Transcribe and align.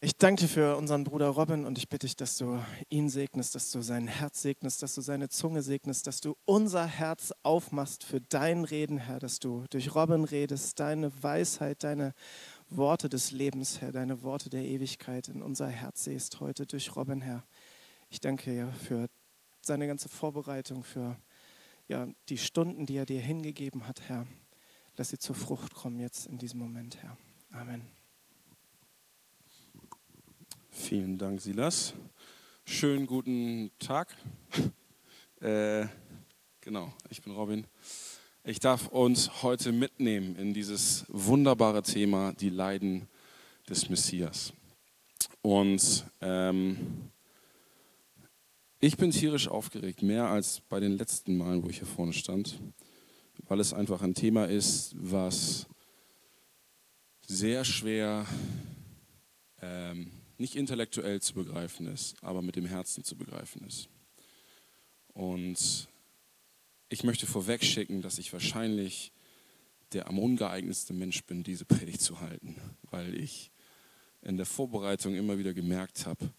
Ich 0.00 0.16
danke 0.16 0.42
dir 0.42 0.48
für 0.48 0.76
unseren 0.76 1.02
Bruder 1.02 1.26
Robin 1.26 1.66
und 1.66 1.76
ich 1.76 1.88
bitte 1.88 2.06
dich, 2.06 2.14
dass 2.14 2.38
du 2.38 2.62
ihn 2.88 3.08
segnest, 3.08 3.56
dass 3.56 3.72
du 3.72 3.82
sein 3.82 4.06
Herz 4.06 4.42
segnest, 4.42 4.80
dass 4.80 4.94
du 4.94 5.00
seine 5.00 5.28
Zunge 5.28 5.60
segnest, 5.60 6.06
dass 6.06 6.20
du 6.20 6.36
unser 6.44 6.86
Herz 6.86 7.34
aufmachst 7.42 8.04
für 8.04 8.20
dein 8.20 8.62
Reden, 8.62 8.98
Herr, 8.98 9.18
dass 9.18 9.40
du 9.40 9.64
durch 9.70 9.96
Robin 9.96 10.22
redest, 10.22 10.78
deine 10.78 11.10
Weisheit, 11.24 11.82
deine 11.82 12.14
Worte 12.68 13.08
des 13.08 13.32
Lebens, 13.32 13.80
Herr, 13.80 13.90
deine 13.90 14.22
Worte 14.22 14.50
der 14.50 14.62
Ewigkeit 14.62 15.26
in 15.26 15.42
unser 15.42 15.66
Herz 15.66 16.04
siehst 16.04 16.38
heute 16.38 16.64
durch 16.64 16.94
Robin, 16.94 17.20
Herr. 17.20 17.44
Ich 18.08 18.20
danke 18.20 18.52
dir 18.52 18.72
für 18.74 19.08
seine 19.62 19.88
ganze 19.88 20.08
Vorbereitung, 20.08 20.84
für 20.84 21.16
ja, 21.88 22.06
die 22.28 22.38
Stunden, 22.38 22.86
die 22.86 22.98
er 22.98 23.06
dir 23.06 23.20
hingegeben 23.20 23.88
hat, 23.88 24.02
Herr. 24.02 24.28
Lass 24.96 25.08
sie 25.08 25.18
zur 25.18 25.34
Frucht 25.34 25.74
kommen 25.74 25.98
jetzt 25.98 26.26
in 26.26 26.38
diesem 26.38 26.60
Moment, 26.60 27.02
Herr. 27.02 27.18
Amen. 27.50 27.97
Vielen 30.70 31.18
Dank, 31.18 31.40
Silas. 31.40 31.94
Schönen 32.64 33.06
guten 33.06 33.70
Tag. 33.78 34.14
Äh, 35.40 35.86
genau, 36.60 36.92
ich 37.10 37.22
bin 37.22 37.32
Robin. 37.32 37.64
Ich 38.42 38.58
darf 38.58 38.88
uns 38.88 39.44
heute 39.44 39.70
mitnehmen 39.70 40.34
in 40.34 40.52
dieses 40.52 41.04
wunderbare 41.06 41.84
Thema, 41.84 42.32
die 42.32 42.50
Leiden 42.50 43.06
des 43.68 43.88
Messias. 43.88 44.52
Und 45.40 46.04
ähm, 46.20 47.12
ich 48.80 48.96
bin 48.96 49.12
tierisch 49.12 49.46
aufgeregt, 49.46 50.02
mehr 50.02 50.26
als 50.26 50.60
bei 50.68 50.80
den 50.80 50.98
letzten 50.98 51.36
Malen, 51.36 51.62
wo 51.62 51.68
ich 51.68 51.78
hier 51.78 51.86
vorne 51.86 52.12
stand, 52.12 52.60
weil 53.46 53.60
es 53.60 53.72
einfach 53.72 54.02
ein 54.02 54.14
Thema 54.14 54.46
ist, 54.46 54.92
was 54.98 55.68
sehr 57.28 57.64
schwer 57.64 58.26
ähm, 59.62 60.17
nicht 60.38 60.56
intellektuell 60.56 61.20
zu 61.20 61.34
begreifen 61.34 61.86
ist, 61.86 62.16
aber 62.22 62.42
mit 62.42 62.56
dem 62.56 62.66
Herzen 62.66 63.04
zu 63.04 63.16
begreifen 63.16 63.66
ist. 63.66 63.88
Und 65.12 65.88
ich 66.88 67.04
möchte 67.04 67.26
vorweg 67.26 67.64
schicken, 67.64 68.02
dass 68.02 68.18
ich 68.18 68.32
wahrscheinlich 68.32 69.12
der 69.92 70.06
am 70.06 70.18
ungeeignetste 70.18 70.92
Mensch 70.92 71.24
bin, 71.24 71.42
diese 71.42 71.64
Predigt 71.64 72.00
zu 72.00 72.20
halten, 72.20 72.56
weil 72.90 73.14
ich 73.14 73.50
in 74.22 74.36
der 74.36 74.46
Vorbereitung 74.46 75.14
immer 75.14 75.38
wieder 75.38 75.54
gemerkt 75.54 76.06
habe, 76.06 76.30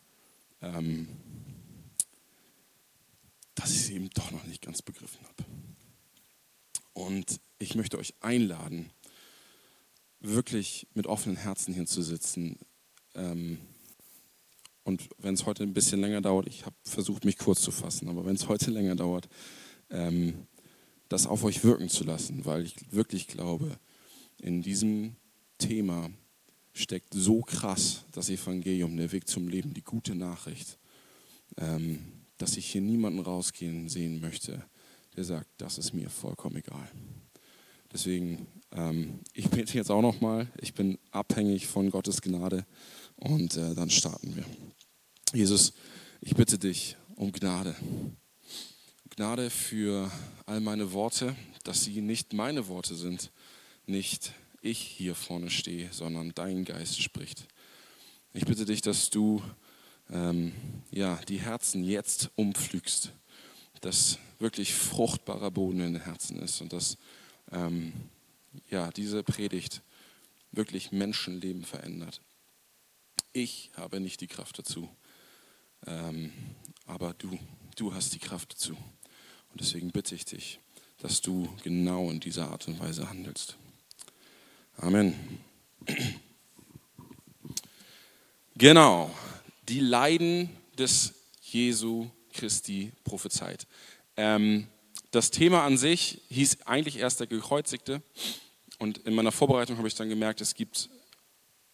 ähm, 0.62 1.08
dass 3.56 3.72
ich 3.72 3.82
sie 3.84 3.96
eben 3.96 4.10
doch 4.12 4.32
noch 4.32 4.44
nicht 4.46 4.62
ganz 4.62 4.82
begriffen 4.82 5.26
habe. 5.26 5.46
Und 6.94 7.40
ich 7.58 7.76
möchte 7.76 7.98
euch 7.98 8.14
einladen, 8.20 8.92
wirklich 10.20 10.88
mit 10.94 11.08
offenen 11.08 11.38
Herzen 11.38 11.74
hinzusitzen. 11.74 12.60
Ähm, 13.16 13.58
und 14.90 15.08
wenn 15.20 15.36
es 15.36 15.46
heute 15.46 15.64
ein 15.64 15.74
bisschen 15.74 16.02
länger 16.02 16.20
dauert, 16.20 16.48
ich 16.48 16.66
habe 16.66 16.76
versucht, 16.84 17.24
mich 17.24 17.38
kurz 17.38 17.62
zu 17.62 17.72
fassen, 17.72 18.10
aber 18.10 18.26
wenn 18.26 18.36
es 18.36 18.48
heute 18.48 18.72
länger 18.72 18.96
dauert, 18.96 19.30
ähm, 19.90 20.48
das 21.08 21.28
auf 21.28 21.44
euch 21.44 21.64
wirken 21.64 21.90
zu 21.90 22.04
lassen, 22.04 22.46
weil 22.46 22.64
ich 22.64 22.76
wirklich 22.92 23.28
glaube, 23.28 23.80
in 24.42 24.62
diesem 24.62 25.16
Thema 25.60 26.10
steckt 26.74 27.14
so 27.14 27.42
krass 27.42 28.06
das 28.12 28.30
Evangelium, 28.30 28.98
der 28.98 29.12
Weg 29.12 29.28
zum 29.28 29.48
Leben, 29.48 29.74
die 29.74 29.84
gute 29.84 30.16
Nachricht, 30.16 30.80
ähm, 31.58 32.00
dass 32.38 32.58
ich 32.58 32.66
hier 32.66 32.82
niemanden 32.82 33.20
rausgehen 33.20 33.90
sehen 33.90 34.20
möchte, 34.20 34.66
der 35.16 35.24
sagt, 35.24 35.50
das 35.58 35.78
ist 35.78 35.94
mir 35.94 36.10
vollkommen 36.10 36.58
egal. 36.58 36.90
Deswegen, 37.92 38.48
ähm, 38.72 39.20
ich 39.34 39.50
bete 39.50 39.76
jetzt 39.76 39.92
auch 39.92 40.02
nochmal, 40.02 40.48
ich 40.62 40.74
bin 40.74 40.98
abhängig 41.12 41.68
von 41.68 41.90
Gottes 41.90 42.22
Gnade 42.22 42.66
und 43.18 43.56
äh, 43.58 43.76
dann 43.76 43.90
starten 43.90 44.36
wir. 44.36 44.46
Jesus, 45.34 45.74
ich 46.22 46.34
bitte 46.34 46.58
dich 46.58 46.98
um 47.16 47.32
Gnade. 47.32 47.76
Gnade 49.12 49.52
für 49.52 50.12
all 50.48 50.60
meine 50.60 50.92
Worte, 50.92 51.36
dass 51.64 51.84
sie 51.84 52.02
nicht 52.02 52.34
meine 52.34 52.68
Worte 52.68 52.96
sind, 52.96 53.32
nicht 53.86 54.34
ich 54.64 54.80
hier 54.80 55.14
vorne 55.14 55.52
stehe, 55.52 55.94
sondern 55.94 56.34
dein 56.34 56.66
Geist 56.66 57.00
spricht. 57.00 57.48
Ich 58.34 58.46
bitte 58.46 58.66
dich, 58.66 58.82
dass 58.82 59.12
du 59.12 59.44
ähm, 60.10 60.52
ja, 60.90 61.18
die 61.28 61.40
Herzen 61.40 61.84
jetzt 61.84 62.32
umpflügst, 62.36 63.12
dass 63.82 64.18
wirklich 64.40 64.74
fruchtbarer 64.74 65.52
Boden 65.52 65.82
in 65.82 65.94
den 65.94 66.04
Herzen 66.04 66.40
ist 66.40 66.60
und 66.60 66.74
dass 66.74 66.98
ähm, 67.52 67.94
ja, 68.72 68.90
diese 68.90 69.22
Predigt 69.22 69.84
wirklich 70.52 70.92
Menschenleben 70.92 71.66
verändert. 71.66 72.20
Ich 73.32 73.70
habe 73.76 74.00
nicht 74.00 74.22
die 74.22 74.28
Kraft 74.28 74.58
dazu. 74.58 74.90
Ähm, 75.88 76.34
aber 76.86 77.14
du, 77.14 77.38
du 77.76 77.94
hast 77.94 78.14
die 78.14 78.20
Kraft 78.20 78.54
dazu. 78.54 78.72
Und 79.52 79.62
deswegen 79.62 79.92
bitte 79.92 80.16
ich 80.16 80.26
dich, 80.26 80.60
dass 81.00 81.22
du 81.22 81.50
genau 81.64 82.10
in 82.10 82.20
dieser 82.20 82.52
Art 82.52 82.68
und 82.68 82.80
Weise 82.80 83.10
handelst. 83.10 83.58
Amen. 84.78 85.16
Genau, 88.56 89.10
die 89.68 89.80
Leiden 89.80 90.50
des 90.78 91.14
Jesu 91.42 92.10
Christi 92.34 92.92
prophezeit. 93.04 93.68
Ähm, 94.18 94.68
das 95.12 95.32
Thema 95.32 95.64
an 95.64 95.78
sich 95.78 96.22
hieß 96.30 96.64
eigentlich 96.66 96.98
erst 96.98 97.20
der 97.20 97.28
Gekreuzigte. 97.28 98.02
Und 98.78 99.00
in 99.00 99.16
meiner 99.16 99.32
Vorbereitung 99.32 99.78
habe 99.78 99.88
ich 99.88 99.96
dann 99.96 100.10
gemerkt, 100.10 100.42
es 100.42 100.56
gibt 100.56 100.90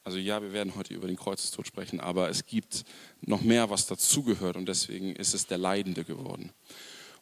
also 0.05 0.19
ja, 0.19 0.39
wir 0.41 0.53
werden 0.53 0.75
heute 0.75 0.93
über 0.93 1.07
den 1.07 1.17
Kreuzestod 1.17 1.65
sprechen, 1.65 1.99
aber 1.99 2.29
es 2.29 2.45
gibt 2.45 2.85
noch 3.21 3.41
mehr, 3.41 3.71
was 3.71 3.87
dazugehört 3.87 4.55
und 4.55 4.69
deswegen 4.69 5.15
ist 5.15 5.33
es 5.33 5.47
der 5.47 5.57
Leidende 5.57 6.03
geworden. 6.03 6.51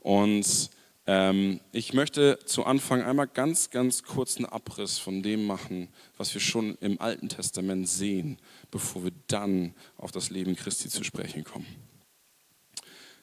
Und 0.02 0.70
ähm, 1.08 1.62
ich 1.72 1.94
möchte 1.94 2.40
zu 2.46 2.66
Anfang 2.66 3.02
einmal 3.02 3.28
ganz, 3.28 3.70
ganz 3.70 4.04
kurzen 4.04 4.46
Abriss 4.46 5.00
von 5.00 5.24
dem 5.24 5.46
machen, 5.46 5.88
was 6.18 6.34
wir 6.34 6.42
schon 6.42 6.78
im 6.82 7.00
Alten 7.00 7.30
Testament 7.30 7.88
sehen, 7.88 8.38
bevor 8.70 9.06
wir 9.06 9.14
dann 9.28 9.74
auf 9.98 10.12
das 10.12 10.30
Leben 10.30 10.58
Christi 10.58 10.90
zu 10.90 11.06
sprechen 11.06 11.46
kommen. 11.46 11.68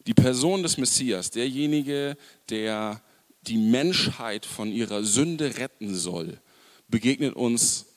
Die 0.06 0.14
Person 0.14 0.62
des 0.62 0.78
Messias, 0.78 1.30
derjenige, 1.30 2.16
der 2.48 3.02
die 3.42 3.58
Menschheit 3.58 4.46
von 4.46 4.72
ihrer 4.72 5.04
Sünde 5.04 5.58
retten 5.58 5.94
soll, 5.94 6.40
begegnet 6.88 7.34
uns 7.36 7.89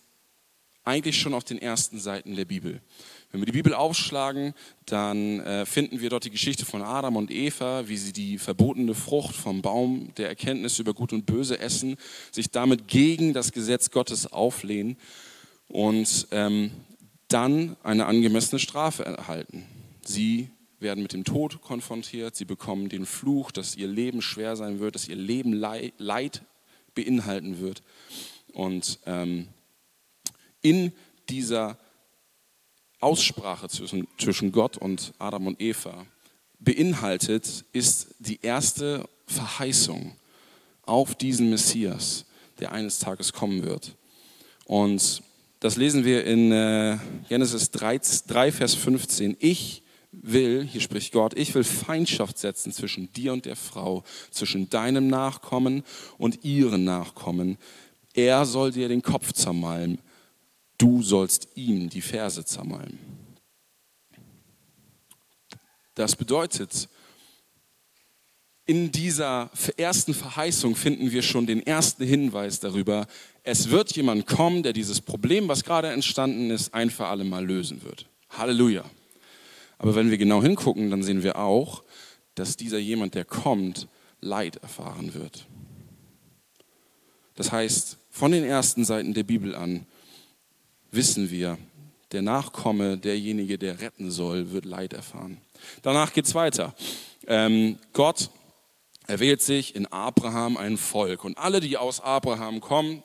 eigentlich 0.83 1.19
schon 1.19 1.33
auf 1.33 1.43
den 1.43 1.57
ersten 1.57 1.99
Seiten 1.99 2.35
der 2.35 2.45
Bibel. 2.45 2.81
Wenn 3.31 3.41
wir 3.41 3.45
die 3.45 3.53
Bibel 3.53 3.73
aufschlagen, 3.73 4.53
dann 4.85 5.39
äh, 5.39 5.65
finden 5.65 6.01
wir 6.01 6.09
dort 6.09 6.25
die 6.25 6.29
Geschichte 6.29 6.65
von 6.65 6.81
Adam 6.81 7.15
und 7.15 7.31
Eva, 7.31 7.87
wie 7.87 7.97
sie 7.97 8.13
die 8.13 8.37
verbotene 8.37 8.93
Frucht 8.93 9.35
vom 9.35 9.61
Baum 9.61 10.13
der 10.17 10.29
Erkenntnis 10.29 10.79
über 10.79 10.93
Gut 10.93 11.13
und 11.13 11.25
Böse 11.25 11.59
essen, 11.59 11.95
sich 12.31 12.51
damit 12.51 12.87
gegen 12.87 13.33
das 13.33 13.51
Gesetz 13.51 13.91
Gottes 13.91 14.31
auflehnen 14.31 14.97
und 15.67 16.27
ähm, 16.31 16.71
dann 17.27 17.75
eine 17.81 18.05
angemessene 18.05 18.59
Strafe 18.59 19.05
erhalten. 19.05 19.65
Sie 20.05 20.49
werden 20.79 21.01
mit 21.01 21.13
dem 21.13 21.23
Tod 21.23 21.61
konfrontiert, 21.61 22.35
sie 22.35 22.45
bekommen 22.45 22.89
den 22.89 23.05
Fluch, 23.05 23.51
dass 23.51 23.75
ihr 23.75 23.87
Leben 23.87 24.21
schwer 24.21 24.55
sein 24.55 24.79
wird, 24.79 24.95
dass 24.95 25.07
ihr 25.07 25.15
Leben 25.15 25.53
Leid 25.53 26.43
beinhalten 26.93 27.59
wird. 27.59 27.81
Und 28.51 28.99
ähm, 29.07 29.47
in 30.63 30.91
dieser 31.29 31.77
Aussprache 32.99 33.67
zwischen, 33.67 34.07
zwischen 34.17 34.51
Gott 34.51 34.77
und 34.77 35.13
Adam 35.19 35.45
und 35.47 35.61
Eva 35.61 36.05
beinhaltet, 36.59 37.65
ist 37.73 38.15
die 38.19 38.39
erste 38.41 39.07
Verheißung 39.27 40.15
auf 40.85 41.13
diesen 41.15 41.49
Messias, 41.49 42.25
der 42.59 42.71
eines 42.71 42.99
Tages 42.99 43.33
kommen 43.33 43.63
wird. 43.63 43.95
Und 44.65 45.21
das 45.59 45.75
lesen 45.75 46.05
wir 46.05 46.25
in 46.25 46.51
äh, 46.51 46.97
Genesis 47.27 47.71
3, 47.71 47.99
3, 48.27 48.51
Vers 48.51 48.75
15. 48.75 49.35
Ich 49.39 49.83
will, 50.11 50.63
hier 50.63 50.81
spricht 50.81 51.11
Gott, 51.11 51.37
ich 51.37 51.53
will 51.55 51.63
Feindschaft 51.63 52.37
setzen 52.37 52.71
zwischen 52.71 53.11
dir 53.13 53.33
und 53.33 53.45
der 53.45 53.55
Frau, 53.55 54.03
zwischen 54.31 54.69
deinem 54.69 55.07
Nachkommen 55.07 55.83
und 56.17 56.45
ihren 56.45 56.85
Nachkommen. 56.85 57.57
Er 58.13 58.45
soll 58.45 58.71
dir 58.71 58.87
den 58.87 59.01
Kopf 59.01 59.33
zermalmen 59.33 59.99
du 60.77 61.01
sollst 61.03 61.49
ihm 61.55 61.89
die 61.89 62.01
Verse 62.01 62.43
zermalmen. 62.45 62.99
Das 65.95 66.15
bedeutet, 66.15 66.89
in 68.65 68.91
dieser 68.91 69.51
ersten 69.77 70.13
Verheißung 70.13 70.75
finden 70.75 71.11
wir 71.11 71.21
schon 71.21 71.45
den 71.45 71.65
ersten 71.65 72.05
Hinweis 72.05 72.59
darüber, 72.59 73.07
es 73.43 73.69
wird 73.69 73.93
jemand 73.95 74.25
kommen, 74.25 74.63
der 74.63 74.71
dieses 74.73 75.01
Problem, 75.01 75.49
was 75.49 75.63
gerade 75.63 75.89
entstanden 75.89 76.49
ist, 76.49 76.73
ein 76.73 76.89
für 76.89 77.07
alle 77.07 77.25
Mal 77.25 77.45
lösen 77.45 77.83
wird. 77.83 78.07
Halleluja. 78.29 78.85
Aber 79.77 79.95
wenn 79.95 80.09
wir 80.09 80.17
genau 80.17 80.41
hingucken, 80.41 80.89
dann 80.89 81.03
sehen 81.03 81.23
wir 81.23 81.37
auch, 81.37 81.83
dass 82.35 82.55
dieser 82.55 82.77
jemand, 82.79 83.15
der 83.15 83.25
kommt, 83.25 83.87
Leid 84.21 84.55
erfahren 84.57 85.13
wird. 85.13 85.45
Das 87.35 87.51
heißt, 87.51 87.97
von 88.09 88.31
den 88.31 88.45
ersten 88.45 88.85
Seiten 88.85 89.13
der 89.13 89.23
Bibel 89.23 89.55
an 89.55 89.85
wissen 90.93 91.31
wir, 91.31 91.57
der 92.11 92.21
Nachkomme, 92.21 92.97
derjenige, 92.97 93.57
der 93.57 93.81
retten 93.81 94.11
soll, 94.11 94.51
wird 94.51 94.65
Leid 94.65 94.93
erfahren. 94.93 95.37
Danach 95.81 96.13
geht 96.13 96.25
es 96.25 96.35
weiter. 96.35 96.75
Ähm, 97.27 97.79
Gott 97.93 98.29
erwählt 99.07 99.41
sich 99.41 99.75
in 99.75 99.87
Abraham 99.87 100.57
ein 100.57 100.77
Volk. 100.77 101.25
Und 101.25 101.37
alle, 101.37 101.59
die 101.59 101.77
aus 101.77 101.99
Abraham 101.99 102.61
kommen, 102.61 103.03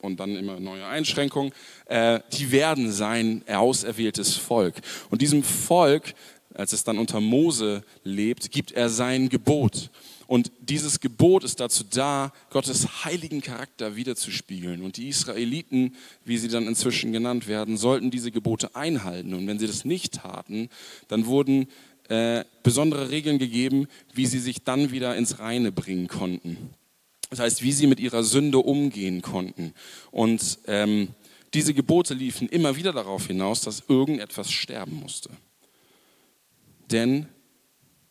und 0.00 0.20
dann 0.20 0.36
immer 0.36 0.60
neue 0.60 0.86
Einschränkungen, 0.86 1.52
äh, 1.86 2.20
die 2.32 2.52
werden 2.52 2.92
sein 2.92 3.42
auserwähltes 3.48 4.36
Volk. 4.36 4.76
Und 5.10 5.22
diesem 5.22 5.42
Volk, 5.42 6.14
als 6.54 6.72
es 6.72 6.84
dann 6.84 6.98
unter 6.98 7.20
Mose 7.20 7.82
lebt, 8.04 8.50
gibt 8.50 8.72
er 8.72 8.88
sein 8.88 9.28
Gebot. 9.28 9.90
Und 10.28 10.52
dieses 10.60 11.00
Gebot 11.00 11.42
ist 11.42 11.58
dazu 11.58 11.84
da, 11.88 12.34
Gottes 12.50 13.06
heiligen 13.06 13.40
Charakter 13.40 13.96
wiederzuspiegeln. 13.96 14.82
Und 14.82 14.98
die 14.98 15.08
Israeliten, 15.08 15.96
wie 16.22 16.36
sie 16.36 16.48
dann 16.48 16.68
inzwischen 16.68 17.12
genannt 17.12 17.48
werden, 17.48 17.78
sollten 17.78 18.10
diese 18.10 18.30
Gebote 18.30 18.76
einhalten. 18.76 19.32
Und 19.32 19.46
wenn 19.46 19.58
sie 19.58 19.66
das 19.66 19.86
nicht 19.86 20.16
taten, 20.16 20.68
dann 21.08 21.24
wurden 21.24 21.66
äh, 22.10 22.44
besondere 22.62 23.08
Regeln 23.08 23.38
gegeben, 23.38 23.88
wie 24.12 24.26
sie 24.26 24.38
sich 24.38 24.64
dann 24.64 24.90
wieder 24.90 25.16
ins 25.16 25.38
Reine 25.38 25.72
bringen 25.72 26.08
konnten. 26.08 26.74
Das 27.30 27.38
heißt, 27.38 27.62
wie 27.62 27.72
sie 27.72 27.86
mit 27.86 27.98
ihrer 27.98 28.22
Sünde 28.22 28.58
umgehen 28.58 29.22
konnten. 29.22 29.72
Und 30.10 30.58
ähm, 30.66 31.08
diese 31.54 31.72
Gebote 31.72 32.12
liefen 32.12 32.50
immer 32.50 32.76
wieder 32.76 32.92
darauf 32.92 33.28
hinaus, 33.28 33.62
dass 33.62 33.84
irgendetwas 33.88 34.52
sterben 34.52 34.96
musste. 34.96 35.30
Denn 36.90 37.28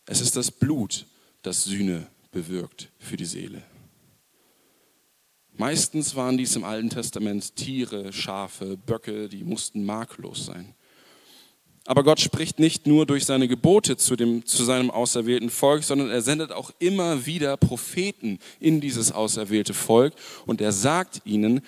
es 0.07 0.19
ist 0.19 0.35
das 0.35 0.49
Blut, 0.49 1.05
das 1.47 1.63
Sühne 1.63 2.07
bewirkt 2.31 2.89
für 2.99 3.15
die 3.15 3.25
Seele. 3.25 3.61
Meistens 5.53 6.13
waren 6.13 6.37
dies 6.37 6.57
im 6.57 6.65
Alten 6.65 6.89
Testament 6.89 7.55
Tiere, 7.55 8.11
Schafe, 8.11 8.75
Böcke, 8.75 9.29
die 9.29 9.45
mussten 9.45 9.85
makellos 9.85 10.45
sein. 10.45 10.75
Aber 11.85 12.03
Gott 12.03 12.19
spricht 12.19 12.59
nicht 12.59 12.85
nur 12.85 13.05
durch 13.05 13.23
seine 13.23 13.47
Gebote 13.47 13.95
zu, 13.95 14.17
dem, 14.17 14.45
zu 14.45 14.65
seinem 14.65 14.91
auserwählten 14.91 15.49
Volk, 15.49 15.85
sondern 15.85 16.09
er 16.09 16.21
sendet 16.21 16.51
auch 16.51 16.71
immer 16.79 17.25
wieder 17.25 17.55
Propheten 17.55 18.39
in 18.59 18.81
dieses 18.81 19.13
auserwählte 19.13 19.73
Volk 19.73 20.13
und 20.45 20.59
er 20.59 20.73
sagt 20.73 21.21
ihnen, 21.23 21.61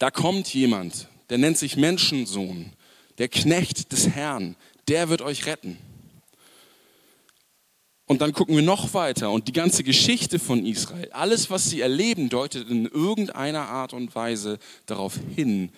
da 0.00 0.10
kommt 0.10 0.52
jemand, 0.52 1.06
der 1.30 1.38
nennt 1.38 1.58
sich 1.58 1.76
Menschensohn, 1.76 2.72
der 3.18 3.28
Knecht 3.28 3.92
des 3.92 4.08
Herrn, 4.08 4.56
der 4.88 5.08
wird 5.10 5.22
euch 5.22 5.46
retten. 5.46 5.78
Und 8.06 8.20
dann 8.20 8.32
gucken 8.32 8.54
wir 8.54 8.62
noch 8.62 8.92
weiter. 8.92 9.30
Und 9.30 9.48
die 9.48 9.52
ganze 9.52 9.82
Geschichte 9.82 10.38
von 10.38 10.66
Israel, 10.66 11.10
alles, 11.12 11.48
was 11.50 11.70
sie 11.70 11.80
erleben, 11.80 12.28
deutet 12.28 12.68
in 12.68 12.86
irgendeiner 12.86 13.68
Art 13.68 13.94
und 13.94 14.14
Weise 14.14 14.58
darauf 14.86 15.18
hin, 15.34 15.70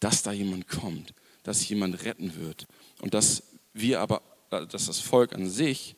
dass 0.00 0.22
da 0.22 0.32
jemand 0.32 0.68
kommt, 0.68 1.14
dass 1.44 1.66
jemand 1.68 2.04
retten 2.04 2.36
wird. 2.36 2.66
Und 3.00 3.14
dass 3.14 3.42
wir 3.72 4.00
aber, 4.00 4.20
äh, 4.50 4.66
dass 4.66 4.86
das 4.86 5.00
Volk 5.00 5.32
an 5.32 5.48
sich 5.48 5.96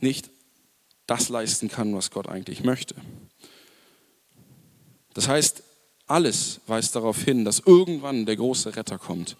nicht 0.00 0.30
das 1.06 1.28
leisten 1.28 1.68
kann, 1.68 1.94
was 1.94 2.10
Gott 2.10 2.28
eigentlich 2.28 2.64
möchte. 2.64 2.94
Das 5.12 5.28
heißt, 5.28 5.62
alles 6.06 6.60
weist 6.66 6.96
darauf 6.96 7.22
hin, 7.22 7.44
dass 7.44 7.60
irgendwann 7.60 8.24
der 8.26 8.36
große 8.36 8.74
Retter 8.74 8.98
kommt 8.98 9.36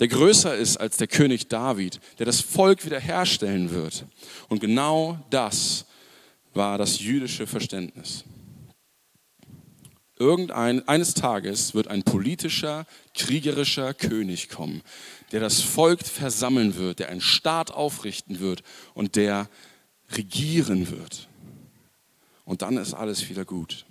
der 0.00 0.08
größer 0.08 0.56
ist 0.56 0.78
als 0.78 0.96
der 0.96 1.06
König 1.06 1.48
David, 1.48 2.00
der 2.18 2.26
das 2.26 2.40
Volk 2.40 2.84
wiederherstellen 2.84 3.70
wird. 3.70 4.06
Und 4.48 4.60
genau 4.60 5.18
das 5.30 5.84
war 6.54 6.78
das 6.78 7.00
jüdische 7.00 7.46
Verständnis. 7.46 8.24
Irgendein, 10.18 10.86
eines 10.88 11.14
Tages 11.14 11.74
wird 11.74 11.88
ein 11.88 12.02
politischer, 12.02 12.86
kriegerischer 13.14 13.94
König 13.94 14.48
kommen, 14.48 14.82
der 15.32 15.40
das 15.40 15.60
Volk 15.60 16.04
versammeln 16.04 16.76
wird, 16.76 16.98
der 16.98 17.08
einen 17.08 17.20
Staat 17.20 17.70
aufrichten 17.70 18.40
wird 18.40 18.62
und 18.94 19.16
der 19.16 19.48
regieren 20.10 20.90
wird. 20.90 21.28
Und 22.44 22.62
dann 22.62 22.76
ist 22.76 22.94
alles 22.94 23.28
wieder 23.28 23.44
gut. 23.44 23.86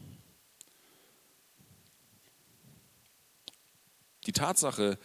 Die 4.26 4.34
Tatsache, 4.34 5.00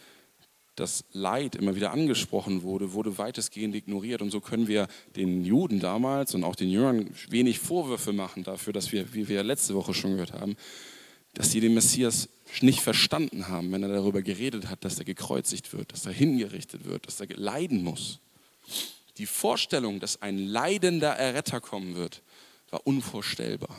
das 0.75 1.05
Leid 1.11 1.55
immer 1.55 1.75
wieder 1.75 1.91
angesprochen 1.91 2.63
wurde, 2.63 2.93
wurde 2.93 3.17
weitestgehend 3.17 3.75
ignoriert. 3.75 4.21
Und 4.21 4.31
so 4.31 4.41
können 4.41 4.67
wir 4.67 4.87
den 5.15 5.45
Juden 5.45 5.79
damals 5.79 6.35
und 6.35 6.43
auch 6.43 6.55
den 6.55 6.69
Jüngern 6.69 7.09
wenig 7.29 7.59
Vorwürfe 7.59 8.13
machen 8.13 8.43
dafür, 8.43 8.73
dass 8.73 8.91
wir, 8.91 9.13
wie 9.13 9.27
wir 9.27 9.43
letzte 9.43 9.75
Woche 9.75 9.93
schon 9.93 10.11
gehört 10.11 10.33
haben, 10.33 10.57
dass 11.33 11.51
sie 11.51 11.59
den 11.59 11.73
Messias 11.73 12.29
nicht 12.61 12.81
verstanden 12.81 13.47
haben, 13.47 13.71
wenn 13.71 13.83
er 13.83 13.89
darüber 13.89 14.21
geredet 14.21 14.69
hat, 14.69 14.85
dass 14.85 14.99
er 14.99 15.05
gekreuzigt 15.05 15.73
wird, 15.73 15.91
dass 15.91 16.05
er 16.05 16.13
hingerichtet 16.13 16.85
wird, 16.85 17.07
dass 17.07 17.19
er 17.19 17.27
leiden 17.35 17.83
muss. 17.83 18.19
Die 19.17 19.25
Vorstellung, 19.25 19.99
dass 19.99 20.21
ein 20.21 20.37
leidender 20.37 21.11
Erretter 21.11 21.61
kommen 21.61 21.95
wird, 21.95 22.21
war 22.69 22.85
unvorstellbar. 22.85 23.75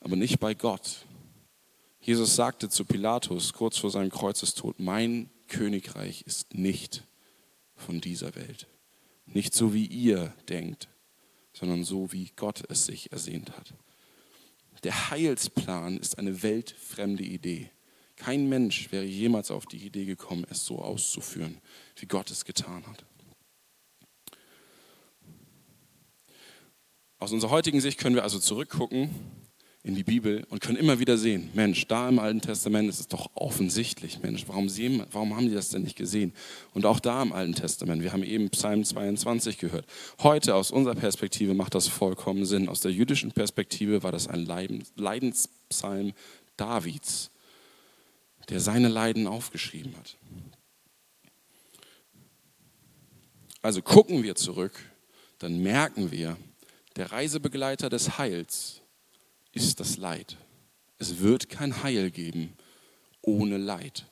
Aber 0.00 0.16
nicht 0.16 0.38
bei 0.38 0.54
Gott. 0.54 1.06
Jesus 2.00 2.36
sagte 2.36 2.68
zu 2.68 2.84
Pilatus 2.84 3.54
kurz 3.54 3.78
vor 3.78 3.90
seinem 3.90 4.10
Kreuzestod, 4.10 4.78
mein 4.78 5.30
Königreich 5.48 6.22
ist 6.22 6.54
nicht 6.54 7.04
von 7.76 8.00
dieser 8.00 8.34
Welt. 8.34 8.68
Nicht 9.26 9.54
so, 9.54 9.72
wie 9.74 9.86
ihr 9.86 10.34
denkt, 10.48 10.88
sondern 11.52 11.84
so, 11.84 12.12
wie 12.12 12.30
Gott 12.36 12.62
es 12.68 12.86
sich 12.86 13.12
ersehnt 13.12 13.56
hat. 13.56 13.74
Der 14.82 15.10
Heilsplan 15.10 15.96
ist 15.96 16.18
eine 16.18 16.42
weltfremde 16.42 17.24
Idee. 17.24 17.70
Kein 18.16 18.48
Mensch 18.48 18.92
wäre 18.92 19.04
jemals 19.04 19.50
auf 19.50 19.66
die 19.66 19.84
Idee 19.84 20.04
gekommen, 20.04 20.46
es 20.50 20.64
so 20.64 20.78
auszuführen, 20.80 21.58
wie 21.96 22.06
Gott 22.06 22.30
es 22.30 22.44
getan 22.44 22.86
hat. 22.86 23.04
Aus 27.18 27.32
unserer 27.32 27.50
heutigen 27.50 27.80
Sicht 27.80 27.98
können 27.98 28.14
wir 28.14 28.22
also 28.22 28.38
zurückgucken 28.38 29.10
in 29.84 29.94
die 29.94 30.02
Bibel 30.02 30.44
und 30.48 30.62
können 30.62 30.78
immer 30.78 30.98
wieder 30.98 31.18
sehen, 31.18 31.50
Mensch, 31.52 31.86
da 31.86 32.08
im 32.08 32.18
Alten 32.18 32.40
Testament 32.40 32.88
ist 32.88 33.00
es 33.00 33.08
doch 33.08 33.30
offensichtlich, 33.34 34.18
Mensch, 34.22 34.44
warum, 34.46 34.70
sie, 34.70 35.02
warum 35.12 35.36
haben 35.36 35.46
die 35.46 35.54
das 35.54 35.68
denn 35.68 35.82
nicht 35.82 35.96
gesehen? 35.96 36.32
Und 36.72 36.86
auch 36.86 37.00
da 37.00 37.22
im 37.22 37.34
Alten 37.34 37.54
Testament, 37.54 38.02
wir 38.02 38.10
haben 38.14 38.22
eben 38.22 38.48
Psalm 38.48 38.82
22 38.82 39.58
gehört. 39.58 39.84
Heute 40.22 40.54
aus 40.54 40.70
unserer 40.70 40.94
Perspektive 40.94 41.52
macht 41.52 41.74
das 41.74 41.86
vollkommen 41.86 42.46
Sinn. 42.46 42.70
Aus 42.70 42.80
der 42.80 42.92
jüdischen 42.92 43.32
Perspektive 43.32 44.02
war 44.02 44.10
das 44.10 44.26
ein 44.26 44.46
Leidenspsalm 44.96 46.14
Davids, 46.56 47.30
der 48.48 48.60
seine 48.60 48.88
Leiden 48.88 49.26
aufgeschrieben 49.26 49.94
hat. 49.98 50.16
Also 53.60 53.82
gucken 53.82 54.22
wir 54.22 54.34
zurück, 54.34 54.72
dann 55.40 55.62
merken 55.62 56.10
wir, 56.10 56.38
der 56.96 57.12
Reisebegleiter 57.12 57.90
des 57.90 58.16
Heils, 58.16 58.80
ist 59.54 59.80
das 59.80 59.96
Leid. 59.96 60.36
Es 60.98 61.20
wird 61.20 61.48
kein 61.48 61.82
Heil 61.82 62.10
geben 62.10 62.52
ohne 63.22 63.56
Leid. 63.56 64.06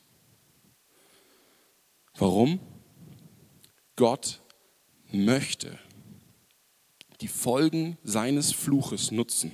Warum? 2.17 2.61
Gott 3.97 4.41
möchte 5.11 5.79
die 7.21 7.29
Folgen 7.29 7.99
seines 8.03 8.53
Fluches 8.53 9.11
nutzen. 9.11 9.53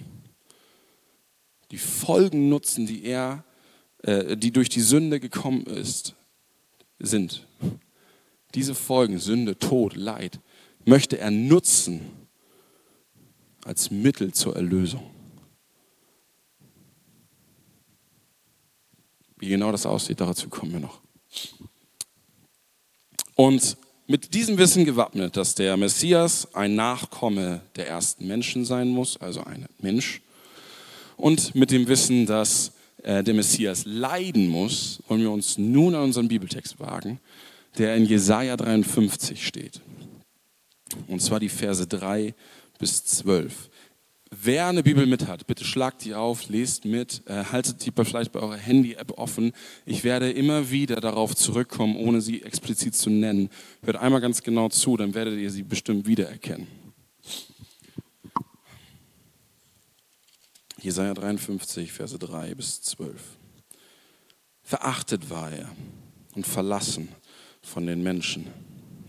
Die 1.70 1.78
Folgen 1.78 2.48
nutzen, 2.48 2.86
die 2.86 3.04
er, 3.04 3.44
äh, 4.02 4.36
die 4.36 4.52
durch 4.52 4.68
die 4.68 4.80
Sünde 4.80 5.20
gekommen 5.20 5.66
ist, 5.66 6.14
sind. 6.98 7.46
Diese 8.54 8.74
Folgen, 8.74 9.18
Sünde, 9.18 9.58
Tod, 9.58 9.94
Leid, 9.94 10.40
möchte 10.84 11.18
er 11.18 11.30
nutzen 11.30 12.00
als 13.64 13.90
Mittel 13.90 14.32
zur 14.32 14.56
Erlösung. 14.56 15.17
Wie 19.38 19.48
genau 19.48 19.72
das 19.72 19.86
aussieht, 19.86 20.20
dazu 20.20 20.48
kommen 20.48 20.72
wir 20.72 20.80
noch. 20.80 21.00
Und 23.34 23.76
mit 24.06 24.34
diesem 24.34 24.58
Wissen 24.58 24.84
gewappnet, 24.84 25.36
dass 25.36 25.54
der 25.54 25.76
Messias 25.76 26.54
ein 26.54 26.74
Nachkomme 26.74 27.60
der 27.76 27.88
ersten 27.88 28.26
Menschen 28.26 28.64
sein 28.64 28.88
muss, 28.88 29.16
also 29.18 29.44
ein 29.44 29.66
Mensch, 29.80 30.22
und 31.16 31.54
mit 31.54 31.70
dem 31.70 31.88
Wissen, 31.88 32.26
dass 32.26 32.72
äh, 33.02 33.22
der 33.22 33.34
Messias 33.34 33.84
leiden 33.84 34.48
muss, 34.48 35.02
wollen 35.08 35.20
wir 35.20 35.30
uns 35.30 35.58
nun 35.58 35.94
an 35.94 36.04
unseren 36.04 36.28
Bibeltext 36.28 36.80
wagen, 36.80 37.20
der 37.76 37.96
in 37.96 38.06
Jesaja 38.06 38.56
53 38.56 39.46
steht. 39.46 39.80
Und 41.06 41.20
zwar 41.20 41.38
die 41.38 41.48
Verse 41.48 41.86
3 41.86 42.34
bis 42.78 43.04
12. 43.04 43.68
Wer 44.30 44.66
eine 44.66 44.82
Bibel 44.82 45.06
mit 45.06 45.26
hat, 45.26 45.46
bitte 45.46 45.64
schlagt 45.64 46.04
die 46.04 46.14
auf, 46.14 46.50
lest 46.50 46.84
mit, 46.84 47.22
äh, 47.26 47.44
haltet 47.44 47.86
die 47.86 47.92
vielleicht 48.04 48.30
bei 48.32 48.40
eurer 48.40 48.58
Handy-App 48.58 49.16
offen. 49.16 49.52
Ich 49.86 50.04
werde 50.04 50.30
immer 50.30 50.70
wieder 50.70 51.00
darauf 51.00 51.34
zurückkommen, 51.34 51.96
ohne 51.96 52.20
sie 52.20 52.42
explizit 52.42 52.94
zu 52.94 53.08
nennen. 53.08 53.48
Hört 53.82 53.96
einmal 53.96 54.20
ganz 54.20 54.42
genau 54.42 54.68
zu, 54.68 54.98
dann 54.98 55.14
werdet 55.14 55.38
ihr 55.38 55.50
sie 55.50 55.62
bestimmt 55.62 56.06
wiedererkennen. 56.06 56.66
Jesaja 60.78 61.14
53, 61.14 61.90
Verse 61.90 62.18
3 62.18 62.54
bis 62.54 62.82
12. 62.82 63.20
Verachtet 64.62 65.30
war 65.30 65.50
er 65.50 65.70
und 66.34 66.46
verlassen 66.46 67.08
von 67.62 67.86
den 67.86 68.02
Menschen. 68.02 68.46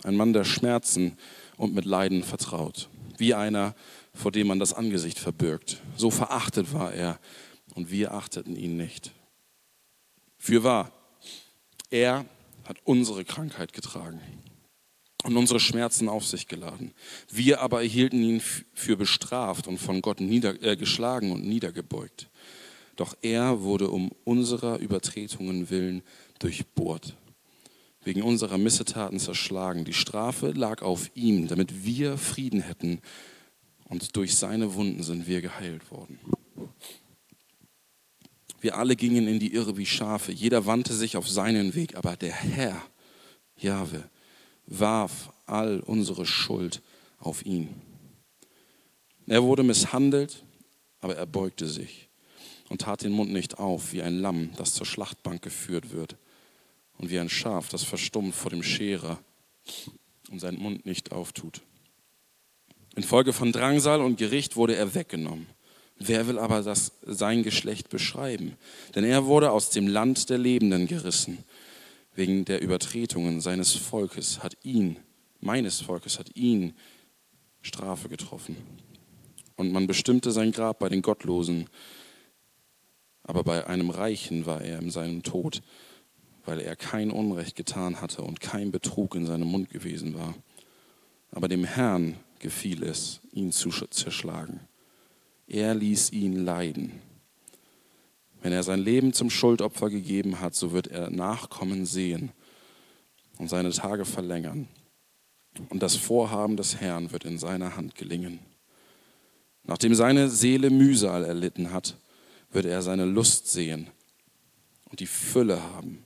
Ein 0.06 0.16
Mann 0.16 0.32
der 0.32 0.46
Schmerzen 0.46 1.18
und 1.58 1.76
mit 1.76 1.84
Leiden 1.84 2.24
vertraut. 2.24 2.88
Wie 3.18 3.34
einer, 3.34 3.76
vor 4.20 4.34
dem 4.34 4.48
man 4.48 4.60
das 4.60 4.74
Angesicht 4.74 5.18
verbirgt. 5.18 5.82
So 5.96 6.12
verachtet 6.12 6.74
war 6.74 6.94
er 6.94 7.20
und 7.74 7.90
wir 7.90 8.14
achteten 8.14 8.58
ihn 8.58 8.76
nicht. 8.76 9.12
Fürwahr, 10.38 10.92
er 11.90 12.26
hat 12.66 12.78
unsere 12.84 13.24
Krankheit 13.24 13.72
getragen 13.72 14.20
und 15.24 15.38
unsere 15.38 15.62
Schmerzen 15.62 16.10
auf 16.10 16.26
sich 16.26 16.48
geladen. 16.48 16.92
Wir 17.32 17.62
aber 17.62 17.82
erhielten 17.82 18.22
ihn 18.22 18.42
für 18.74 18.98
bestraft 18.98 19.68
und 19.68 19.78
von 19.78 20.02
Gott 20.02 20.20
nieder, 20.20 20.62
äh, 20.62 20.76
geschlagen 20.76 21.32
und 21.32 21.46
niedergebeugt. 21.46 22.30
Doch 22.98 23.16
er 23.22 23.62
wurde 23.62 23.90
um 23.90 24.12
unserer 24.26 24.80
Übertretungen 24.80 25.70
willen 25.70 26.04
durchbohrt, 26.40 27.16
wegen 28.04 28.22
unserer 28.22 28.58
Missetaten 28.58 29.18
zerschlagen. 29.18 29.86
Die 29.86 29.94
Strafe 29.94 30.52
lag 30.52 30.82
auf 30.82 31.10
ihm, 31.16 31.48
damit 31.48 31.86
wir 31.86 32.18
Frieden 32.18 32.60
hätten, 32.60 33.02
und 33.90 34.16
durch 34.16 34.38
seine 34.38 34.74
Wunden 34.76 35.04
sind 35.04 35.28
wir 35.28 35.42
geheilt 35.42 35.92
worden. 35.92 36.20
Wir 38.62 38.78
alle 38.78 38.96
gingen 38.96 39.28
in 39.28 39.40
die 39.40 39.54
Irre 39.54 39.78
wie 39.78 39.86
Schafe, 39.86 40.32
jeder 40.32 40.66
wandte 40.66 40.94
sich 40.94 41.18
auf 41.18 41.28
seinen 41.30 41.76
Weg, 41.76 41.96
aber 41.96 42.16
der 42.16 42.34
Herr, 42.34 42.82
Jahwe, 43.58 44.10
warf 44.66 45.32
all 45.46 45.80
unsere 45.80 46.26
Schuld 46.26 46.82
auf 47.18 47.46
ihn. 47.46 47.82
Er 49.28 49.44
wurde 49.44 49.64
misshandelt, 49.64 50.44
aber 51.02 51.16
er 51.16 51.26
beugte 51.26 51.68
sich 51.68 52.10
und 52.70 52.82
tat 52.82 53.04
den 53.04 53.12
Mund 53.12 53.32
nicht 53.32 53.58
auf, 53.58 53.94
wie 53.94 54.02
ein 54.02 54.20
Lamm, 54.20 54.52
das 54.58 54.74
zur 54.74 54.86
Schlachtbank 54.86 55.42
geführt 55.42 55.92
wird, 55.92 56.16
und 56.98 57.10
wie 57.10 57.20
ein 57.20 57.30
Schaf, 57.30 57.70
das 57.70 57.84
verstummt 57.84 58.36
vor 58.36 58.52
dem 58.52 58.62
Scherer 58.62 59.20
und 60.30 60.40
seinen 60.40 60.60
Mund 60.60 60.86
nicht 60.86 61.14
auftut. 61.14 61.62
Infolge 62.96 63.34
von 63.34 63.52
Drangsal 63.52 64.02
und 64.02 64.18
Gericht 64.18 64.56
wurde 64.56 64.76
er 64.76 64.94
weggenommen. 64.96 65.48
Wer 66.00 66.28
will 66.28 66.40
aber 66.40 66.62
das, 66.64 66.94
sein 67.04 67.44
Geschlecht 67.44 67.90
beschreiben? 67.90 68.56
Denn 68.96 69.04
er 69.04 69.26
wurde 69.26 69.52
aus 69.52 69.70
dem 69.70 69.88
Land 69.88 70.30
der 70.30 70.38
Lebenden 70.38 70.88
gerissen. 70.88 71.40
Wegen 72.16 72.46
der 72.46 72.62
Übertretungen 72.62 73.42
seines 73.42 73.74
Volkes 73.74 74.42
hat 74.42 74.58
ihn, 74.64 74.98
meines 75.42 75.82
Volkes 75.82 76.18
hat 76.18 76.36
ihn 76.36 76.74
Strafe 77.62 78.08
getroffen. 78.08 78.56
Und 79.58 79.74
man 79.74 79.88
bestimmte 79.88 80.32
sein 80.32 80.54
Grab 80.54 80.80
bei 80.80 80.88
den 80.88 81.02
Gottlosen. 81.02 81.70
Aber 83.24 83.44
bei 83.44 83.68
einem 83.68 83.90
Reichen 83.90 84.46
war 84.46 84.62
er 84.62 84.80
in 84.80 84.90
seinem 84.90 85.22
Tod, 85.22 85.62
weil 86.46 86.62
er 86.62 86.78
kein 86.78 87.12
Unrecht 87.12 87.58
getan 87.58 88.00
hatte 88.00 88.22
und 88.22 88.40
kein 88.40 88.72
Betrug 88.72 89.16
in 89.16 89.26
seinem 89.26 89.48
Mund 89.48 89.70
gewesen 89.70 90.14
war. 90.14 90.34
Aber 91.32 91.50
dem 91.50 91.66
Herrn 91.66 92.16
gefiel 92.40 92.84
es, 92.84 93.22
ihn 93.32 93.52
zu 93.52 93.70
zerschlagen. 93.70 94.62
Er 95.48 95.74
ließ 95.74 96.12
ihn 96.12 96.46
leiden. 96.46 97.02
Wenn 98.42 98.54
er 98.54 98.64
sein 98.64 98.80
Leben 98.80 99.14
zum 99.14 99.30
Schuldopfer 99.30 99.90
gegeben 99.90 100.40
hat, 100.40 100.56
so 100.56 100.72
wird 100.72 100.88
er 100.88 101.10
Nachkommen 101.10 101.86
sehen 101.86 102.32
und 103.38 103.50
seine 103.50 103.72
Tage 103.72 104.06
verlängern. 104.06 104.68
Und 105.70 105.84
das 105.84 105.96
Vorhaben 105.96 106.56
des 106.56 106.80
Herrn 106.80 107.12
wird 107.12 107.26
in 107.26 107.38
seiner 107.38 107.76
Hand 107.76 107.96
gelingen. 107.96 108.40
Nachdem 109.64 109.94
seine 109.94 110.30
Seele 110.30 110.70
Mühsal 110.70 111.26
erlitten 111.26 111.74
hat, 111.74 111.98
wird 112.52 112.66
er 112.66 112.82
seine 112.82 113.06
Lust 113.06 113.48
sehen 113.48 113.88
und 114.90 115.00
die 115.00 115.08
Fülle 115.08 115.62
haben. 115.74 116.06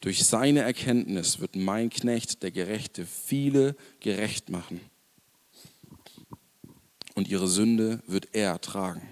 Durch 0.00 0.24
seine 0.24 0.60
Erkenntnis 0.60 1.40
wird 1.40 1.56
mein 1.56 1.90
Knecht, 1.90 2.42
der 2.42 2.50
Gerechte, 2.50 3.06
viele 3.06 3.74
gerecht 4.00 4.50
machen 4.50 4.80
und 7.14 7.28
ihre 7.28 7.48
Sünde 7.48 8.02
wird 8.06 8.28
er 8.32 8.60
tragen. 8.60 9.02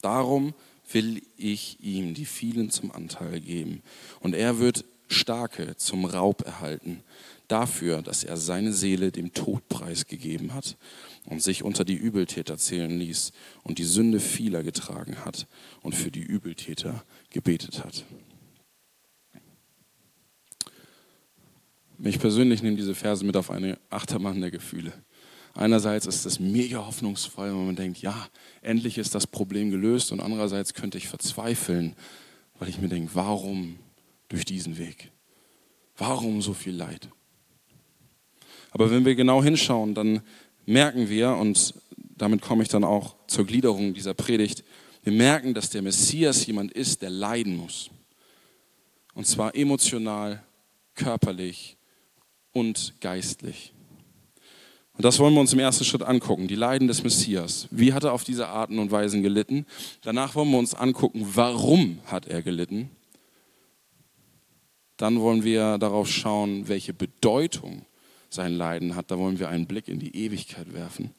Darum 0.00 0.54
will 0.92 1.22
ich 1.36 1.78
ihm 1.80 2.14
die 2.14 2.26
vielen 2.26 2.70
zum 2.70 2.90
Anteil 2.90 3.40
geben. 3.40 3.82
Und 4.20 4.34
er 4.34 4.58
wird 4.58 4.84
Starke 5.08 5.76
zum 5.76 6.04
Raub 6.04 6.42
erhalten, 6.46 7.02
dafür, 7.48 8.02
dass 8.02 8.24
er 8.24 8.36
seine 8.36 8.72
Seele 8.72 9.12
dem 9.12 9.32
Tod 9.32 9.68
preisgegeben 9.68 10.54
hat 10.54 10.76
und 11.26 11.42
sich 11.42 11.62
unter 11.62 11.84
die 11.84 11.94
Übeltäter 11.94 12.56
zählen 12.56 12.98
ließ 12.98 13.32
und 13.62 13.78
die 13.78 13.84
Sünde 13.84 14.20
vieler 14.20 14.62
getragen 14.62 15.24
hat 15.24 15.46
und 15.82 15.94
für 15.94 16.10
die 16.10 16.22
Übeltäter 16.22 17.04
gebetet 17.30 17.84
hat. 17.84 18.04
Mich 21.98 22.18
persönlich 22.18 22.62
nehmen 22.62 22.76
diese 22.76 22.94
Verse 22.94 23.24
mit 23.24 23.36
auf 23.36 23.50
eine 23.50 23.78
Achterbahn 23.88 24.40
der 24.40 24.50
Gefühle. 24.50 24.92
Einerseits 25.54 26.06
ist 26.06 26.26
es 26.26 26.40
mega 26.40 26.84
hoffnungsvoll, 26.84 27.48
wenn 27.48 27.66
man 27.66 27.76
denkt, 27.76 27.98
ja, 27.98 28.28
endlich 28.60 28.98
ist 28.98 29.14
das 29.14 29.26
Problem 29.26 29.70
gelöst. 29.70 30.10
Und 30.10 30.20
andererseits 30.20 30.74
könnte 30.74 30.98
ich 30.98 31.08
verzweifeln, 31.08 31.94
weil 32.58 32.68
ich 32.68 32.80
mir 32.80 32.88
denke, 32.88 33.14
warum 33.14 33.78
durch 34.28 34.44
diesen 34.44 34.78
Weg? 34.78 35.12
Warum 35.96 36.42
so 36.42 36.54
viel 36.54 36.74
Leid? 36.74 37.08
Aber 38.72 38.90
wenn 38.90 39.04
wir 39.04 39.14
genau 39.14 39.42
hinschauen, 39.44 39.94
dann 39.94 40.22
merken 40.66 41.08
wir, 41.08 41.36
und 41.36 41.74
damit 42.16 42.42
komme 42.42 42.64
ich 42.64 42.68
dann 42.68 42.82
auch 42.82 43.14
zur 43.28 43.46
Gliederung 43.46 43.94
dieser 43.94 44.14
Predigt, 44.14 44.64
wir 45.04 45.12
merken, 45.12 45.54
dass 45.54 45.70
der 45.70 45.82
Messias 45.82 46.46
jemand 46.46 46.72
ist, 46.72 47.02
der 47.02 47.10
leiden 47.10 47.56
muss. 47.56 47.90
Und 49.14 49.26
zwar 49.26 49.54
emotional, 49.54 50.42
körperlich 50.94 51.76
und 52.52 52.94
geistlich. 53.00 53.73
Und 54.96 55.04
das 55.04 55.18
wollen 55.18 55.34
wir 55.34 55.40
uns 55.40 55.52
im 55.52 55.58
ersten 55.58 55.84
Schritt 55.84 56.02
angucken, 56.02 56.46
die 56.46 56.54
Leiden 56.54 56.86
des 56.86 57.02
Messias. 57.02 57.66
Wie 57.70 57.92
hat 57.92 58.04
er 58.04 58.12
auf 58.12 58.22
diese 58.22 58.48
Arten 58.48 58.78
und 58.78 58.92
Weisen 58.92 59.22
gelitten? 59.22 59.66
Danach 60.02 60.36
wollen 60.36 60.50
wir 60.50 60.58
uns 60.58 60.74
angucken, 60.74 61.26
warum 61.34 61.98
hat 62.06 62.26
er 62.26 62.42
gelitten? 62.42 62.90
Dann 64.96 65.20
wollen 65.20 65.42
wir 65.42 65.78
darauf 65.78 66.08
schauen, 66.08 66.68
welche 66.68 66.94
Bedeutung 66.94 67.84
sein 68.30 68.54
Leiden 68.54 68.94
hat. 68.94 69.10
Da 69.10 69.18
wollen 69.18 69.40
wir 69.40 69.48
einen 69.48 69.66
Blick 69.66 69.88
in 69.88 69.98
die 69.98 70.14
Ewigkeit 70.16 70.72
werfen. 70.72 71.12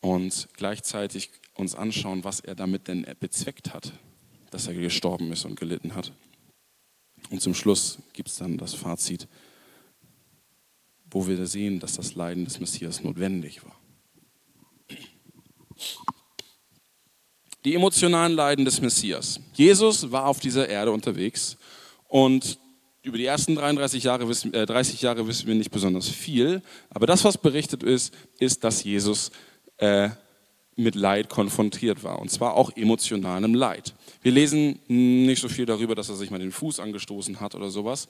Und 0.00 0.48
gleichzeitig 0.56 1.30
uns 1.54 1.74
anschauen, 1.74 2.22
was 2.22 2.40
er 2.40 2.54
damit 2.54 2.86
denn 2.86 3.06
bezweckt 3.18 3.74
hat, 3.74 3.92
dass 4.50 4.68
er 4.68 4.74
gestorben 4.74 5.32
ist 5.32 5.44
und 5.44 5.58
gelitten 5.58 5.96
hat. 5.96 6.12
Und 7.30 7.40
zum 7.40 7.54
Schluss 7.54 7.98
gibt 8.12 8.28
es 8.28 8.36
dann 8.36 8.56
das 8.56 8.74
Fazit, 8.74 9.26
wo 11.12 11.26
wir 11.26 11.46
sehen, 11.46 11.78
dass 11.78 11.94
das 11.94 12.14
Leiden 12.14 12.44
des 12.44 12.58
Messias 12.58 13.02
notwendig 13.02 13.64
war. 13.64 13.76
Die 17.64 17.74
emotionalen 17.74 18.32
Leiden 18.32 18.64
des 18.64 18.80
Messias. 18.80 19.40
Jesus 19.54 20.10
war 20.10 20.26
auf 20.26 20.40
dieser 20.40 20.68
Erde 20.68 20.90
unterwegs 20.90 21.56
und 22.08 22.58
über 23.02 23.18
die 23.18 23.26
ersten 23.26 23.54
33 23.56 24.04
Jahre 24.04 24.28
wissen, 24.28 24.54
äh, 24.54 24.66
30 24.66 25.02
Jahre 25.02 25.26
wissen 25.26 25.46
wir 25.46 25.54
nicht 25.54 25.70
besonders 25.70 26.08
viel, 26.08 26.62
aber 26.90 27.06
das, 27.06 27.24
was 27.24 27.38
berichtet 27.38 27.82
ist, 27.82 28.14
ist, 28.38 28.64
dass 28.64 28.84
Jesus 28.84 29.30
äh, 29.78 30.10
mit 30.76 30.94
Leid 30.94 31.28
konfrontiert 31.28 32.02
war 32.02 32.18
und 32.20 32.30
zwar 32.30 32.54
auch 32.54 32.74
emotionalem 32.76 33.54
Leid. 33.54 33.94
Wir 34.22 34.32
lesen 34.32 34.78
nicht 34.88 35.40
so 35.40 35.48
viel 35.48 35.66
darüber, 35.66 35.94
dass 35.94 36.08
er 36.08 36.16
sich 36.16 36.30
mal 36.30 36.38
den 36.38 36.52
Fuß 36.52 36.80
angestoßen 36.80 37.40
hat 37.40 37.54
oder 37.54 37.70
sowas, 37.70 38.08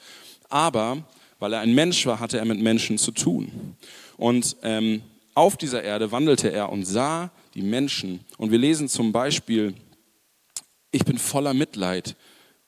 aber 0.48 1.04
weil 1.42 1.54
er 1.54 1.60
ein 1.60 1.74
Mensch 1.74 2.06
war, 2.06 2.20
hatte 2.20 2.38
er 2.38 2.44
mit 2.44 2.60
Menschen 2.60 2.98
zu 2.98 3.10
tun. 3.10 3.74
Und 4.16 4.56
ähm, 4.62 5.02
auf 5.34 5.56
dieser 5.56 5.82
Erde 5.82 6.12
wandelte 6.12 6.52
er 6.52 6.70
und 6.70 6.84
sah 6.84 7.32
die 7.54 7.62
Menschen. 7.62 8.20
Und 8.38 8.52
wir 8.52 8.58
lesen 8.58 8.88
zum 8.88 9.10
Beispiel, 9.10 9.74
ich 10.92 11.04
bin 11.04 11.18
voller 11.18 11.52
Mitleid 11.52 12.14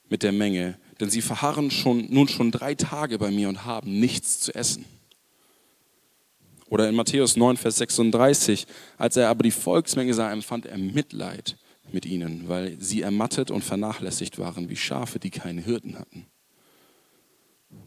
mit 0.09 0.25
der 0.25 0.33
Menge, 0.33 0.76
denn 0.99 1.09
sie 1.09 1.23
verharren 1.23 1.71
schon, 1.71 2.07
nun 2.11 2.26
schon 2.26 2.50
drei 2.50 2.75
Tage 2.75 3.16
bei 3.21 3.31
mir 3.31 3.49
und 3.49 3.64
haben 3.64 4.00
nichts 4.00 4.40
zu 4.40 4.52
essen. 4.57 4.85
Oder 6.69 6.88
in 6.88 6.97
Matthäus 6.97 7.37
9, 7.37 7.57
Vers 7.57 7.76
36, 7.76 8.66
als 8.99 9.16
er 9.16 9.28
aber 9.28 9.45
die 9.45 9.52
Volksmenge 9.52 10.14
sah, 10.14 10.33
empfand 10.33 10.66
er 10.66 10.78
Mitleid 10.78 11.57
mit 11.93 12.07
ihnen, 12.07 12.49
weil 12.49 12.76
sie 12.81 13.02
ermattet 13.02 13.52
und 13.52 13.62
vernachlässigt 13.62 14.40
waren 14.40 14.69
wie 14.69 14.75
Schafe, 14.75 15.21
die 15.21 15.31
keine 15.31 15.61
Hirten 15.61 15.97
hatten. 15.97 16.26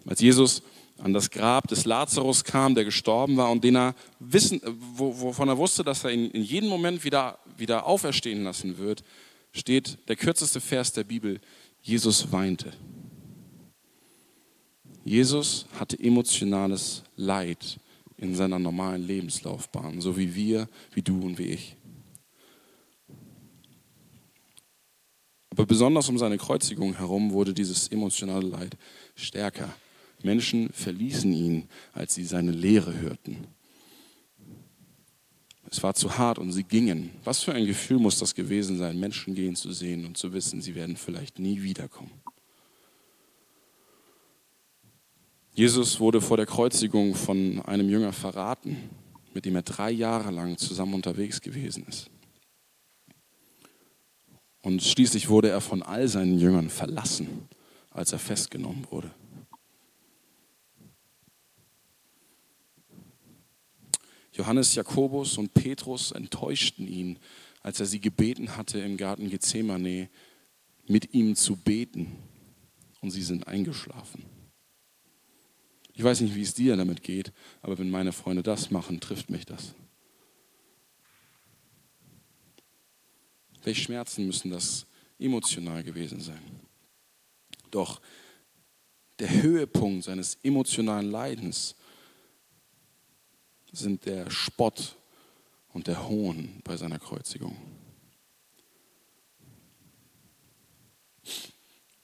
Als 0.05 0.21
Jesus 0.21 0.63
an 0.97 1.13
das 1.13 1.29
Grab 1.29 1.67
des 1.67 1.85
Lazarus 1.85 2.43
kam, 2.43 2.75
der 2.75 2.85
gestorben 2.85 3.37
war 3.37 3.51
und 3.51 3.63
den 3.63 3.75
er 3.75 3.95
wissen, 4.19 4.61
wovon 4.95 5.47
er 5.47 5.57
wusste, 5.57 5.83
dass 5.83 6.03
er 6.03 6.11
ihn 6.11 6.31
in 6.31 6.43
jedem 6.43 6.69
Moment 6.69 7.03
wieder, 7.03 7.39
wieder 7.57 7.85
auferstehen 7.85 8.43
lassen 8.43 8.77
wird, 8.77 9.03
steht 9.51 9.97
der 10.07 10.15
kürzeste 10.15 10.59
Vers 10.59 10.93
der 10.93 11.03
Bibel, 11.03 11.39
Jesus 11.81 12.31
weinte. 12.31 12.73
Jesus 15.03 15.67
hatte 15.79 15.97
emotionales 15.99 17.03
Leid 17.15 17.79
in 18.17 18.35
seiner 18.35 18.59
normalen 18.59 19.03
Lebenslaufbahn, 19.03 20.01
so 20.01 20.17
wie 20.17 20.35
wir, 20.35 20.67
wie 20.93 21.01
du 21.01 21.21
und 21.21 21.37
wie 21.37 21.51
ich. 21.51 21.75
Aber 25.51 25.65
besonders 25.65 26.09
um 26.09 26.17
seine 26.17 26.37
Kreuzigung 26.37 26.95
herum 26.97 27.31
wurde 27.31 27.53
dieses 27.53 27.87
emotionale 27.87 28.47
Leid 28.47 28.77
stärker. 29.15 29.73
Menschen 30.23 30.69
verließen 30.71 31.31
ihn, 31.33 31.69
als 31.93 32.15
sie 32.15 32.23
seine 32.23 32.51
Lehre 32.51 32.99
hörten. 32.99 33.47
Es 35.69 35.83
war 35.83 35.93
zu 35.93 36.17
hart 36.17 36.39
und 36.39 36.51
sie 36.51 36.63
gingen. 36.63 37.11
Was 37.23 37.43
für 37.43 37.53
ein 37.53 37.65
Gefühl 37.65 37.99
muss 37.99 38.19
das 38.19 38.33
gewesen 38.33 38.77
sein, 38.77 38.99
Menschen 38.99 39.35
gehen 39.35 39.55
zu 39.55 39.71
sehen 39.71 40.05
und 40.05 40.17
zu 40.17 40.33
wissen, 40.33 40.61
sie 40.61 40.75
werden 40.75 40.95
vielleicht 40.95 41.39
nie 41.39 41.61
wiederkommen. 41.61 42.11
Jesus 45.53 45.99
wurde 45.99 46.21
vor 46.21 46.37
der 46.37 46.45
Kreuzigung 46.45 47.15
von 47.15 47.61
einem 47.63 47.89
Jünger 47.89 48.13
verraten, 48.13 48.77
mit 49.33 49.43
dem 49.45 49.55
er 49.55 49.63
drei 49.63 49.91
Jahre 49.91 50.31
lang 50.31 50.57
zusammen 50.57 50.93
unterwegs 50.93 51.41
gewesen 51.41 51.85
ist. 51.87 52.09
Und 54.61 54.83
schließlich 54.83 55.29
wurde 55.29 55.49
er 55.49 55.61
von 55.61 55.81
all 55.81 56.07
seinen 56.07 56.37
Jüngern 56.39 56.69
verlassen, 56.69 57.47
als 57.89 58.11
er 58.13 58.19
festgenommen 58.19 58.85
wurde. 58.91 59.11
Johannes, 64.47 64.75
Jakobus 64.75 65.37
und 65.37 65.53
Petrus 65.53 66.13
enttäuschten 66.13 66.87
ihn, 66.87 67.19
als 67.63 67.81
er 67.81 67.85
sie 67.85 67.99
gebeten 67.99 68.55
hatte, 68.55 68.79
im 68.79 68.95
Garten 68.95 69.29
Gethsemane 69.29 70.09
mit 70.87 71.13
ihm 71.13 71.35
zu 71.35 71.57
beten. 71.57 72.15
Und 73.01 73.11
sie 73.11 73.23
sind 73.23 73.45
eingeschlafen. 73.45 74.23
Ich 75.95 76.01
weiß 76.01 76.21
nicht, 76.21 76.33
wie 76.33 76.43
es 76.43 76.53
dir 76.53 76.77
damit 76.77 77.03
geht, 77.03 77.33
aber 77.61 77.77
wenn 77.77 77.91
meine 77.91 78.13
Freunde 78.13 78.41
das 78.41 78.71
machen, 78.71 79.01
trifft 79.01 79.29
mich 79.29 79.45
das. 79.45 79.75
Welche 83.65 83.81
Schmerzen 83.81 84.25
müssen 84.27 84.49
das 84.49 84.87
emotional 85.19 85.83
gewesen 85.83 86.21
sein? 86.21 86.61
Doch 87.69 87.99
der 89.19 89.43
Höhepunkt 89.43 90.05
seines 90.05 90.35
emotionalen 90.41 91.11
Leidens 91.11 91.75
sind 93.77 94.05
der 94.05 94.29
Spott 94.29 94.95
und 95.73 95.87
der 95.87 96.07
Hohn 96.07 96.61
bei 96.63 96.77
seiner 96.77 96.99
Kreuzigung. 96.99 97.55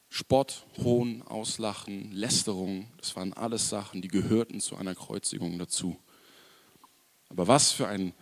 Spott, 0.09 0.67
Hohn, 0.77 1.23
Auslachen, 1.23 2.11
Lästerung, 2.11 2.87
das 2.97 3.15
waren 3.15 3.33
alles 3.33 3.69
Sachen, 3.69 4.01
die 4.01 4.09
gehörten 4.09 4.59
zu 4.61 4.75
einer 4.75 4.93
Kreuzigung 4.93 5.57
dazu. 5.57 5.99
Aber 7.29 7.47
was 7.47 7.71
für 7.71 7.87
ein, 7.87 8.13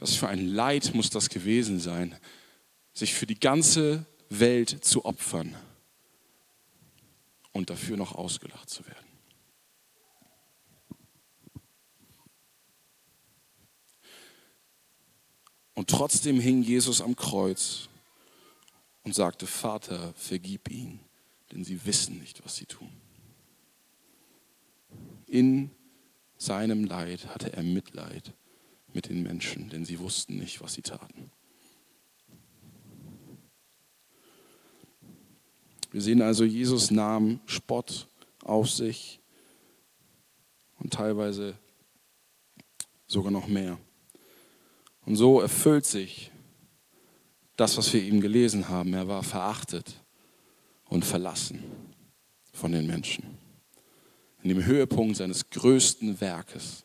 was 0.00 0.16
für 0.16 0.26
ein 0.26 0.44
Leid 0.44 0.94
muss 0.94 1.10
das 1.10 1.28
gewesen 1.28 1.78
sein, 1.78 2.18
sich 2.92 3.14
für 3.14 3.26
die 3.26 3.38
ganze 3.38 4.04
Welt 4.30 4.84
zu 4.84 5.04
opfern 5.04 5.54
und 7.52 7.70
dafür 7.70 7.96
noch 7.96 8.16
ausgelacht 8.16 8.68
zu 8.68 8.84
werden. 8.86 9.11
Und 15.74 15.88
trotzdem 15.88 16.38
hing 16.38 16.62
Jesus 16.62 17.00
am 17.00 17.16
Kreuz 17.16 17.88
und 19.04 19.14
sagte, 19.14 19.46
Vater, 19.46 20.12
vergib 20.14 20.70
ihnen, 20.70 21.00
denn 21.50 21.64
sie 21.64 21.84
wissen 21.86 22.18
nicht, 22.18 22.44
was 22.44 22.56
sie 22.56 22.66
tun. 22.66 22.90
In 25.26 25.70
seinem 26.36 26.84
Leid 26.84 27.26
hatte 27.28 27.52
er 27.52 27.62
Mitleid 27.62 28.32
mit 28.92 29.08
den 29.08 29.22
Menschen, 29.22 29.70
denn 29.70 29.84
sie 29.84 29.98
wussten 29.98 30.36
nicht, 30.36 30.60
was 30.60 30.74
sie 30.74 30.82
taten. 30.82 31.30
Wir 35.90 36.00
sehen 36.00 36.22
also, 36.22 36.44
Jesus 36.44 36.90
nahm 36.90 37.40
Spott 37.46 38.08
auf 38.42 38.70
sich 38.70 39.20
und 40.78 40.92
teilweise 40.92 41.56
sogar 43.06 43.30
noch 43.30 43.46
mehr. 43.46 43.78
Und 45.04 45.16
so 45.16 45.40
erfüllt 45.40 45.84
sich 45.84 46.30
das, 47.56 47.76
was 47.76 47.92
wir 47.92 48.02
ihm 48.02 48.20
gelesen 48.20 48.68
haben. 48.68 48.94
Er 48.94 49.08
war 49.08 49.22
verachtet 49.22 49.94
und 50.86 51.04
verlassen 51.04 51.62
von 52.52 52.72
den 52.72 52.86
Menschen. 52.86 53.38
In 54.42 54.48
dem 54.48 54.64
Höhepunkt 54.64 55.16
seines 55.16 55.50
größten 55.50 56.20
Werkes 56.20 56.84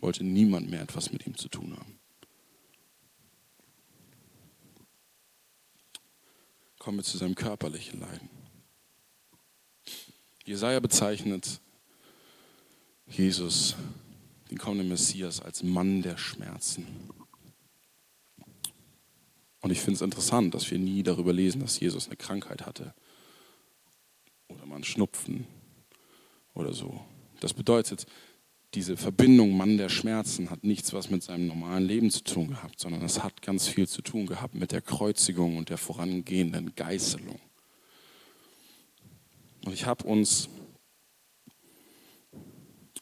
wollte 0.00 0.24
niemand 0.24 0.70
mehr 0.70 0.82
etwas 0.82 1.12
mit 1.12 1.26
ihm 1.26 1.36
zu 1.36 1.48
tun 1.48 1.76
haben. 1.76 1.98
Kommen 6.78 6.98
wir 6.98 7.04
zu 7.04 7.18
seinem 7.18 7.34
körperlichen 7.34 8.00
Leiden. 8.00 8.30
Jesaja 10.44 10.80
bezeichnet 10.80 11.60
Jesus 13.06 13.76
den 14.50 14.58
kommenden 14.58 14.88
Messias 14.88 15.40
als 15.40 15.62
Mann 15.62 16.02
der 16.02 16.16
Schmerzen. 16.16 16.86
Und 19.60 19.70
ich 19.70 19.80
finde 19.80 19.96
es 19.96 20.02
interessant, 20.02 20.54
dass 20.54 20.70
wir 20.70 20.78
nie 20.78 21.02
darüber 21.02 21.32
lesen, 21.32 21.60
dass 21.60 21.78
Jesus 21.78 22.06
eine 22.06 22.16
Krankheit 22.16 22.66
hatte 22.66 22.94
oder 24.48 24.62
einen 24.64 24.84
Schnupfen 24.84 25.46
oder 26.54 26.72
so. 26.72 27.00
Das 27.40 27.54
bedeutet, 27.54 28.06
diese 28.74 28.96
Verbindung 28.96 29.56
Mann 29.56 29.76
der 29.76 29.88
Schmerzen 29.88 30.50
hat 30.50 30.64
nichts, 30.64 30.92
was 30.92 31.10
mit 31.10 31.22
seinem 31.22 31.48
normalen 31.48 31.84
Leben 31.84 32.10
zu 32.10 32.22
tun 32.22 32.48
gehabt, 32.48 32.78
sondern 32.78 33.02
es 33.02 33.22
hat 33.22 33.42
ganz 33.42 33.66
viel 33.66 33.88
zu 33.88 34.00
tun 34.00 34.26
gehabt 34.26 34.54
mit 34.54 34.72
der 34.72 34.80
Kreuzigung 34.80 35.56
und 35.56 35.70
der 35.70 35.78
vorangehenden 35.78 36.74
Geißelung. 36.74 37.40
Und 39.64 39.72
ich 39.72 39.86
habe 39.86 40.04
uns 40.04 40.48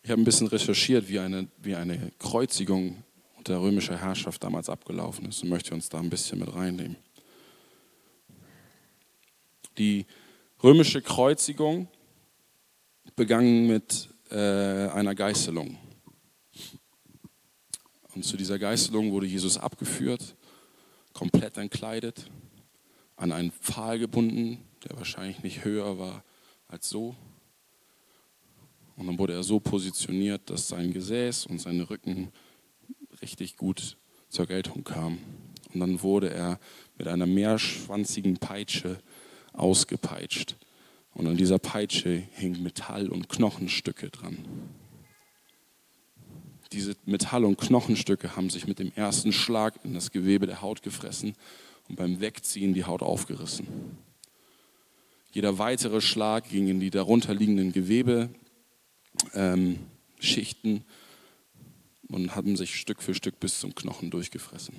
ich 0.09 0.13
habe 0.13 0.23
ein 0.23 0.25
bisschen 0.25 0.47
recherchiert, 0.47 1.07
wie 1.11 1.19
eine, 1.19 1.49
wie 1.59 1.75
eine 1.75 2.11
Kreuzigung 2.19 3.05
unter 3.37 3.61
römischer 3.61 3.99
Herrschaft 3.99 4.43
damals 4.43 4.71
abgelaufen 4.71 5.27
ist 5.29 5.43
und 5.43 5.51
möchte 5.51 5.75
uns 5.75 5.91
da 5.91 5.99
ein 5.99 6.09
bisschen 6.09 6.39
mit 6.39 6.51
reinnehmen. 6.55 6.97
Die 9.77 10.07
römische 10.63 11.03
Kreuzigung 11.03 11.89
begann 13.17 13.67
mit 13.67 14.09
äh, 14.31 14.89
einer 14.89 15.15
Geißelung. 15.15 15.77
Und 18.15 18.25
zu 18.25 18.39
dieser 18.39 18.59
Geißelung 18.59 19.13
wurde 19.13 19.27
Jesus 19.27 19.59
abgeführt, 19.59 20.37
komplett 21.13 21.59
entkleidet, 21.59 22.31
an 23.17 23.31
einen 23.31 23.53
Pfahl 23.53 23.99
gebunden, 23.99 24.65
der 24.89 24.97
wahrscheinlich 24.97 25.43
nicht 25.43 25.67
höher 25.67 25.99
war 25.99 26.25
als 26.67 26.89
so. 26.89 27.15
Und 28.99 29.07
dann 29.07 29.19
wurde 29.19 29.33
er 29.33 29.45
so 29.45 29.61
positioniert, 29.61 30.51
dass 30.51 30.69
sein 30.69 30.93
Gesäß 30.93 31.47
und 31.47 31.61
sein 31.61 31.81
Rücken 31.81 32.33
richtig 33.23 33.57
gut 33.57 33.97
zur 34.29 34.47
Geltung 34.47 34.83
kamen. 34.83 35.19
Und 35.73 35.81
dann 35.81 36.03
wurde 36.03 36.31
er 36.31 36.59
mit 36.99 37.07
einer 37.07 37.27
mehrschwanzigen 37.27 38.39
Peitsche 38.39 38.99
ausgepeitscht. 39.53 40.57
Und 41.15 41.29
an 41.29 41.37
dieser 41.37 41.61
Peitsche 41.61 42.25
hing 42.33 42.61
Metall- 42.63 43.09
und 43.09 43.29
Knochenstücke 43.29 44.11
dran. 44.11 44.39
Diese 46.73 46.97
Metall- 47.07 47.45
und 47.45 47.57
Knochenstücke 47.57 48.35
haben 48.35 48.51
sich 48.51 48.67
mit 48.67 48.81
dem 48.81 48.93
ersten 48.95 49.33
Schlag 49.33 49.79
in 49.85 49.95
das 49.95 50.11
Gewebe 50.11 50.47
der 50.47 50.61
Haut 50.61 50.83
gefressen 50.83 51.35
und 51.89 51.97
beim 51.97 52.21
Wegziehen 52.21 52.75
die 52.75 52.85
Haut 52.85 53.03
aufgerissen. 53.03 53.67
Jeder 55.33 55.59
weitere 55.59 56.01
Schlag 56.01 56.49
ging 56.49 56.67
in 56.67 56.81
die 56.81 56.91
darunterliegenden 56.91 57.73
Gewebe 57.73 58.31
ähm, 59.35 59.79
Schichten 60.21 60.85
und 62.09 62.35
haben 62.35 62.57
sich 62.57 62.75
Stück 62.75 63.03
für 63.03 63.15
Stück 63.15 63.39
bis 63.41 63.61
zum 63.61 63.75
Knochen 63.75 64.11
durchgefressen. 64.11 64.75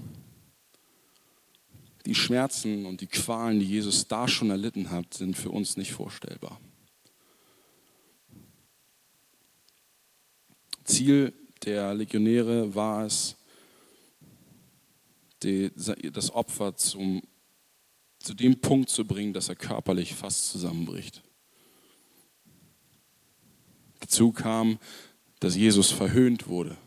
Die 2.06 2.16
Schmerzen 2.16 2.86
und 2.86 3.02
die 3.02 3.08
Qualen, 3.08 3.60
die 3.60 3.68
Jesus 3.68 4.08
da 4.08 4.28
schon 4.28 4.50
erlitten 4.50 4.90
hat, 4.90 5.14
sind 5.14 5.38
für 5.38 5.52
uns 5.52 5.78
nicht 5.78 5.92
vorstellbar. 5.92 6.60
Ziel 10.86 11.34
der 11.64 11.94
Legionäre 11.94 12.74
war 12.74 13.06
es, 13.06 13.36
die, 15.44 15.72
das 16.12 16.34
Opfer 16.34 16.76
zum, 16.76 17.22
zu 18.20 18.34
dem 18.34 18.60
Punkt 18.60 18.90
zu 18.90 19.06
bringen, 19.06 19.34
dass 19.34 19.50
er 19.50 19.56
körperlich 19.56 20.16
fast 20.16 20.50
zusammenbricht. 20.50 21.22
Dazu 24.00 24.32
kam, 24.32 24.80
dass 25.40 25.56
Jesus 25.56 25.92
verhöhnt 25.92 26.48
wurde. 26.48 26.78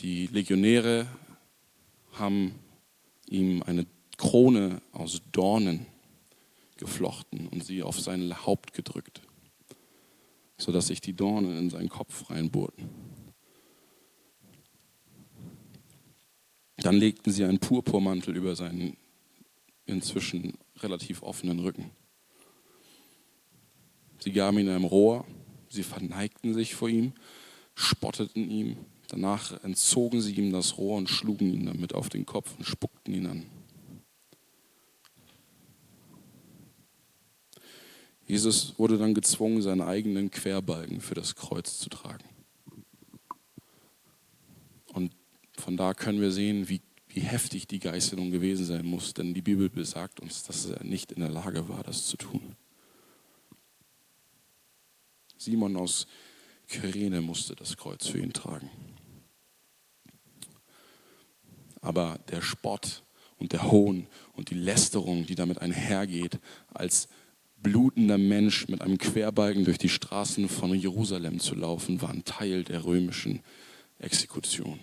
Die 0.00 0.26
Legionäre 0.26 1.06
haben 2.12 2.54
ihm 3.28 3.62
eine 3.62 3.86
Krone 4.16 4.80
aus 4.92 5.22
Dornen 5.32 5.86
geflochten 6.76 7.48
und 7.48 7.64
sie 7.64 7.82
auf 7.82 8.00
sein 8.00 8.46
Haupt 8.46 8.74
gedrückt, 8.74 9.22
sodass 10.58 10.88
sich 10.88 11.00
die 11.00 11.14
Dornen 11.14 11.56
in 11.56 11.70
seinen 11.70 11.88
Kopf 11.88 12.30
reinbohrten. 12.30 12.88
Dann 16.76 16.96
legten 16.96 17.32
sie 17.32 17.44
einen 17.44 17.60
Purpurmantel 17.60 18.36
über 18.36 18.56
seinen 18.56 18.96
inzwischen 19.86 20.58
relativ 20.78 21.22
offenen 21.22 21.60
Rücken. 21.60 21.90
Sie 24.24 24.32
gaben 24.32 24.58
ihm 24.58 24.70
ein 24.70 24.84
Rohr, 24.84 25.26
sie 25.68 25.82
verneigten 25.82 26.54
sich 26.54 26.74
vor 26.74 26.88
ihm, 26.88 27.12
spotteten 27.74 28.50
ihm, 28.50 28.78
danach 29.08 29.62
entzogen 29.62 30.22
sie 30.22 30.32
ihm 30.32 30.50
das 30.50 30.78
Rohr 30.78 30.96
und 30.96 31.10
schlugen 31.10 31.52
ihn 31.52 31.66
damit 31.66 31.94
auf 31.94 32.08
den 32.08 32.24
Kopf 32.24 32.56
und 32.56 32.64
spuckten 32.64 33.12
ihn 33.12 33.26
an. 33.26 33.46
Jesus 38.26 38.78
wurde 38.78 38.96
dann 38.96 39.12
gezwungen, 39.12 39.60
seinen 39.60 39.82
eigenen 39.82 40.30
Querbalken 40.30 41.02
für 41.02 41.14
das 41.14 41.34
Kreuz 41.34 41.78
zu 41.78 41.90
tragen. 41.90 42.24
Und 44.94 45.12
von 45.58 45.76
da 45.76 45.92
können 45.92 46.22
wir 46.22 46.32
sehen, 46.32 46.70
wie, 46.70 46.80
wie 47.08 47.20
heftig 47.20 47.68
die 47.68 47.78
Geißelung 47.78 48.30
gewesen 48.30 48.64
sein 48.64 48.86
muss, 48.86 49.12
denn 49.12 49.34
die 49.34 49.42
Bibel 49.42 49.68
besagt 49.68 50.18
uns, 50.20 50.44
dass 50.44 50.64
er 50.64 50.82
nicht 50.82 51.12
in 51.12 51.20
der 51.20 51.30
Lage 51.30 51.68
war, 51.68 51.82
das 51.82 52.06
zu 52.06 52.16
tun. 52.16 52.56
Simon 55.44 55.76
aus 55.76 56.06
Kyrene 56.68 57.20
musste 57.20 57.54
das 57.54 57.76
Kreuz 57.76 58.06
für 58.06 58.18
ihn 58.18 58.32
tragen. 58.32 58.70
Aber 61.82 62.18
der 62.30 62.40
Spott 62.40 63.02
und 63.36 63.52
der 63.52 63.70
Hohn 63.70 64.06
und 64.32 64.50
die 64.50 64.54
Lästerung, 64.54 65.26
die 65.26 65.34
damit 65.34 65.58
einhergeht, 65.58 66.38
als 66.72 67.08
blutender 67.58 68.16
Mensch 68.16 68.68
mit 68.68 68.80
einem 68.80 68.96
Querbalken 68.96 69.64
durch 69.64 69.76
die 69.76 69.90
Straßen 69.90 70.48
von 70.48 70.74
Jerusalem 70.74 71.40
zu 71.40 71.54
laufen, 71.54 72.00
war 72.00 72.10
ein 72.10 72.24
Teil 72.24 72.64
der 72.64 72.84
römischen 72.84 73.40
Exekution. 73.98 74.78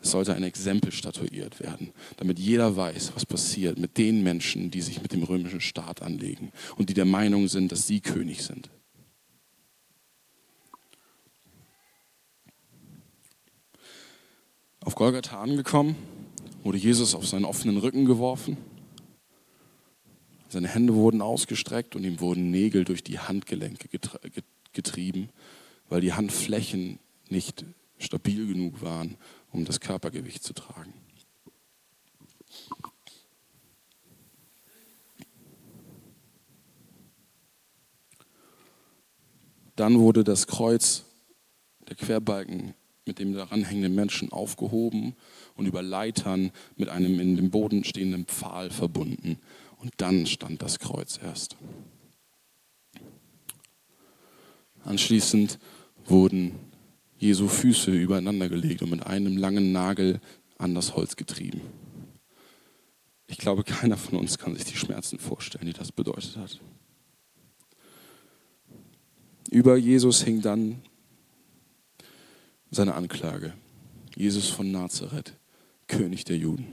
Es 0.00 0.12
sollte 0.12 0.34
ein 0.34 0.42
Exempel 0.44 0.92
statuiert 0.92 1.60
werden, 1.60 1.92
damit 2.16 2.38
jeder 2.38 2.76
weiß, 2.76 3.12
was 3.14 3.26
passiert 3.26 3.78
mit 3.78 3.98
den 3.98 4.22
Menschen, 4.22 4.70
die 4.70 4.80
sich 4.80 5.02
mit 5.02 5.12
dem 5.12 5.24
römischen 5.24 5.60
Staat 5.60 6.00
anlegen 6.00 6.52
und 6.76 6.88
die 6.88 6.94
der 6.94 7.04
Meinung 7.04 7.48
sind, 7.48 7.72
dass 7.72 7.86
sie 7.86 8.00
König 8.00 8.42
sind. 8.42 8.70
Auf 14.84 14.94
Golgatha 14.94 15.40
angekommen, 15.40 15.96
wurde 16.62 16.78
Jesus 16.78 17.14
auf 17.14 17.26
seinen 17.26 17.44
offenen 17.44 17.76
Rücken 17.78 18.04
geworfen 18.04 18.56
seine 20.48 20.68
Hände 20.68 20.94
wurden 20.94 21.20
ausgestreckt 21.20 21.94
und 21.94 22.04
ihm 22.04 22.20
wurden 22.20 22.50
Nägel 22.50 22.84
durch 22.84 23.04
die 23.04 23.18
Handgelenke 23.18 23.88
getrieben, 24.72 25.28
weil 25.88 26.00
die 26.00 26.14
Handflächen 26.14 26.98
nicht 27.28 27.64
stabil 27.98 28.46
genug 28.46 28.80
waren, 28.80 29.16
um 29.52 29.64
das 29.64 29.80
Körpergewicht 29.80 30.42
zu 30.42 30.54
tragen. 30.54 30.94
Dann 39.76 40.00
wurde 40.00 40.24
das 40.24 40.46
Kreuz, 40.46 41.04
der 41.88 41.94
Querbalken 41.94 42.74
mit 43.08 43.18
dem 43.18 43.32
daran 43.34 43.64
hängenden 43.64 43.96
Menschen 43.96 44.30
aufgehoben 44.30 45.16
und 45.56 45.66
über 45.66 45.82
Leitern 45.82 46.52
mit 46.76 46.88
einem 46.88 47.18
in 47.18 47.36
dem 47.36 47.50
Boden 47.50 47.82
stehenden 47.82 48.26
Pfahl 48.26 48.70
verbunden. 48.70 49.38
Und 49.78 49.92
dann 49.96 50.26
stand 50.26 50.62
das 50.62 50.78
Kreuz 50.78 51.18
erst. 51.20 51.56
Anschließend 54.84 55.58
wurden 56.04 56.52
Jesu 57.18 57.48
Füße 57.48 57.90
übereinander 57.90 58.48
gelegt 58.48 58.82
und 58.82 58.90
mit 58.90 59.04
einem 59.04 59.36
langen 59.36 59.72
Nagel 59.72 60.20
an 60.56 60.74
das 60.74 60.94
Holz 60.94 61.16
getrieben. 61.16 61.60
Ich 63.26 63.38
glaube, 63.38 63.64
keiner 63.64 63.96
von 63.96 64.18
uns 64.18 64.38
kann 64.38 64.54
sich 64.54 64.64
die 64.64 64.76
Schmerzen 64.76 65.18
vorstellen, 65.18 65.66
die 65.66 65.72
das 65.72 65.92
bedeutet 65.92 66.36
hat. 66.36 66.60
Über 69.50 69.76
Jesus 69.76 70.22
hing 70.22 70.40
dann 70.40 70.82
seine 72.70 72.94
Anklage. 72.94 73.54
Jesus 74.16 74.48
von 74.48 74.70
Nazareth, 74.70 75.34
König 75.86 76.24
der 76.24 76.36
Juden. 76.36 76.66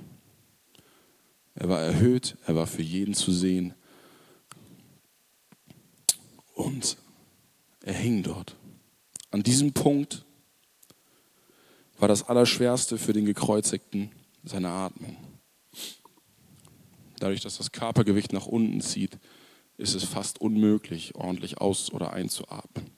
Er 1.53 1.69
war 1.69 1.79
erhöht, 1.79 2.38
er 2.45 2.55
war 2.55 2.67
für 2.67 2.81
jeden 2.81 3.13
zu 3.13 3.31
sehen. 3.31 3.73
Und 6.53 6.97
er 7.81 7.93
hing 7.93 8.23
dort. 8.23 8.55
An 9.31 9.43
diesem 9.43 9.73
Punkt 9.73 10.25
war 11.97 12.08
das 12.08 12.23
Allerschwerste 12.23 12.97
für 12.97 13.13
den 13.13 13.25
Gekreuzigten 13.25 14.12
seine 14.43 14.69
Atmung. 14.69 15.15
Dadurch, 17.19 17.41
dass 17.41 17.58
das 17.58 17.71
Körpergewicht 17.71 18.34
nach 18.34 18.45
unten 18.45 18.81
zieht, 18.81 19.17
ist 19.77 19.95
es 19.95 20.03
fast 20.03 20.41
unmöglich, 20.41 21.15
ordentlich 21.15 21.60
aus- 21.60 21.91
oder 21.91 22.13
einzuatmen. 22.13 22.94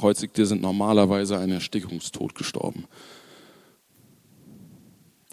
Gekreuzigte 0.00 0.46
sind 0.46 0.62
normalerweise 0.62 1.38
einen 1.38 1.52
Erstickungstod 1.52 2.34
gestorben. 2.34 2.86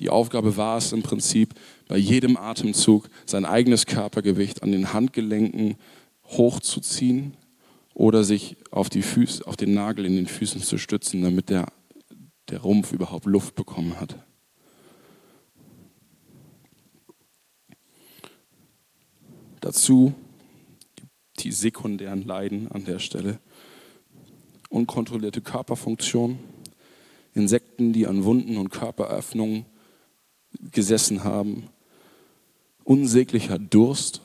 Die 0.02 0.10
Aufgabe 0.10 0.58
war 0.58 0.78
es 0.78 0.92
im 0.92 1.04
Prinzip, 1.04 1.54
bei 1.88 1.96
jedem 1.96 2.36
Atemzug 2.36 3.08
sein 3.26 3.46
eigenes 3.46 3.86
Körpergewicht 3.86 4.64
an 4.64 4.74
den 4.74 4.92
Handgelenken 4.92 5.78
hochzuziehen 6.26 7.38
oder 7.94 8.26
sich 8.26 8.58
auf, 8.70 8.90
die 8.90 9.04
Füße, 9.04 9.48
auf 9.48 9.56
den 9.56 9.74
Nagel 9.74 10.06
in 10.06 10.18
den 10.18 10.28
Füßen 10.28 10.62
zu 10.62 10.78
stützen, 10.78 11.22
damit 11.22 11.50
der, 11.50 11.68
der 12.50 12.60
Rumpf 12.60 12.92
überhaupt 12.92 13.26
Luft 13.26 13.56
bekommen 13.56 13.98
hat. 14.02 14.18
Dazu 19.62 20.14
die 21.40 21.54
sekundären 21.54 22.24
Leiden 22.24 22.70
an 22.70 22.84
der 22.84 23.00
Stelle. 23.00 23.40
Unkontrollierte 24.70 25.42
Körperfunktion, 25.42 26.40
Insekten, 27.34 27.94
die 27.94 28.08
an 28.08 28.24
Wunden 28.24 28.58
und 28.58 28.70
Körperöffnungen 28.70 29.66
gesessen 30.72 31.24
haben. 31.24 31.70
Unsäglicher 32.84 33.60
Durst, 33.60 34.22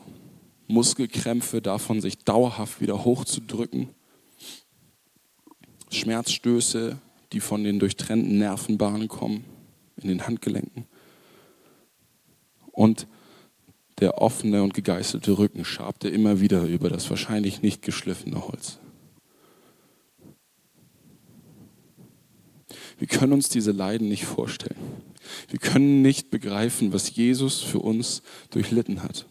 Muskelkrämpfe 0.67 1.61
davon, 1.61 2.01
sich 2.01 2.19
dauerhaft 2.19 2.81
wieder 2.81 3.05
hochzudrücken. 3.05 3.89
Schmerzstöße, 5.91 6.97
die 7.31 7.39
von 7.39 7.63
den 7.63 7.79
durchtrennten 7.79 8.37
Nervenbahnen 8.37 9.07
kommen, 9.07 9.45
in 9.97 10.07
den 10.07 10.25
Handgelenken. 10.25 10.85
Und 12.71 13.07
der 13.99 14.19
offene 14.21 14.63
und 14.63 14.73
gegeißelte 14.73 15.37
Rücken 15.37 15.63
schabte 15.63 16.09
immer 16.09 16.39
wieder 16.39 16.63
über 16.63 16.89
das 16.89 17.09
wahrscheinlich 17.09 17.61
nicht 17.61 17.83
geschliffene 17.83 18.47
Holz. 18.47 18.79
Wir 22.97 23.07
können 23.07 23.33
uns 23.33 23.49
diese 23.49 23.71
Leiden 23.71 24.09
nicht 24.09 24.25
vorstellen. 24.25 24.79
Wir 25.49 25.59
können 25.59 26.01
nicht 26.01 26.29
begreifen, 26.29 26.93
was 26.93 27.15
Jesus 27.15 27.61
für 27.61 27.79
uns 27.79 28.21
durchlitten 28.49 29.03
hat. 29.03 29.25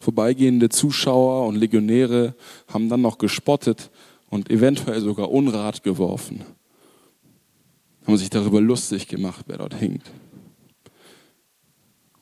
Vorbeigehende 0.00 0.68
Zuschauer 0.68 1.46
und 1.46 1.56
Legionäre 1.56 2.34
haben 2.66 2.88
dann 2.88 3.02
noch 3.02 3.18
gespottet 3.18 3.90
und 4.30 4.50
eventuell 4.50 5.00
sogar 5.00 5.30
Unrat 5.30 5.82
geworfen. 5.82 6.44
Haben 8.06 8.16
sich 8.16 8.30
darüber 8.30 8.60
lustig 8.60 9.06
gemacht, 9.06 9.44
wer 9.46 9.58
dort 9.58 9.74
hinkt. 9.74 10.10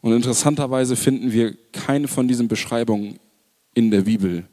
Und 0.02 0.12
interessanterweise 0.12 0.96
finden 0.96 1.32
wir 1.32 1.56
keine 1.72 2.08
von 2.08 2.28
diesen 2.28 2.48
Beschreibungen 2.48 3.18
in 3.74 3.90
der 3.90 4.02
Bibel. 4.02 4.46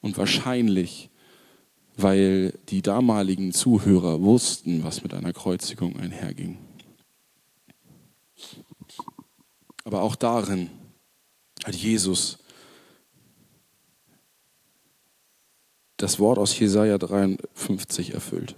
Und 0.00 0.16
wahrscheinlich 0.18 1.09
weil 2.02 2.54
die 2.68 2.82
damaligen 2.82 3.52
Zuhörer 3.52 4.20
wussten, 4.22 4.84
was 4.84 5.02
mit 5.02 5.14
einer 5.14 5.32
Kreuzigung 5.32 5.98
einherging. 5.98 6.58
Aber 9.84 10.02
auch 10.02 10.14
darin 10.14 10.70
hat 11.64 11.74
Jesus 11.74 12.38
das 15.96 16.18
Wort 16.18 16.38
aus 16.38 16.58
Jesaja 16.58 16.96
53 16.96 18.14
erfüllt. 18.14 18.54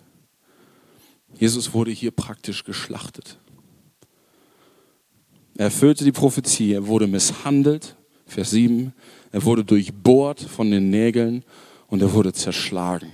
Jesus 1.38 1.74
wurde 1.74 1.90
hier 1.90 2.11
praktisch 2.11 2.64
geschlachtet. 2.64 3.38
Er 5.57 5.66
erfüllte 5.66 6.05
die 6.05 6.12
Prophezie, 6.12 6.72
er 6.72 6.87
wurde 6.87 7.07
misshandelt, 7.07 7.96
Vers 8.26 8.50
7, 8.50 8.92
er 9.33 9.44
wurde 9.44 9.64
durchbohrt 9.64 10.40
von 10.40 10.70
den 10.70 10.90
Nägeln 10.90 11.44
und 11.88 12.00
er 12.00 12.12
wurde 12.12 12.33
zerschlagen. 12.33 13.11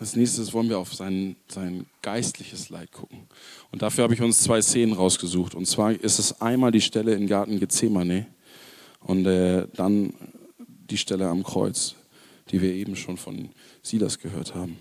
Als 0.00 0.16
nächstes 0.16 0.54
wollen 0.54 0.70
wir 0.70 0.78
auf 0.78 0.94
sein, 0.94 1.36
sein 1.46 1.84
geistliches 2.00 2.70
Leid 2.70 2.90
gucken. 2.90 3.28
Und 3.70 3.82
dafür 3.82 4.04
habe 4.04 4.14
ich 4.14 4.22
uns 4.22 4.40
zwei 4.42 4.62
Szenen 4.62 4.94
rausgesucht. 4.94 5.54
Und 5.54 5.66
zwar 5.66 5.92
ist 5.92 6.18
es 6.18 6.40
einmal 6.40 6.72
die 6.72 6.80
Stelle 6.80 7.12
im 7.12 7.26
Garten 7.26 7.60
Gethsemane 7.60 8.26
und 9.00 9.26
äh, 9.26 9.66
dann 9.74 10.14
die 10.58 10.96
Stelle 10.96 11.28
am 11.28 11.42
Kreuz, 11.42 11.96
die 12.50 12.62
wir 12.62 12.72
eben 12.72 12.96
schon 12.96 13.18
von 13.18 13.50
Silas 13.82 14.18
gehört 14.18 14.54
haben. 14.54 14.78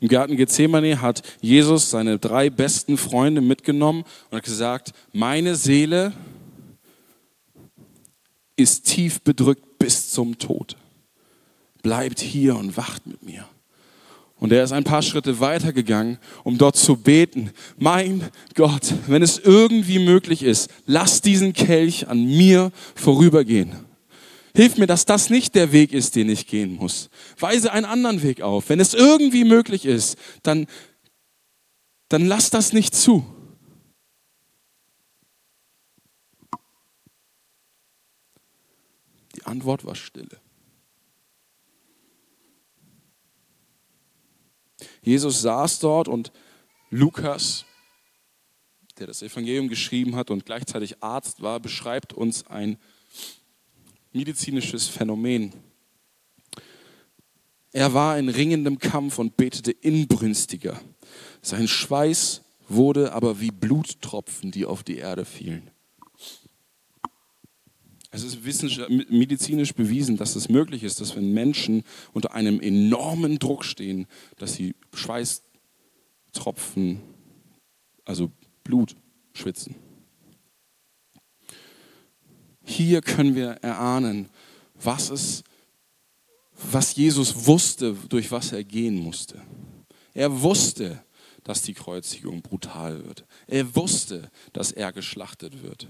Im 0.00 0.08
Garten 0.08 0.36
Gethsemane 0.36 1.00
hat 1.00 1.22
Jesus 1.40 1.88
seine 1.88 2.18
drei 2.18 2.50
besten 2.50 2.98
Freunde 2.98 3.40
mitgenommen 3.40 4.04
und 4.30 4.36
hat 4.36 4.44
gesagt, 4.44 4.92
meine 5.14 5.56
Seele 5.56 6.12
ist 8.54 8.84
tief 8.84 9.22
bedrückt 9.22 9.78
bis 9.78 10.10
zum 10.10 10.36
Tod. 10.36 10.76
Bleibt 11.86 12.18
hier 12.18 12.56
und 12.56 12.76
wacht 12.76 13.06
mit 13.06 13.22
mir. 13.22 13.46
Und 14.40 14.50
er 14.50 14.64
ist 14.64 14.72
ein 14.72 14.82
paar 14.82 15.02
Schritte 15.02 15.38
weiter 15.38 15.72
gegangen, 15.72 16.18
um 16.42 16.58
dort 16.58 16.74
zu 16.74 16.96
beten. 16.96 17.52
Mein 17.78 18.28
Gott, 18.56 18.92
wenn 19.06 19.22
es 19.22 19.38
irgendwie 19.38 20.00
möglich 20.00 20.42
ist, 20.42 20.68
lass 20.86 21.20
diesen 21.20 21.52
Kelch 21.52 22.08
an 22.08 22.24
mir 22.24 22.72
vorübergehen. 22.96 23.76
Hilf 24.56 24.78
mir, 24.78 24.88
dass 24.88 25.04
das 25.04 25.30
nicht 25.30 25.54
der 25.54 25.70
Weg 25.70 25.92
ist, 25.92 26.16
den 26.16 26.28
ich 26.28 26.48
gehen 26.48 26.74
muss. 26.74 27.08
Weise 27.38 27.70
einen 27.70 27.86
anderen 27.86 28.20
Weg 28.24 28.42
auf. 28.42 28.68
Wenn 28.68 28.80
es 28.80 28.92
irgendwie 28.92 29.44
möglich 29.44 29.86
ist, 29.86 30.18
dann, 30.42 30.66
dann 32.08 32.26
lass 32.26 32.50
das 32.50 32.72
nicht 32.72 32.96
zu. 32.96 33.24
Die 39.36 39.44
Antwort 39.44 39.84
war 39.84 39.94
Stille. 39.94 40.40
Jesus 45.06 45.40
saß 45.40 45.78
dort 45.78 46.08
und 46.08 46.32
Lukas, 46.90 47.64
der 48.98 49.06
das 49.06 49.22
Evangelium 49.22 49.68
geschrieben 49.68 50.16
hat 50.16 50.32
und 50.32 50.44
gleichzeitig 50.44 51.00
Arzt 51.00 51.42
war, 51.42 51.60
beschreibt 51.60 52.12
uns 52.12 52.44
ein 52.48 52.76
medizinisches 54.12 54.88
Phänomen. 54.88 55.52
Er 57.70 57.94
war 57.94 58.18
in 58.18 58.28
ringendem 58.28 58.80
Kampf 58.80 59.20
und 59.20 59.36
betete 59.36 59.70
inbrünstiger. 59.70 60.80
Sein 61.40 61.68
Schweiß 61.68 62.42
wurde 62.68 63.12
aber 63.12 63.40
wie 63.40 63.52
Bluttropfen, 63.52 64.50
die 64.50 64.66
auf 64.66 64.82
die 64.82 64.96
Erde 64.96 65.24
fielen. 65.24 65.70
Es 68.16 68.22
ist 68.22 68.38
medizinisch 69.10 69.74
bewiesen, 69.74 70.16
dass 70.16 70.36
es 70.36 70.48
möglich 70.48 70.84
ist, 70.84 71.02
dass 71.02 71.14
wenn 71.16 71.34
Menschen 71.34 71.84
unter 72.14 72.32
einem 72.32 72.60
enormen 72.60 73.38
Druck 73.38 73.62
stehen, 73.62 74.06
dass 74.38 74.54
sie 74.54 74.74
Schweißtropfen, 74.94 77.02
also 78.06 78.32
Blut 78.64 78.96
schwitzen. 79.34 79.74
Hier 82.64 83.02
können 83.02 83.34
wir 83.34 83.48
erahnen, 83.60 84.30
was 84.72 85.10
es, 85.10 85.44
was 86.54 86.96
Jesus 86.96 87.46
wusste, 87.46 87.94
durch 88.08 88.32
was 88.32 88.50
er 88.50 88.64
gehen 88.64 88.96
musste. 88.96 89.42
Er 90.14 90.40
wusste, 90.40 91.04
dass 91.44 91.60
die 91.60 91.74
Kreuzigung 91.74 92.40
brutal 92.40 93.04
wird. 93.04 93.26
Er 93.46 93.76
wusste, 93.76 94.30
dass 94.54 94.72
er 94.72 94.92
geschlachtet 94.92 95.62
wird. 95.62 95.86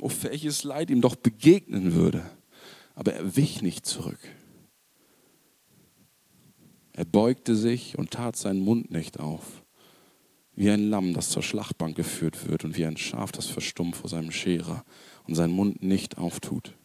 Auf 0.00 0.24
welches 0.24 0.64
Leid 0.64 0.90
ihm 0.90 1.00
doch 1.00 1.16
begegnen 1.16 1.94
würde. 1.94 2.28
Aber 2.94 3.12
er 3.12 3.36
wich 3.36 3.62
nicht 3.62 3.86
zurück. 3.86 4.18
Er 6.92 7.04
beugte 7.04 7.54
sich 7.54 7.96
und 7.98 8.10
tat 8.10 8.36
seinen 8.36 8.60
Mund 8.60 8.90
nicht 8.90 9.20
auf 9.20 9.62
wie 10.58 10.70
ein 10.70 10.90
Lamm, 10.90 11.14
das 11.14 11.30
zur 11.30 11.44
Schlachtbank 11.44 11.96
geführt 11.96 12.48
wird 12.48 12.64
und 12.64 12.76
wie 12.76 12.84
ein 12.84 12.96
Schaf, 12.96 13.30
das 13.30 13.46
verstummt 13.46 13.94
vor 13.94 14.10
seinem 14.10 14.32
Scherer 14.32 14.84
und 15.28 15.36
seinen 15.36 15.52
Mund 15.52 15.84
nicht 15.84 16.18
auftut. 16.18 16.76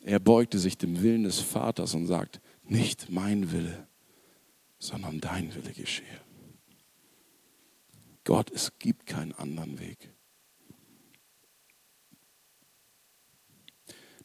Er 0.00 0.18
beugte 0.18 0.58
sich 0.58 0.78
dem 0.78 1.00
Willen 1.00 1.22
des 1.22 1.38
Vaters 1.38 1.94
und 1.94 2.08
sagt, 2.08 2.40
nicht 2.64 3.08
mein 3.08 3.52
Wille, 3.52 3.86
sondern 4.80 5.20
dein 5.20 5.54
Wille 5.54 5.72
geschehe. 5.74 6.20
Gott, 8.24 8.50
es 8.50 8.80
gibt 8.80 9.06
keinen 9.06 9.32
anderen 9.32 9.78
Weg. 9.78 10.12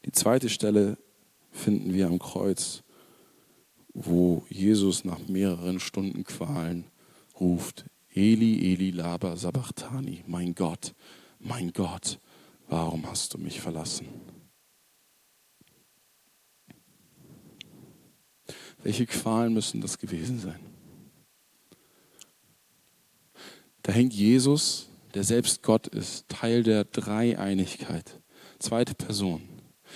Die 0.05 0.11
zweite 0.11 0.49
Stelle 0.49 0.97
finden 1.51 1.93
wir 1.93 2.07
am 2.07 2.19
Kreuz, 2.19 2.83
wo 3.93 4.45
Jesus 4.49 5.05
nach 5.05 5.19
mehreren 5.27 5.79
Stunden 5.79 6.23
Qualen 6.23 6.85
ruft, 7.39 7.85
Eli, 8.13 8.73
Eli, 8.73 8.91
Laba, 8.91 9.37
Sabachthani, 9.37 10.23
mein 10.27 10.55
Gott, 10.55 10.93
mein 11.39 11.71
Gott, 11.73 12.19
warum 12.67 13.07
hast 13.07 13.33
du 13.33 13.37
mich 13.37 13.61
verlassen? 13.61 14.07
Welche 18.83 19.05
Qualen 19.05 19.53
müssen 19.53 19.81
das 19.81 19.97
gewesen 19.97 20.39
sein? 20.39 20.59
Da 23.81 23.91
hängt 23.93 24.13
Jesus, 24.13 24.89
der 25.13 25.23
selbst 25.23 25.61
Gott 25.61 25.87
ist, 25.87 26.27
Teil 26.27 26.63
der 26.63 26.83
Dreieinigkeit, 26.83 28.19
zweite 28.59 28.93
Person. 28.93 29.52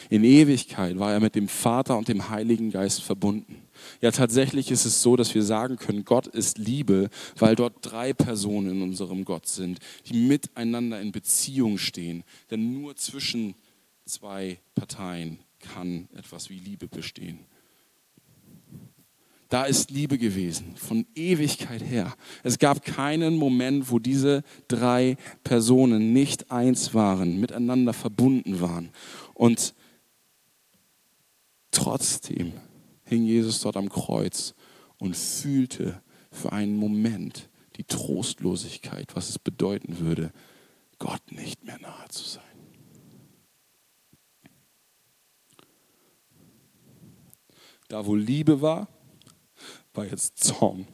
In 0.09 0.23
Ewigkeit 0.23 0.97
war 0.99 1.13
er 1.13 1.19
mit 1.19 1.35
dem 1.35 1.47
Vater 1.47 1.97
und 1.97 2.07
dem 2.07 2.29
Heiligen 2.29 2.71
Geist 2.71 3.03
verbunden. 3.03 3.63
Ja, 4.01 4.11
tatsächlich 4.11 4.71
ist 4.71 4.85
es 4.85 5.01
so, 5.01 5.15
dass 5.15 5.33
wir 5.35 5.43
sagen 5.43 5.77
können, 5.77 6.05
Gott 6.05 6.27
ist 6.27 6.57
Liebe, 6.57 7.09
weil 7.37 7.55
dort 7.55 7.75
drei 7.81 8.13
Personen 8.13 8.71
in 8.77 8.81
unserem 8.81 9.25
Gott 9.25 9.47
sind, 9.47 9.79
die 10.07 10.13
miteinander 10.13 11.01
in 11.01 11.11
Beziehung 11.11 11.77
stehen. 11.77 12.23
Denn 12.49 12.73
nur 12.73 12.95
zwischen 12.95 13.55
zwei 14.05 14.59
Parteien 14.75 15.39
kann 15.59 16.07
etwas 16.15 16.49
wie 16.49 16.59
Liebe 16.59 16.87
bestehen. 16.87 17.39
Da 19.49 19.63
ist 19.63 19.91
Liebe 19.91 20.17
gewesen, 20.17 20.75
von 20.75 21.05
Ewigkeit 21.15 21.81
her. 21.81 22.13
Es 22.43 22.59
gab 22.59 22.83
keinen 22.83 23.37
Moment, 23.37 23.89
wo 23.89 23.97
diese 23.97 24.43
drei 24.67 25.15
Personen 25.45 26.11
nicht 26.11 26.51
eins 26.51 26.93
waren, 26.93 27.39
miteinander 27.39 27.93
verbunden 27.93 28.59
waren. 28.59 28.89
Und 29.33 29.73
trotzdem 31.77 32.53
hing 33.03 33.23
Jesus 33.23 33.61
dort 33.61 33.77
am 33.77 33.89
Kreuz 33.89 34.55
und 34.97 35.15
fühlte 35.15 36.01
für 36.31 36.51
einen 36.51 36.75
Moment 36.75 37.49
die 37.75 37.83
Trostlosigkeit, 37.83 39.15
was 39.15 39.29
es 39.29 39.37
bedeuten 39.37 39.99
würde, 39.99 40.33
Gott 40.97 41.31
nicht 41.31 41.63
mehr 41.63 41.77
nahe 41.79 42.07
zu 42.09 42.23
sein. 42.23 42.43
Da, 47.87 48.05
wo 48.05 48.15
Liebe 48.15 48.59
war, 48.59 48.87
war 49.93 50.05
jetzt 50.05 50.43
Zorn. 50.43 50.87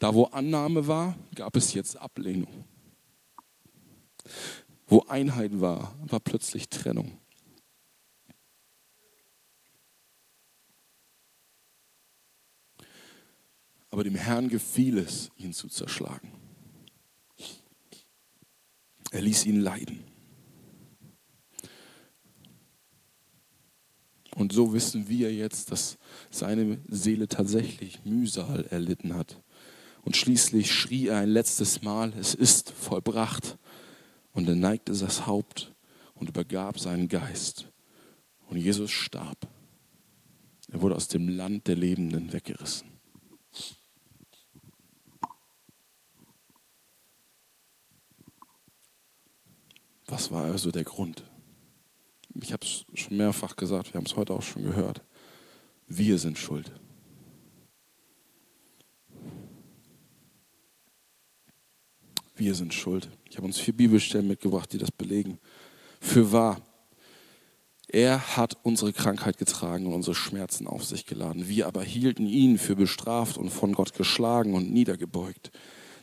Da, 0.00 0.12
wo 0.12 0.24
Annahme 0.24 0.88
war, 0.88 1.16
gab 1.36 1.56
es 1.56 1.72
jetzt 1.72 1.96
Ablehnung. 1.96 2.64
Wo 4.88 5.04
Einheit 5.08 5.60
war, 5.60 5.94
war 6.00 6.20
plötzlich 6.20 6.68
Trennung. 6.68 7.21
Aber 13.92 14.04
dem 14.04 14.14
Herrn 14.14 14.48
gefiel 14.48 14.96
es, 14.96 15.30
ihn 15.36 15.52
zu 15.52 15.68
zerschlagen. 15.68 16.32
Er 19.10 19.20
ließ 19.20 19.44
ihn 19.44 19.60
leiden. 19.60 20.02
Und 24.34 24.54
so 24.54 24.72
wissen 24.72 25.10
wir 25.10 25.34
jetzt, 25.34 25.70
dass 25.70 25.98
seine 26.30 26.80
Seele 26.88 27.28
tatsächlich 27.28 28.02
Mühsal 28.06 28.64
erlitten 28.70 29.14
hat. 29.14 29.42
Und 30.00 30.16
schließlich 30.16 30.72
schrie 30.72 31.08
er 31.08 31.18
ein 31.18 31.28
letztes 31.28 31.82
Mal, 31.82 32.14
es 32.18 32.34
ist 32.34 32.70
vollbracht. 32.70 33.58
Und 34.32 34.48
er 34.48 34.56
neigte 34.56 34.92
das 34.92 35.26
Haupt 35.26 35.74
und 36.14 36.30
übergab 36.30 36.80
seinen 36.80 37.08
Geist. 37.08 37.70
Und 38.48 38.56
Jesus 38.56 38.90
starb. 38.90 39.46
Er 40.70 40.80
wurde 40.80 40.96
aus 40.96 41.08
dem 41.08 41.28
Land 41.28 41.68
der 41.68 41.76
Lebenden 41.76 42.32
weggerissen. 42.32 42.91
Was 50.12 50.30
war 50.30 50.44
also 50.44 50.70
der 50.70 50.84
Grund? 50.84 51.24
Ich 52.34 52.52
habe 52.52 52.66
es 52.66 52.84
schon 52.92 53.16
mehrfach 53.16 53.56
gesagt, 53.56 53.94
wir 53.94 53.98
haben 53.98 54.04
es 54.04 54.14
heute 54.14 54.34
auch 54.34 54.42
schon 54.42 54.62
gehört. 54.62 55.00
Wir 55.86 56.18
sind 56.18 56.36
schuld. 56.36 56.70
Wir 62.36 62.54
sind 62.54 62.74
schuld. 62.74 63.08
Ich 63.30 63.38
habe 63.38 63.46
uns 63.46 63.58
vier 63.58 63.74
Bibelstellen 63.74 64.28
mitgebracht, 64.28 64.70
die 64.74 64.76
das 64.76 64.90
belegen. 64.90 65.38
Für 65.98 66.30
wahr. 66.30 66.60
Er 67.88 68.36
hat 68.36 68.58
unsere 68.64 68.92
Krankheit 68.92 69.38
getragen 69.38 69.86
und 69.86 69.94
unsere 69.94 70.14
Schmerzen 70.14 70.66
auf 70.66 70.84
sich 70.84 71.06
geladen. 71.06 71.48
Wir 71.48 71.66
aber 71.66 71.82
hielten 71.82 72.26
ihn 72.26 72.58
für 72.58 72.76
bestraft 72.76 73.38
und 73.38 73.48
von 73.48 73.72
Gott 73.72 73.94
geschlagen 73.94 74.52
und 74.52 74.70
niedergebeugt. 74.70 75.52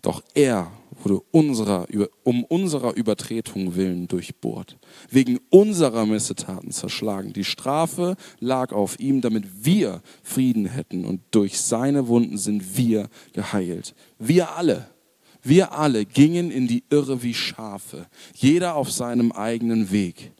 Doch 0.01 0.23
er 0.33 0.71
wurde 1.03 1.21
unserer, 1.31 1.88
um 2.23 2.43
unserer 2.43 2.95
Übertretung 2.95 3.75
willen 3.75 4.07
durchbohrt, 4.07 4.77
wegen 5.09 5.39
unserer 5.49 6.05
Missetaten 6.05 6.71
zerschlagen. 6.71 7.33
Die 7.33 7.43
Strafe 7.43 8.15
lag 8.39 8.71
auf 8.71 8.99
ihm, 8.99 9.21
damit 9.21 9.65
wir 9.65 10.01
Frieden 10.23 10.65
hätten 10.65 11.05
und 11.05 11.21
durch 11.31 11.59
seine 11.59 12.07
Wunden 12.07 12.38
sind 12.38 12.77
wir 12.77 13.09
geheilt. 13.33 13.95
Wir 14.17 14.55
alle, 14.55 14.89
wir 15.41 15.73
alle 15.73 16.05
gingen 16.05 16.51
in 16.51 16.67
die 16.67 16.83
Irre 16.89 17.23
wie 17.23 17.33
Schafe, 17.33 18.07
jeder 18.35 18.75
auf 18.75 18.91
seinem 18.91 19.31
eigenen 19.31 19.91
Weg. 19.91 20.31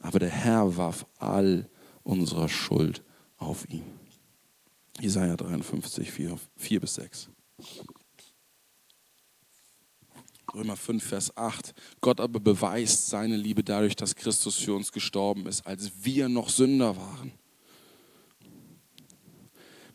Aber 0.00 0.18
der 0.18 0.30
Herr 0.30 0.76
warf 0.76 1.06
all 1.18 1.68
unserer 2.02 2.48
Schuld 2.48 3.02
auf 3.36 3.68
ihn. 3.68 3.84
Jesaja 5.00 5.36
53, 5.36 6.10
4, 6.10 6.38
4 6.56 6.80
bis 6.80 6.94
6. 6.94 7.30
Römer 10.54 10.76
5, 10.76 11.02
Vers 11.02 11.36
8. 11.36 11.74
Gott 12.00 12.20
aber 12.20 12.40
beweist 12.40 13.08
seine 13.08 13.36
Liebe 13.36 13.62
dadurch, 13.62 13.96
dass 13.96 14.16
Christus 14.16 14.56
für 14.56 14.74
uns 14.74 14.92
gestorben 14.92 15.46
ist, 15.46 15.66
als 15.66 15.92
wir 16.02 16.28
noch 16.28 16.48
Sünder 16.48 16.96
waren. 16.96 17.32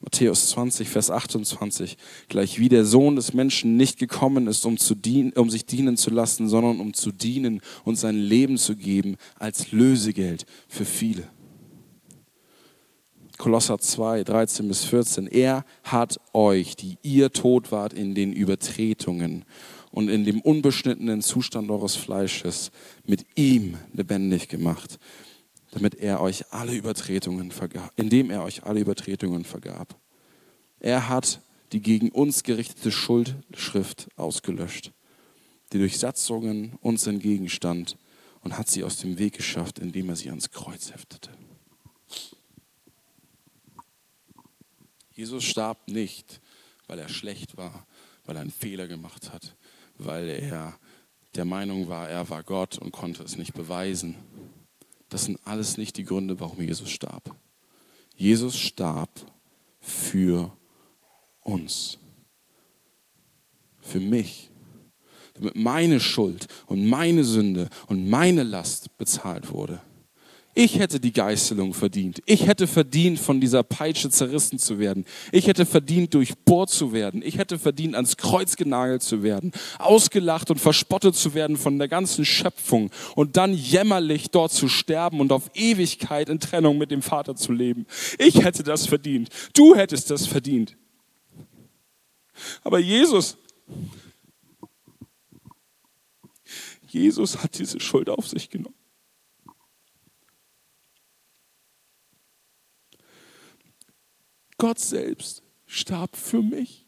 Matthäus 0.01 0.49
20, 0.49 0.87
Vers 0.87 1.09
28. 1.09 1.97
Gleich 2.29 2.59
wie 2.59 2.69
der 2.69 2.85
Sohn 2.85 3.15
des 3.15 3.33
Menschen 3.33 3.75
nicht 3.75 3.97
gekommen 3.97 4.47
ist, 4.47 4.65
um, 4.65 4.77
zu 4.77 4.93
dienen, 4.93 5.33
um 5.33 5.49
sich 5.49 5.65
dienen 5.65 5.97
zu 5.97 6.11
lassen, 6.11 6.47
sondern 6.47 6.79
um 6.79 6.93
zu 6.93 7.11
dienen 7.11 7.61
und 7.83 7.95
sein 7.95 8.15
Leben 8.15 8.57
zu 8.57 8.75
geben 8.75 9.17
als 9.39 9.71
Lösegeld 9.71 10.45
für 10.67 10.85
viele. 10.85 11.27
Kolosser 13.37 13.79
2, 13.79 14.23
13 14.23 14.67
bis 14.67 14.85
14. 14.85 15.27
Er 15.27 15.65
hat 15.83 16.19
euch, 16.33 16.75
die 16.75 16.97
ihr 17.01 17.31
tot 17.31 17.71
wart 17.71 17.91
in 17.91 18.15
den 18.15 18.31
Übertretungen 18.31 19.43
und 19.95 20.09
in 20.09 20.25
dem 20.25 20.41
unbeschnittenen 20.41 21.21
Zustand 21.21 21.71
eures 21.71 21.95
Fleisches 21.95 22.69
mit 23.05 23.25
ihm 23.35 23.77
lebendig 23.93 24.49
gemacht, 24.49 24.99
damit 25.71 25.95
er 25.95 26.19
euch 26.19 26.51
alle 26.51 26.73
Übertretungen 26.73 27.49
vergab, 27.49 27.93
indem 27.95 28.29
er 28.29 28.43
euch 28.43 28.63
alle 28.65 28.81
Übertretungen 28.81 29.45
vergab. 29.45 29.97
Er 30.81 31.07
hat 31.07 31.39
die 31.71 31.79
gegen 31.79 32.09
uns 32.09 32.43
gerichtete 32.43 32.91
Schuldschrift 32.91 34.09
ausgelöscht, 34.17 34.91
die 35.71 35.77
durch 35.77 35.97
Satzungen 35.97 36.73
uns 36.81 37.07
entgegenstand 37.07 37.97
und 38.41 38.57
hat 38.57 38.69
sie 38.69 38.83
aus 38.83 38.97
dem 38.97 39.17
Weg 39.17 39.37
geschafft, 39.37 39.79
indem 39.79 40.09
er 40.09 40.17
sie 40.17 40.29
ans 40.29 40.51
Kreuz 40.51 40.91
heftete. 40.91 41.29
Jesus 45.13 45.45
starb 45.45 45.87
nicht, 45.87 46.41
weil 46.87 46.99
er 46.99 47.07
schlecht 47.07 47.55
war, 47.55 47.87
weil 48.25 48.35
er 48.35 48.41
einen 48.41 48.51
Fehler 48.51 48.87
gemacht 48.87 49.31
hat, 49.31 49.55
weil 49.97 50.29
er 50.29 50.77
der 51.35 51.45
Meinung 51.45 51.89
war, 51.89 52.09
er 52.09 52.29
war 52.29 52.43
Gott 52.43 52.77
und 52.77 52.91
konnte 52.91 53.23
es 53.23 53.37
nicht 53.37 53.53
beweisen. 53.53 54.15
Das 55.09 55.25
sind 55.25 55.39
alles 55.45 55.77
nicht 55.77 55.97
die 55.97 56.03
Gründe, 56.03 56.39
warum 56.39 56.61
Jesus 56.61 56.89
starb. 56.89 57.35
Jesus 58.15 58.57
starb 58.57 59.09
für 59.79 60.55
uns, 61.41 61.99
für 63.81 63.99
mich, 63.99 64.49
damit 65.33 65.55
meine 65.55 65.99
Schuld 65.99 66.47
und 66.65 66.87
meine 66.87 67.23
Sünde 67.23 67.69
und 67.87 68.09
meine 68.09 68.43
Last 68.43 68.97
bezahlt 68.97 69.51
wurde. 69.51 69.81
Ich 70.57 70.79
hätte 70.79 71.01
die 71.01 71.11
Geißelung 71.11 71.73
verdient. 71.73 72.21
Ich 72.25 72.47
hätte 72.47 72.65
verdient, 72.65 73.19
von 73.19 73.41
dieser 73.41 73.61
Peitsche 73.61 74.09
zerrissen 74.09 74.57
zu 74.57 74.79
werden. 74.79 75.05
Ich 75.33 75.47
hätte 75.47 75.65
verdient, 75.65 76.13
durchbohrt 76.13 76.69
zu 76.69 76.93
werden. 76.93 77.21
Ich 77.21 77.37
hätte 77.37 77.59
verdient, 77.59 77.93
ans 77.93 78.15
Kreuz 78.15 78.55
genagelt 78.55 79.03
zu 79.03 79.21
werden, 79.21 79.51
ausgelacht 79.79 80.49
und 80.49 80.61
verspottet 80.61 81.17
zu 81.17 81.33
werden 81.33 81.57
von 81.57 81.77
der 81.77 81.89
ganzen 81.89 82.23
Schöpfung 82.23 82.89
und 83.15 83.35
dann 83.35 83.53
jämmerlich 83.53 84.31
dort 84.31 84.53
zu 84.53 84.69
sterben 84.69 85.19
und 85.19 85.33
auf 85.33 85.51
Ewigkeit 85.55 86.29
in 86.29 86.39
Trennung 86.39 86.77
mit 86.77 86.89
dem 86.89 87.01
Vater 87.01 87.35
zu 87.35 87.51
leben. 87.51 87.85
Ich 88.17 88.41
hätte 88.41 88.63
das 88.63 88.87
verdient. 88.87 89.27
Du 89.53 89.75
hättest 89.75 90.09
das 90.09 90.25
verdient. 90.25 90.77
Aber 92.63 92.79
Jesus, 92.79 93.35
Jesus 96.87 97.43
hat 97.43 97.59
diese 97.59 97.81
Schuld 97.81 98.09
auf 98.09 98.25
sich 98.25 98.49
genommen. 98.49 98.84
Gott 104.57 104.79
selbst 104.79 105.43
starb 105.65 106.15
für 106.15 106.41
mich. 106.41 106.85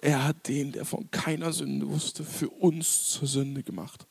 Er 0.00 0.24
hat 0.24 0.46
den, 0.48 0.72
der 0.72 0.84
von 0.84 1.10
keiner 1.10 1.52
Sünde 1.52 1.88
wusste, 1.88 2.24
für 2.24 2.50
uns 2.50 3.10
zur 3.10 3.26
Sünde 3.26 3.62
gemacht, 3.62 4.06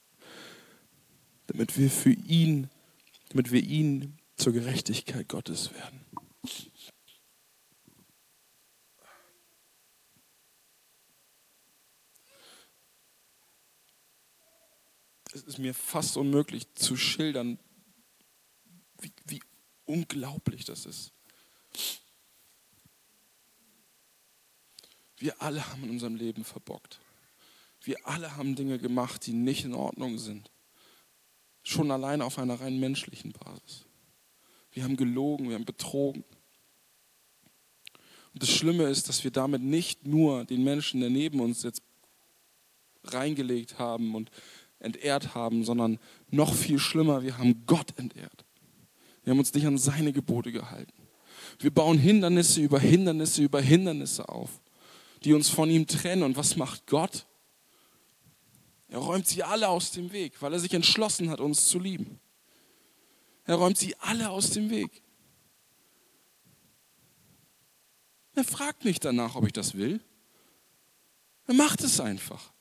damit 1.47 1.77
wir 1.77 1.89
für 1.89 2.11
ihn, 2.11 2.69
damit 3.29 3.51
wir 3.51 3.63
ihn 3.63 4.17
zur 4.35 4.53
Gerechtigkeit 4.53 5.29
Gottes 5.29 5.71
werden. 5.73 6.01
Es 15.33 15.43
ist 15.43 15.59
mir 15.59 15.73
fast 15.73 16.17
unmöglich 16.17 16.73
zu 16.73 16.97
schildern, 16.97 17.59
wie, 18.99 19.11
wie 19.25 19.41
unglaublich 19.85 20.65
das 20.65 20.85
ist. 20.85 21.11
Wir 25.17 25.41
alle 25.41 25.67
haben 25.67 25.83
in 25.83 25.89
unserem 25.91 26.15
Leben 26.15 26.43
verbockt. 26.43 26.99
Wir 27.81 28.05
alle 28.05 28.35
haben 28.35 28.55
Dinge 28.55 28.77
gemacht, 28.77 29.25
die 29.25 29.33
nicht 29.33 29.65
in 29.65 29.73
Ordnung 29.73 30.17
sind. 30.17 30.51
Schon 31.63 31.91
allein 31.91 32.21
auf 32.21 32.37
einer 32.37 32.59
rein 32.59 32.79
menschlichen 32.79 33.31
Basis. 33.31 33.85
Wir 34.71 34.83
haben 34.83 34.97
gelogen, 34.97 35.49
wir 35.49 35.55
haben 35.55 35.65
betrogen. 35.65 36.23
Und 38.33 38.43
das 38.43 38.49
Schlimme 38.49 38.83
ist, 38.83 39.09
dass 39.09 39.23
wir 39.23 39.31
damit 39.31 39.61
nicht 39.61 40.05
nur 40.05 40.45
den 40.45 40.63
Menschen, 40.63 41.01
der 41.01 41.09
neben 41.09 41.39
uns 41.39 41.63
jetzt 41.63 41.81
reingelegt 43.03 43.79
haben 43.79 44.15
und 44.15 44.29
entehrt 44.79 45.33
haben, 45.33 45.63
sondern 45.63 45.99
noch 46.29 46.53
viel 46.53 46.77
schlimmer, 46.77 47.23
wir 47.23 47.37
haben 47.37 47.65
Gott 47.65 47.97
entehrt. 47.97 48.45
Wir 49.27 49.31
haben 49.31 49.39
uns 49.39 49.53
nicht 49.53 49.67
an 49.67 49.77
seine 49.77 50.13
Gebote 50.13 50.53
gehalten. 50.53 51.05
Wir 51.59 51.69
bauen 51.69 51.97
Hindernisse 51.97 52.61
über 52.61 52.79
Hindernisse 52.79 53.43
über 53.43 53.59
Hindernisse 53.59 54.29
auf, 54.29 54.61
die 55.25 55.33
uns 55.33 55.49
von 55.49 55.69
ihm 55.69 55.85
trennen. 55.85 56.23
Und 56.23 56.37
was 56.37 56.55
macht 56.55 56.87
Gott? 56.87 57.25
Er 58.87 58.99
räumt 58.99 59.27
sie 59.27 59.43
alle 59.43 59.67
aus 59.67 59.91
dem 59.91 60.13
Weg, 60.13 60.41
weil 60.41 60.53
er 60.53 60.61
sich 60.61 60.73
entschlossen 60.73 61.29
hat, 61.29 61.41
uns 61.41 61.67
zu 61.67 61.77
lieben. 61.77 62.21
Er 63.43 63.55
räumt 63.55 63.77
sie 63.77 63.97
alle 63.97 64.29
aus 64.29 64.51
dem 64.51 64.69
Weg. 64.69 65.03
Er 68.33 68.45
fragt 68.45 68.85
nicht 68.85 69.03
danach, 69.03 69.35
ob 69.35 69.45
ich 69.45 69.51
das 69.51 69.73
will. 69.73 69.99
Er 71.47 71.53
macht 71.53 71.81
es 71.81 71.99
einfach. 71.99 72.53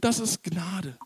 Das 0.00 0.20
ist 0.20 0.44
Gnade. 0.44 0.96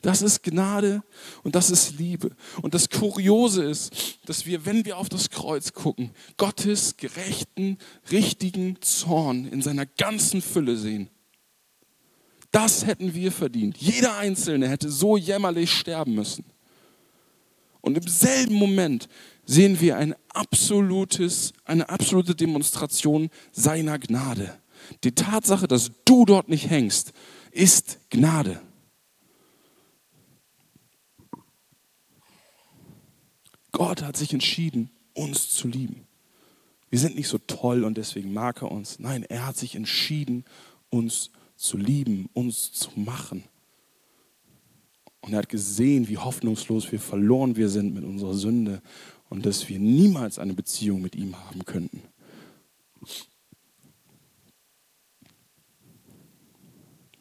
Das 0.00 0.22
ist 0.22 0.44
Gnade 0.44 1.02
und 1.42 1.56
das 1.56 1.70
ist 1.70 1.98
Liebe. 1.98 2.30
Und 2.62 2.74
das 2.74 2.88
Kuriose 2.88 3.64
ist, 3.64 4.18
dass 4.26 4.46
wir, 4.46 4.64
wenn 4.64 4.84
wir 4.84 4.96
auf 4.96 5.08
das 5.08 5.30
Kreuz 5.30 5.72
gucken, 5.72 6.10
Gottes 6.36 6.96
gerechten, 6.96 7.78
richtigen 8.12 8.80
Zorn 8.80 9.46
in 9.46 9.60
seiner 9.60 9.86
ganzen 9.86 10.40
Fülle 10.40 10.76
sehen. 10.76 11.10
Das 12.52 12.86
hätten 12.86 13.14
wir 13.14 13.32
verdient. 13.32 13.76
Jeder 13.78 14.16
Einzelne 14.16 14.68
hätte 14.68 14.90
so 14.90 15.16
jämmerlich 15.16 15.70
sterben 15.70 16.14
müssen. 16.14 16.44
Und 17.80 17.96
im 17.96 18.06
selben 18.06 18.54
Moment 18.54 19.08
sehen 19.44 19.80
wir 19.80 19.96
ein 19.96 20.14
absolutes, 20.28 21.52
eine 21.64 21.88
absolute 21.88 22.34
Demonstration 22.34 23.30
seiner 23.50 23.98
Gnade. 23.98 24.58
Die 25.04 25.12
Tatsache, 25.12 25.66
dass 25.66 25.90
du 26.04 26.24
dort 26.24 26.48
nicht 26.48 26.70
hängst, 26.70 27.12
ist 27.50 27.98
Gnade. 28.10 28.60
Gott 33.72 34.02
hat 34.02 34.16
sich 34.16 34.32
entschieden, 34.32 34.90
uns 35.14 35.50
zu 35.50 35.68
lieben. 35.68 36.06
Wir 36.90 36.98
sind 36.98 37.16
nicht 37.16 37.28
so 37.28 37.38
toll 37.38 37.84
und 37.84 37.98
deswegen 37.98 38.32
mag 38.32 38.62
er 38.62 38.72
uns. 38.72 38.98
Nein, 38.98 39.24
er 39.24 39.46
hat 39.46 39.56
sich 39.56 39.74
entschieden, 39.74 40.44
uns 40.90 41.30
zu 41.56 41.76
lieben, 41.76 42.30
uns 42.32 42.72
zu 42.72 42.90
machen. 42.96 43.44
Und 45.20 45.32
er 45.32 45.40
hat 45.40 45.48
gesehen, 45.48 46.08
wie 46.08 46.16
hoffnungslos 46.16 46.90
wir 46.92 47.00
verloren 47.00 47.56
wir 47.56 47.68
sind 47.68 47.92
mit 47.94 48.04
unserer 48.04 48.34
Sünde 48.34 48.80
und 49.28 49.44
dass 49.44 49.68
wir 49.68 49.78
niemals 49.78 50.38
eine 50.38 50.54
Beziehung 50.54 51.02
mit 51.02 51.14
ihm 51.14 51.36
haben 51.36 51.64
könnten. 51.66 52.02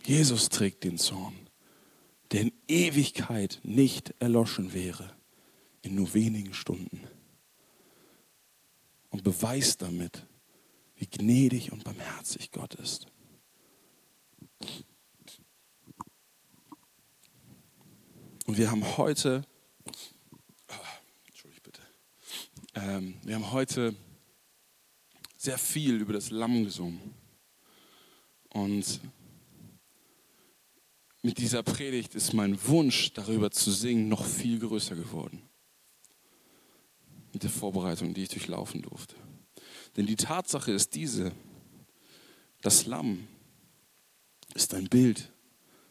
Jesus 0.05 0.47
trägt 0.47 0.85
den 0.85 0.97
Zorn, 0.97 1.33
der 2.31 2.41
in 2.43 2.53
Ewigkeit 2.69 3.59
nicht 3.63 4.13
erloschen 4.19 4.73
wäre 4.73 5.16
in 5.88 5.95
nur 5.95 6.13
wenigen 6.13 6.53
Stunden 6.53 7.01
und 9.09 9.23
beweist 9.23 9.81
damit, 9.81 10.27
wie 10.95 11.07
gnädig 11.07 11.71
und 11.71 11.83
barmherzig 11.83 12.51
Gott 12.51 12.75
ist. 12.75 13.07
Und 18.45 18.57
wir 18.57 18.69
haben 18.69 18.97
heute, 18.97 19.45
oh, 20.69 20.73
entschuldige 21.27 21.61
bitte, 21.61 21.81
ähm, 22.75 23.15
wir 23.23 23.35
haben 23.35 23.51
heute 23.51 23.95
sehr 25.38 25.57
viel 25.57 26.01
über 26.01 26.13
das 26.13 26.31
Lamm 26.31 26.65
gesungen. 26.65 27.13
Und 28.49 28.99
mit 31.21 31.38
dieser 31.38 31.63
Predigt 31.63 32.15
ist 32.15 32.33
mein 32.33 32.57
Wunsch, 32.67 33.13
darüber 33.13 33.51
zu 33.51 33.71
singen, 33.71 34.09
noch 34.09 34.25
viel 34.25 34.59
größer 34.59 34.95
geworden. 34.95 35.47
Mit 37.34 37.43
der 37.43 37.49
Vorbereitung, 37.49 38.13
die 38.13 38.23
ich 38.23 38.30
durchlaufen 38.30 38.82
durfte. 38.82 39.15
Denn 39.95 40.05
die 40.05 40.15
Tatsache 40.15 40.71
ist 40.71 40.95
diese, 40.95 41.32
das 42.61 42.86
Lamm 42.86 43.28
ist 44.53 44.73
ein 44.73 44.88
Bild 44.89 45.32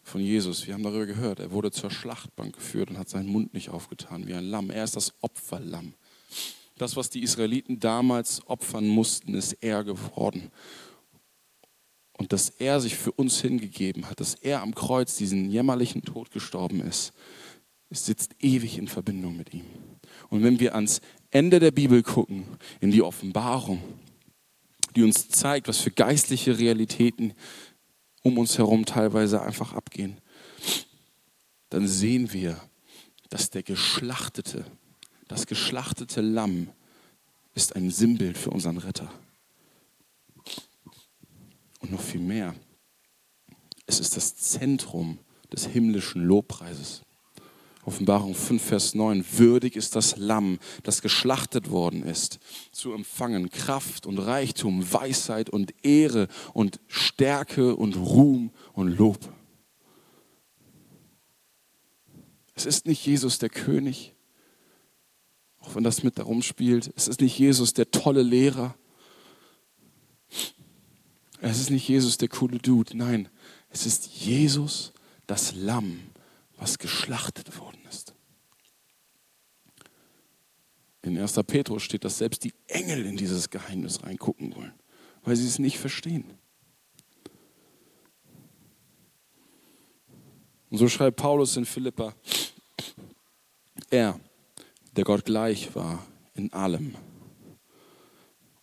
von 0.03 0.21
Jesus. 0.21 0.67
Wir 0.67 0.75
haben 0.75 0.83
darüber 0.83 1.07
gehört, 1.07 1.41
er 1.41 1.51
wurde 1.51 1.71
zur 1.71 1.91
Schlachtbank 1.91 2.55
geführt 2.55 2.91
und 2.91 2.99
hat 2.99 3.09
seinen 3.09 3.29
Mund 3.29 3.55
nicht 3.55 3.71
aufgetan 3.71 4.27
wie 4.27 4.35
ein 4.35 4.45
Lamm. 4.45 4.71
Er 4.71 4.85
ist 4.85 4.97
das 4.97 5.13
Opferlamm. 5.21 5.95
Das, 6.79 6.97
was 6.97 7.11
die 7.11 7.23
Israeliten 7.23 7.81
damals 7.81 8.47
opfern 8.47 8.87
mussten, 8.87 9.35
ist 9.35 9.55
er 9.55 9.83
geworden. 9.83 10.51
Und 12.19 12.33
dass 12.33 12.49
er 12.51 12.81
sich 12.81 12.97
für 12.97 13.13
uns 13.13 13.41
hingegeben 13.41 14.09
hat, 14.09 14.21
dass 14.21 14.35
er 14.35 14.63
am 14.63 14.75
Kreuz 14.75 15.17
diesen 15.17 15.51
jämmerlichen 15.51 16.03
Tod 16.03 16.31
gestorben 16.31 16.81
ist, 16.81 17.13
sitzt 17.91 18.35
ewig 18.41 18.79
in 18.79 18.89
Verbindung 18.89 19.37
mit 19.37 19.55
ihm. 19.55 19.65
Und 20.29 20.43
wenn 20.43 20.61
wir 20.61 20.75
ans 20.75 21.01
Ende 21.31 21.61
der 21.61 21.71
Bibel 21.71 22.03
gucken, 22.03 22.47
in 22.81 22.91
die 22.91 23.03
Offenbarung, 23.03 23.83
die 24.95 25.03
uns 25.03 25.29
zeigt, 25.29 25.69
was 25.69 25.79
für 25.79 25.91
geistliche 25.91 26.59
Realitäten 26.59 27.35
um 28.23 28.39
uns 28.39 28.59
herum 28.59 28.87
teilweise 28.87 29.43
einfach 29.43 29.73
abgehen, 29.73 30.21
dann 31.71 31.87
sehen 31.87 32.33
wir, 32.33 32.61
dass 33.29 33.51
der 33.51 33.63
geschlachtete, 33.63 34.65
das 35.29 35.47
geschlachtete 35.47 36.21
Lamm 36.21 36.71
ist 37.55 37.77
ein 37.77 37.91
Sinnbild 37.91 38.37
für 38.39 38.51
unseren 38.51 38.79
Retter. 38.79 39.11
Und 41.81 41.93
noch 41.93 42.01
viel 42.01 42.21
mehr, 42.21 42.55
es 43.87 44.01
ist 44.01 44.17
das 44.17 44.37
Zentrum 44.37 45.19
des 45.53 45.67
himmlischen 45.67 46.25
Lobpreises. 46.25 47.06
Offenbarung 47.87 48.35
5, 48.35 48.61
Vers 48.61 48.95
9. 48.97 49.25
Würdig 49.39 49.77
ist 49.77 49.95
das 49.95 50.17
Lamm, 50.17 50.59
das 50.83 51.03
geschlachtet 51.03 51.71
worden 51.71 52.03
ist, 52.03 52.41
zu 52.73 52.93
empfangen 52.93 53.49
Kraft 53.49 54.07
und 54.07 54.19
Reichtum, 54.19 54.93
Weisheit 54.93 55.49
und 55.51 55.73
Ehre 55.85 56.27
und 56.53 56.81
Stärke 56.89 57.77
und 57.77 57.95
Ruhm 57.95 58.51
und 58.73 58.89
Lob. 58.89 59.33
Es 62.57 62.67
ist 62.67 62.87
nicht 62.87 63.07
Jesus 63.07 63.39
der 63.39 63.51
König, 63.51 64.15
auch 65.61 65.77
wenn 65.77 65.85
das 65.85 66.03
mit 66.03 66.19
darum 66.19 66.43
spielt. 66.43 66.93
Es 66.97 67.07
ist 67.07 67.21
nicht 67.21 67.39
Jesus 67.39 67.73
der 67.73 67.93
tolle 67.93 68.23
Lehrer. 68.23 68.75
Es 71.41 71.61
ist 71.61 71.71
nicht 71.71 71.87
Jesus 71.87 72.19
der 72.19 72.29
coole 72.29 72.59
Dude. 72.59 72.97
Nein, 72.97 73.29
es 73.71 73.87
ist 73.87 74.09
Jesus, 74.09 74.93
das 75.29 75.55
Lamm, 75.55 76.01
was 76.57 76.79
geschlachtet 76.79 77.59
worden 77.59 77.81
ist. 77.89 78.15
In 81.03 81.19
1. 81.19 81.35
Petrus 81.47 81.83
steht, 81.83 82.05
dass 82.05 82.19
selbst 82.19 82.43
die 82.45 82.55
Engel 82.67 83.07
in 83.07 83.17
dieses 83.17 83.51
Geheimnis 83.51 84.03
reingucken 84.03 84.55
wollen, 84.57 84.75
weil 85.23 85.37
sie 85.37 85.47
es 85.47 85.59
nicht 85.59 85.79
verstehen. 85.79 86.25
Und 90.71 90.79
so 90.79 90.89
schreibt 90.89 91.17
Paulus 91.17 91.57
in 91.57 91.65
Philippa, 91.65 92.15
er, 93.91 94.19
der 94.97 95.05
Gott 95.05 95.25
gleich 95.25 95.75
war 95.77 96.05
in 96.35 96.53
allem 96.53 96.97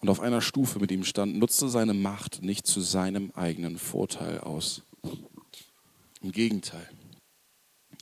und 0.03 0.09
auf 0.09 0.19
einer 0.19 0.41
Stufe 0.41 0.79
mit 0.79 0.91
ihm 0.91 1.05
stand, 1.05 1.37
nutzte 1.37 1.69
seine 1.69 1.93
Macht 1.93 2.43
nicht 2.43 2.67
zu 2.67 2.81
seinem 2.81 3.31
eigenen 3.35 3.77
Vorteil 3.77 4.41
aus. 4.41 4.81
Im 6.21 6.33
Gegenteil, 6.33 6.89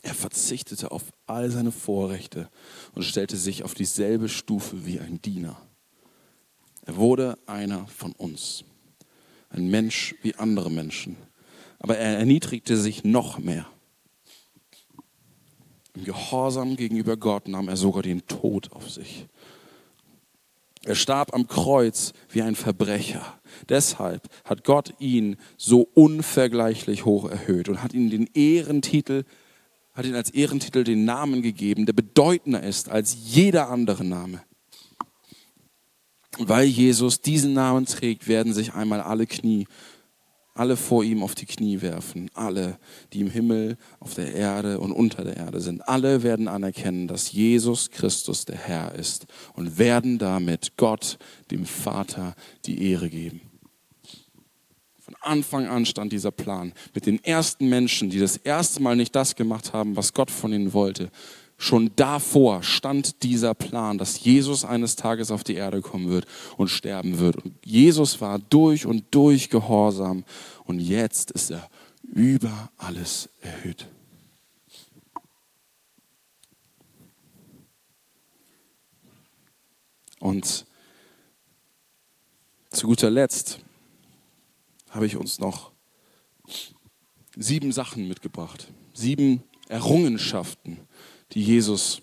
er 0.02 0.14
verzichtete 0.14 0.92
auf 0.92 1.04
all 1.28 1.52
seine 1.52 1.72
Vorrechte 1.72 2.50
und 2.94 3.04
stellte 3.04 3.38
sich 3.38 3.64
auf 3.64 3.74
dieselbe 3.74 4.30
Stufe 4.30 4.86
wie 4.86 5.00
ein 5.00 5.22
Diener. 5.22 5.62
Er 6.86 6.96
wurde 6.96 7.38
einer 7.46 7.86
von 7.88 8.12
uns, 8.14 8.64
ein 9.50 9.70
Mensch 9.70 10.16
wie 10.24 10.36
andere 10.36 10.72
Menschen, 10.72 11.16
aber 11.80 11.98
er 11.98 12.18
erniedrigte 12.18 12.78
sich 12.78 13.04
noch 13.04 13.38
mehr. 13.38 13.68
Im 15.94 16.06
Gehorsam 16.06 16.78
gegenüber 16.78 17.18
Gott 17.18 17.48
nahm 17.48 17.68
er 17.68 17.78
sogar 17.78 18.02
den 18.02 18.26
Tod 18.26 18.72
auf 18.72 18.90
sich. 18.90 19.28
Er 20.84 20.96
starb 20.96 21.34
am 21.36 21.48
Kreuz 21.48 22.14
wie 22.30 22.42
ein 22.42 22.56
Verbrecher. 22.56 23.40
Deshalb 23.70 24.28
hat 24.46 24.64
Gott 24.64 24.96
ihn 25.00 25.38
so 25.58 25.82
unvergleichlich 25.94 27.06
hoch 27.06 27.30
erhöht 27.30 27.70
und 27.70 27.84
hat 27.84 27.94
ihm 27.94 28.10
den 28.10 28.28
Ehrentitel, 28.34 29.26
hat 29.94 30.06
ihn 30.06 30.16
als 30.16 30.30
Ehrentitel 30.30 30.84
den 30.84 31.06
Namen 31.06 31.42
gegeben, 31.42 31.86
der 31.86 31.94
bedeutender 31.94 32.64
ist 32.64 32.90
als 32.90 33.16
jeder 33.26 33.70
andere 33.70 34.04
Name. 34.04 34.42
Und 36.38 36.48
weil 36.48 36.66
Jesus 36.66 37.22
diesen 37.22 37.54
Namen 37.54 37.86
trägt, 37.86 38.28
werden 38.28 38.54
sich 38.54 38.74
einmal 38.74 39.02
alle 39.02 39.28
Knie 39.28 39.68
alle 40.54 40.76
vor 40.76 41.04
ihm 41.04 41.24
auf 41.24 41.36
die 41.36 41.46
Knie 41.46 41.82
werfen, 41.82 42.30
alle, 42.34 42.78
die 43.14 43.22
im 43.22 43.30
Himmel, 43.30 43.78
auf 44.00 44.16
der 44.16 44.34
Erde 44.34 44.80
und 44.80 44.92
unter 44.92 45.24
der 45.24 45.38
Erde 45.38 45.62
sind. 45.62 45.88
Alle 45.88 46.24
werden 46.24 46.48
anerkennen, 46.48 47.08
dass 47.08 47.32
Jesus 47.32 47.90
Christus 47.90 48.46
der 48.46 48.58
Herr 48.58 48.94
ist 48.96 49.28
und 49.54 49.78
werden 49.78 50.18
damit 50.18 50.78
Gott, 50.78 51.18
dem 51.52 51.66
Vater, 51.66 52.36
die 52.66 52.92
Ehre 52.92 53.10
geben. 53.10 53.51
Anfang 55.22 55.68
an 55.68 55.86
stand 55.86 56.12
dieser 56.12 56.32
Plan 56.32 56.74
mit 56.94 57.06
den 57.06 57.24
ersten 57.24 57.70
Menschen, 57.70 58.10
die 58.10 58.20
das 58.20 58.38
erste 58.38 58.82
Mal 58.82 58.96
nicht 58.96 59.16
das 59.16 59.36
gemacht 59.36 59.74
haben, 59.74 59.96
was 59.96 60.14
Gott 60.14 60.32
von 60.32 60.52
ihnen 60.52 60.74
wollte, 60.74 61.12
Schon 61.62 61.92
davor 61.96 62.64
stand 62.64 63.22
dieser 63.22 63.54
Plan, 63.54 64.00
dass 64.00 64.22
Jesus 64.22 64.66
eines 64.66 64.96
Tages 64.96 65.30
auf 65.30 65.44
die 65.44 65.54
Erde 65.54 65.82
kommen 65.82 66.10
wird 66.10 66.26
und 66.58 66.70
sterben 66.70 67.20
wird. 67.20 67.36
Und 67.36 67.54
Jesus 67.64 68.20
war 68.20 68.40
durch 68.40 68.88
und 68.88 69.06
durch 69.12 69.48
gehorsam 69.52 70.24
und 70.66 70.80
jetzt 70.80 71.30
ist 71.30 71.52
er 71.52 71.70
über 72.02 72.72
alles 72.78 73.30
erhöht. 73.42 73.86
Und 80.20 80.66
zu 82.72 82.88
guter 82.88 83.12
Letzt 83.12 83.60
habe 84.92 85.08
ich 85.08 85.16
uns 85.16 85.40
noch 85.40 85.72
sieben 87.36 87.72
Sachen 87.72 88.08
mitgebracht, 88.08 88.72
sieben 88.94 89.44
Errungenschaften, 89.68 90.80
die 91.32 91.42
Jesus 91.42 92.02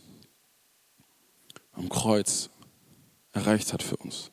am 1.72 1.88
Kreuz 1.88 2.50
erreicht 3.32 3.72
hat 3.72 3.82
für 3.82 3.96
uns. 3.96 4.30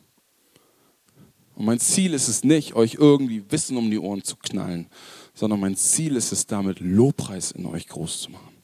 Und 1.54 1.66
mein 1.66 1.80
Ziel 1.80 2.14
ist 2.14 2.28
es 2.28 2.44
nicht, 2.44 2.74
euch 2.74 2.96
irgendwie 2.96 3.50
Wissen 3.50 3.78
um 3.78 3.90
die 3.92 4.00
Ohren 4.00 4.24
zu 4.24 4.36
knallen, 4.36 4.88
sondern 5.34 5.60
mein 5.60 5.76
Ziel 5.76 6.16
ist 6.16 6.32
es, 6.32 6.48
damit 6.48 6.80
Lobpreis 6.80 7.52
in 7.52 7.66
euch 7.66 7.88
groß 7.88 8.24
zu 8.24 8.32
machen. 8.32 8.55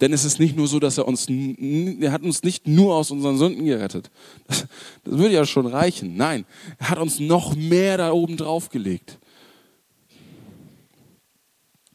Denn 0.00 0.12
es 0.12 0.24
ist 0.24 0.38
nicht 0.38 0.56
nur 0.56 0.68
so, 0.68 0.78
dass 0.78 0.98
er 0.98 1.08
uns, 1.08 1.26
er 1.28 2.12
hat 2.12 2.22
uns 2.22 2.42
nicht 2.42 2.68
nur 2.68 2.94
aus 2.94 3.10
unseren 3.10 3.36
Sünden 3.36 3.64
gerettet. 3.64 4.10
Das, 4.46 4.66
das 5.04 5.18
würde 5.18 5.34
ja 5.34 5.44
schon 5.44 5.66
reichen. 5.66 6.16
Nein, 6.16 6.44
er 6.78 6.90
hat 6.90 6.98
uns 6.98 7.18
noch 7.18 7.56
mehr 7.56 7.96
da 7.96 8.12
oben 8.12 8.36
drauf 8.36 8.68
gelegt. 8.68 9.18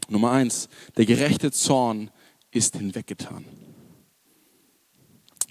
Nummer 0.09 0.31
eins, 0.31 0.69
der 0.97 1.05
gerechte 1.05 1.51
Zorn 1.51 2.11
ist 2.51 2.75
hinweggetan. 2.77 3.45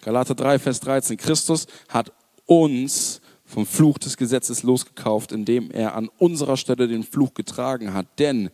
Galater 0.03 0.34
3, 0.34 0.59
Vers 0.59 0.80
13. 0.80 1.16
Christus 1.16 1.66
hat 1.88 2.12
uns 2.46 3.20
vom 3.44 3.66
Fluch 3.66 3.98
des 3.98 4.16
Gesetzes 4.16 4.62
losgekauft, 4.62 5.32
indem 5.32 5.70
er 5.70 5.94
an 5.94 6.09
unserer 6.18 6.57
Stelle 6.57 6.88
den 6.88 7.03
Fluch 7.05 7.34
getragen 7.34 7.92
hat. 7.92 8.18
Denn, 8.18 8.50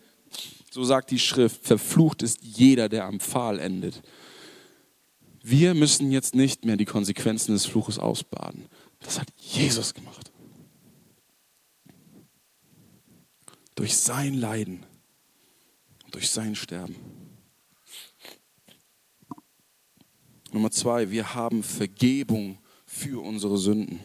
so 0.70 0.84
sagt 0.84 1.10
die 1.10 1.18
Schrift, 1.18 1.66
verflucht 1.66 2.22
ist 2.22 2.38
jeder, 2.42 2.88
der 2.88 3.04
am 3.04 3.20
Pfahl 3.20 3.58
endet. 3.58 4.02
Wir 5.42 5.74
müssen 5.74 6.10
jetzt 6.10 6.34
nicht 6.34 6.64
mehr 6.64 6.76
die 6.76 6.84
Konsequenzen 6.84 7.52
des 7.52 7.66
Fluches 7.66 7.98
ausbaden. 7.98 8.66
Das 9.00 9.18
hat 9.18 9.28
Jesus 9.36 9.94
gemacht. 9.94 10.30
Durch 13.74 13.96
sein 13.96 14.34
Leiden 14.34 14.84
durch 16.10 16.30
sein 16.30 16.54
Sterben. 16.54 16.96
Nummer 20.52 20.70
zwei, 20.70 21.10
wir 21.10 21.34
haben 21.34 21.62
Vergebung 21.62 22.58
für 22.86 23.22
unsere 23.22 23.58
Sünden. 23.58 24.00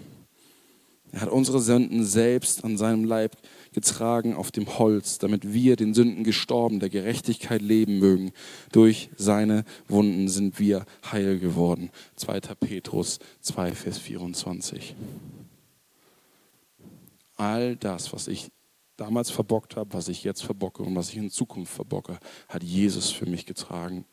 Er 1.11 1.21
hat 1.21 1.29
unsere 1.29 1.61
Sünden 1.61 2.05
selbst 2.05 2.63
an 2.63 2.77
seinem 2.77 3.05
Leib 3.05 3.37
getragen 3.73 4.35
auf 4.35 4.51
dem 4.51 4.77
Holz, 4.77 5.17
damit 5.17 5.53
wir 5.53 5.75
den 5.75 5.93
Sünden 5.93 6.23
gestorben, 6.23 6.79
der 6.79 6.89
Gerechtigkeit 6.89 7.61
leben 7.61 7.99
mögen. 7.99 8.31
Durch 8.71 9.09
seine 9.17 9.65
Wunden 9.87 10.29
sind 10.29 10.59
wir 10.59 10.85
heil 11.11 11.39
geworden. 11.39 11.89
2. 12.15 12.39
Petrus 12.59 13.19
2, 13.41 13.73
Vers 13.73 13.97
24. 13.97 14.95
All 17.35 17.75
das, 17.75 18.13
was 18.13 18.27
ich 18.27 18.51
damals 18.95 19.31
verbockt 19.31 19.75
habe, 19.75 19.93
was 19.93 20.07
ich 20.07 20.23
jetzt 20.23 20.43
verbocke 20.43 20.83
und 20.83 20.95
was 20.95 21.09
ich 21.09 21.17
in 21.17 21.29
Zukunft 21.29 21.73
verbocke, 21.73 22.19
hat 22.47 22.63
Jesus 22.63 23.11
für 23.11 23.25
mich 23.25 23.45
getragen. 23.45 24.05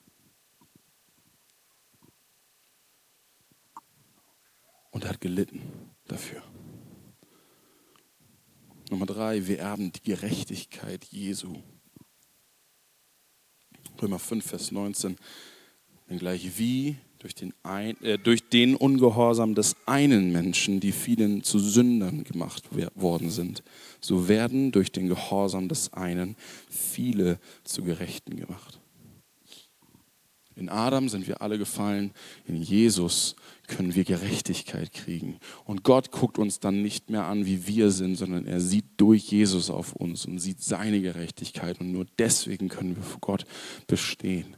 Und 4.90 5.04
er 5.04 5.10
hat 5.10 5.20
gelitten 5.20 5.62
dafür. 6.08 6.42
Nummer 8.90 9.06
drei, 9.06 9.46
wir 9.46 9.60
erben 9.60 9.92
die 9.92 10.02
Gerechtigkeit 10.02 11.04
Jesu. 11.04 11.54
Römer 14.02 14.18
5, 14.18 14.44
Vers 14.44 14.72
19. 14.72 15.16
Denn 16.08 16.18
gleich 16.18 16.58
wie 16.58 16.96
durch 17.20 17.36
den, 17.36 17.54
ein, 17.62 18.02
äh, 18.02 18.18
durch 18.18 18.48
den 18.48 18.74
Ungehorsam 18.74 19.54
des 19.54 19.76
einen 19.86 20.32
Menschen 20.32 20.80
die 20.80 20.90
vielen 20.90 21.44
zu 21.44 21.60
Sündern 21.60 22.24
gemacht 22.24 22.64
worden 22.96 23.30
sind, 23.30 23.62
so 24.00 24.26
werden 24.26 24.72
durch 24.72 24.90
den 24.90 25.06
Gehorsam 25.06 25.68
des 25.68 25.92
einen 25.92 26.34
viele 26.68 27.38
zu 27.62 27.84
Gerechten 27.84 28.34
gemacht. 28.34 28.79
In 30.60 30.68
Adam 30.68 31.08
sind 31.08 31.26
wir 31.26 31.40
alle 31.40 31.56
gefallen, 31.56 32.12
in 32.46 32.56
Jesus 32.56 33.34
können 33.66 33.94
wir 33.94 34.04
Gerechtigkeit 34.04 34.92
kriegen. 34.92 35.38
Und 35.64 35.84
Gott 35.84 36.10
guckt 36.10 36.38
uns 36.38 36.60
dann 36.60 36.82
nicht 36.82 37.08
mehr 37.08 37.24
an, 37.24 37.46
wie 37.46 37.66
wir 37.66 37.90
sind, 37.90 38.16
sondern 38.16 38.46
er 38.46 38.60
sieht 38.60 38.84
durch 38.98 39.30
Jesus 39.30 39.70
auf 39.70 39.94
uns 39.94 40.26
und 40.26 40.38
sieht 40.38 40.62
seine 40.62 41.00
Gerechtigkeit. 41.00 41.80
Und 41.80 41.92
nur 41.92 42.06
deswegen 42.18 42.68
können 42.68 42.94
wir 42.94 43.02
vor 43.02 43.20
Gott 43.20 43.46
bestehen. 43.86 44.56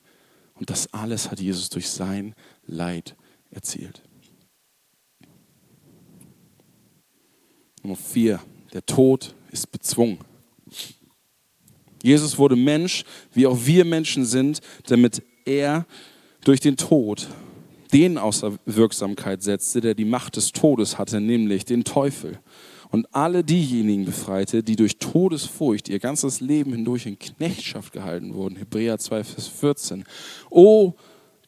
Und 0.55 0.71
das 0.71 0.93
alles 0.93 1.31
hat 1.31 1.39
Jesus 1.39 1.71
durch 1.71 1.89
sein 1.89 2.35
Leid 2.67 3.15
erzielt. 3.51 4.03
Nummer 7.85 7.97
vier, 7.97 8.41
der 8.73 8.85
Tod 8.85 9.37
ist 9.53 9.71
bezwungen. 9.71 10.19
Jesus 12.03 12.39
wurde 12.39 12.57
Mensch, 12.57 13.05
wie 13.33 13.47
auch 13.47 13.59
wir 13.65 13.85
Menschen 13.85 14.25
sind, 14.25 14.61
damit 14.87 15.23
er 15.45 15.86
durch 16.45 16.61
den 16.61 16.76
Tod 16.76 17.28
den 17.93 18.18
außer 18.18 18.55
Wirksamkeit 18.64 19.43
setzte, 19.43 19.80
der 19.80 19.95
die 19.95 20.05
Macht 20.05 20.36
des 20.36 20.53
Todes 20.53 20.99
hatte, 20.99 21.20
nämlich 21.20 21.64
den 21.64 21.84
Teufel. 21.84 22.38
Und 22.90 23.07
alle 23.14 23.43
diejenigen 23.43 24.05
befreite, 24.05 24.62
die 24.62 24.76
durch 24.76 24.99
Todesfurcht 24.99 25.88
ihr 25.88 25.99
ganzes 25.99 26.40
Leben 26.40 26.72
hindurch 26.72 27.07
in 27.07 27.18
Knechtschaft 27.18 27.93
gehalten 27.93 28.34
wurden. 28.34 28.57
Hebräer 28.57 28.99
2, 28.99 29.24
Vers 29.24 29.49
14. 29.49 30.05
O 30.51 30.95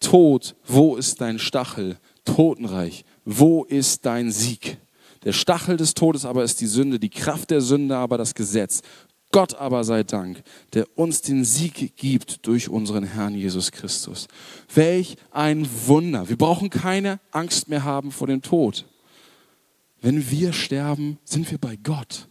Tod, 0.00 0.54
wo 0.66 0.96
ist 0.96 1.20
dein 1.20 1.38
Stachel? 1.38 1.98
Totenreich, 2.24 3.04
wo 3.24 3.64
ist 3.64 4.06
dein 4.06 4.30
Sieg? 4.30 4.78
Der 5.24 5.32
Stachel 5.32 5.76
des 5.76 5.94
Todes 5.94 6.24
aber 6.24 6.44
ist 6.44 6.60
die 6.60 6.66
Sünde, 6.66 6.98
die 6.98 7.10
Kraft 7.10 7.50
der 7.50 7.60
Sünde 7.60 7.96
aber 7.96 8.18
das 8.18 8.34
Gesetz. 8.34 8.82
Gott 9.34 9.56
aber 9.56 9.82
sei 9.82 10.04
Dank, 10.04 10.44
der 10.74 10.86
uns 10.96 11.20
den 11.20 11.44
Sieg 11.44 11.96
gibt 11.96 12.46
durch 12.46 12.68
unseren 12.68 13.02
Herrn 13.02 13.34
Jesus 13.34 13.72
Christus. 13.72 14.28
Welch 14.72 15.16
ein 15.32 15.68
Wunder. 15.88 16.28
Wir 16.28 16.38
brauchen 16.38 16.70
keine 16.70 17.18
Angst 17.32 17.66
mehr 17.68 17.82
haben 17.82 18.12
vor 18.12 18.28
dem 18.28 18.42
Tod. 18.42 18.86
Wenn 20.00 20.30
wir 20.30 20.52
sterben, 20.52 21.18
sind 21.24 21.50
wir 21.50 21.58
bei 21.58 21.74
Gott. 21.74 22.28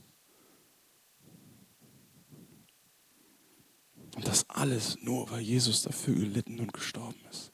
Und 4.16 4.26
das 4.26 4.50
alles 4.50 4.98
nur, 5.02 5.30
weil 5.30 5.42
Jesus 5.42 5.82
dafür 5.82 6.16
gelitten 6.16 6.62
und 6.62 6.72
gestorben 6.72 7.20
ist. 7.30 7.52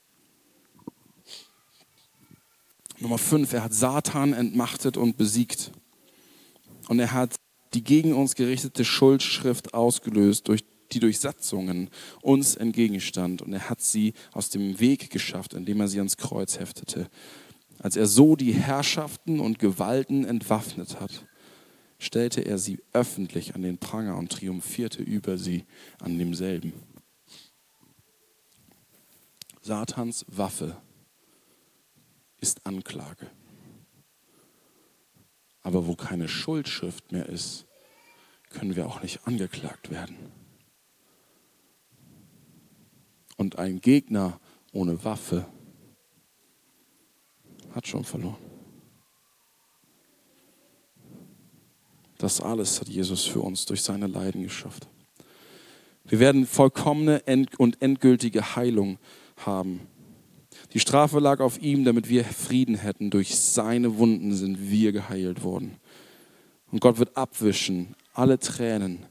Nummer 2.99 3.17
fünf, 3.17 3.51
er 3.53 3.63
hat 3.63 3.73
Satan 3.73 4.33
entmachtet 4.33 4.95
und 4.95 5.17
besiegt. 5.17 5.71
Und 6.87 6.99
er 6.99 7.13
hat 7.13 7.38
die 7.73 7.83
gegen 7.83 8.13
uns 8.13 8.35
gerichtete 8.35 8.83
Schuldschrift 8.85 9.73
ausgelöst, 9.73 10.47
durch 10.47 10.63
die 10.91 10.99
durch 10.99 11.19
Satzungen 11.19 11.89
uns 12.21 12.55
entgegenstand. 12.55 13.41
Und 13.41 13.53
er 13.53 13.69
hat 13.69 13.81
sie 13.81 14.13
aus 14.31 14.49
dem 14.49 14.79
Weg 14.79 15.09
geschafft, 15.09 15.53
indem 15.53 15.81
er 15.81 15.87
sie 15.87 15.99
ans 15.99 16.17
Kreuz 16.17 16.59
heftete. 16.59 17.09
Als 17.79 17.95
er 17.95 18.07
so 18.07 18.35
die 18.35 18.53
Herrschaften 18.53 19.39
und 19.39 19.59
Gewalten 19.59 20.25
entwaffnet 20.25 20.99
hat, 20.99 21.25
stellte 21.97 22.41
er 22.41 22.57
sie 22.57 22.79
öffentlich 22.93 23.55
an 23.55 23.61
den 23.61 23.77
Pranger 23.77 24.17
und 24.17 24.31
triumphierte 24.31 25.03
über 25.03 25.37
sie 25.37 25.65
an 25.99 26.17
demselben. 26.17 26.73
Satans 29.61 30.25
Waffe 30.27 30.77
ist 32.41 32.65
Anklage. 32.65 33.27
Aber 35.61 35.87
wo 35.87 35.95
keine 35.95 36.27
Schuldschrift 36.27 37.11
mehr 37.11 37.27
ist, 37.27 37.65
können 38.49 38.75
wir 38.75 38.87
auch 38.87 39.01
nicht 39.01 39.27
angeklagt 39.27 39.91
werden. 39.91 40.17
Und 43.37 43.57
ein 43.57 43.79
Gegner 43.79 44.39
ohne 44.73 45.03
Waffe 45.03 45.45
hat 47.73 47.87
schon 47.87 48.03
verloren. 48.03 48.37
Das 52.17 52.41
alles 52.41 52.81
hat 52.81 52.89
Jesus 52.89 53.25
für 53.25 53.39
uns 53.39 53.65
durch 53.65 53.81
seine 53.81 54.07
Leiden 54.07 54.43
geschafft. 54.43 54.89
Wir 56.03 56.19
werden 56.19 56.45
vollkommene 56.45 57.23
und 57.57 57.81
endgültige 57.81 58.55
Heilung 58.55 58.97
haben. 59.37 59.87
Die 60.73 60.79
Strafe 60.79 61.19
lag 61.19 61.39
auf 61.39 61.61
ihm, 61.61 61.83
damit 61.83 62.09
wir 62.09 62.23
Frieden 62.23 62.75
hätten. 62.75 63.09
Durch 63.09 63.35
seine 63.35 63.97
Wunden 63.97 64.33
sind 64.33 64.69
wir 64.69 64.91
geheilt 64.91 65.43
worden. 65.43 65.77
Und 66.71 66.79
Gott 66.79 66.99
wird 66.99 67.17
abwischen 67.17 67.95
alle 68.13 68.37
Tränen 68.37 69.05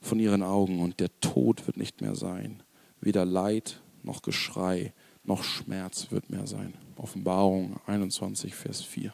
von 0.00 0.20
ihren 0.20 0.42
Augen 0.42 0.80
und 0.80 1.00
der 1.00 1.08
Tod 1.20 1.66
wird 1.66 1.76
nicht 1.76 2.00
mehr 2.00 2.14
sein. 2.14 2.62
Weder 3.00 3.24
Leid 3.24 3.80
noch 4.02 4.22
Geschrei 4.22 4.92
noch 5.24 5.42
Schmerz 5.42 6.08
wird 6.10 6.30
mehr 6.30 6.46
sein. 6.46 6.74
Offenbarung 6.96 7.80
21, 7.86 8.54
Vers 8.54 8.82
4. 8.82 9.12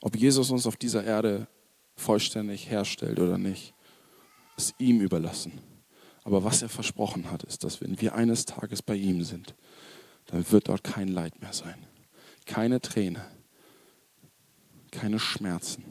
Ob 0.00 0.16
Jesus 0.16 0.50
uns 0.50 0.66
auf 0.66 0.76
dieser 0.76 1.02
Erde 1.02 1.46
vollständig 1.96 2.70
herstellt 2.70 3.18
oder 3.20 3.38
nicht, 3.38 3.74
ist 4.56 4.74
ihm 4.78 5.00
überlassen. 5.00 5.52
Aber 6.22 6.44
was 6.44 6.62
er 6.62 6.68
versprochen 6.68 7.30
hat, 7.30 7.42
ist, 7.44 7.64
dass 7.64 7.80
wenn 7.80 8.00
wir 8.00 8.14
eines 8.14 8.46
Tages 8.46 8.82
bei 8.82 8.94
ihm 8.94 9.22
sind, 9.22 9.54
dann 10.26 10.50
wird 10.50 10.68
dort 10.68 10.84
kein 10.84 11.08
Leid 11.08 11.40
mehr 11.40 11.52
sein. 11.52 11.86
Keine 12.46 12.80
Träne, 12.80 13.24
keine 14.90 15.18
Schmerzen, 15.18 15.84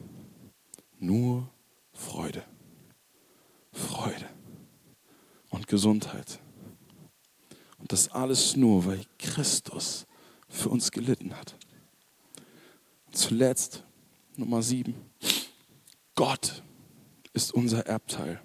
nur 1.00 1.50
Freude. 1.94 2.44
Freude 3.74 4.30
und 5.50 5.68
Gesundheit. 5.68 6.40
Und 7.80 7.92
das 7.92 8.08
alles 8.10 8.56
nur, 8.56 8.86
weil 8.86 9.02
Christus 9.18 10.06
für 10.48 10.70
uns 10.70 10.92
gelitten 10.92 11.36
hat. 11.36 11.56
Und 13.08 13.18
zuletzt, 13.18 13.84
Nummer 14.38 14.62
sieben, 14.62 14.96
Gott 16.16 16.64
ist 17.34 17.54
unser 17.54 17.86
Erbteil. 17.88 18.40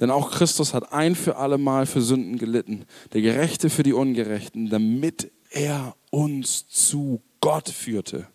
Denn 0.00 0.10
auch 0.10 0.30
Christus 0.30 0.74
hat 0.74 0.92
ein 0.92 1.14
für 1.14 1.36
alle 1.36 1.58
Mal 1.58 1.86
für 1.86 2.02
Sünden 2.02 2.38
gelitten, 2.38 2.84
der 3.12 3.22
Gerechte 3.22 3.68
für 3.70 3.82
die 3.82 3.92
Ungerechten, 3.92 4.68
damit 4.68 5.32
er 5.50 5.96
uns 6.10 6.68
zu 6.68 7.22
Gott 7.40 7.68
führte. 7.68 8.28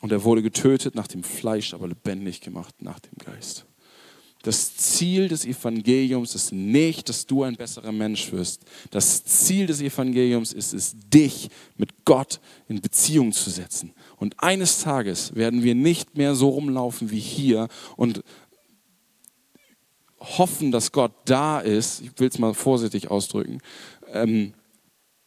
Und 0.00 0.12
er 0.12 0.24
wurde 0.24 0.42
getötet 0.42 0.94
nach 0.94 1.06
dem 1.06 1.22
Fleisch, 1.22 1.74
aber 1.74 1.88
lebendig 1.88 2.40
gemacht 2.40 2.80
nach 2.80 3.00
dem 3.00 3.18
Geist. 3.18 3.66
Das 4.42 4.74
Ziel 4.74 5.28
des 5.28 5.44
Evangeliums 5.44 6.34
ist 6.34 6.52
nicht, 6.52 7.10
dass 7.10 7.26
du 7.26 7.42
ein 7.42 7.56
besserer 7.56 7.92
Mensch 7.92 8.32
wirst. 8.32 8.62
Das 8.90 9.22
Ziel 9.24 9.66
des 9.66 9.82
Evangeliums 9.82 10.54
ist 10.54 10.72
es, 10.72 10.96
dich 11.12 11.50
mit 11.76 12.06
Gott 12.06 12.40
in 12.66 12.80
Beziehung 12.80 13.32
zu 13.32 13.50
setzen. 13.50 13.92
Und 14.16 14.42
eines 14.42 14.80
Tages 14.80 15.34
werden 15.34 15.62
wir 15.62 15.74
nicht 15.74 16.16
mehr 16.16 16.34
so 16.34 16.48
rumlaufen 16.48 17.10
wie 17.10 17.20
hier 17.20 17.68
und 17.96 18.22
hoffen, 20.20 20.70
dass 20.70 20.92
Gott 20.92 21.12
da 21.26 21.60
ist, 21.60 22.00
ich 22.00 22.10
will 22.16 22.28
es 22.28 22.38
mal 22.38 22.54
vorsichtig 22.54 23.10
ausdrücken, 23.10 23.58
ähm, 24.12 24.54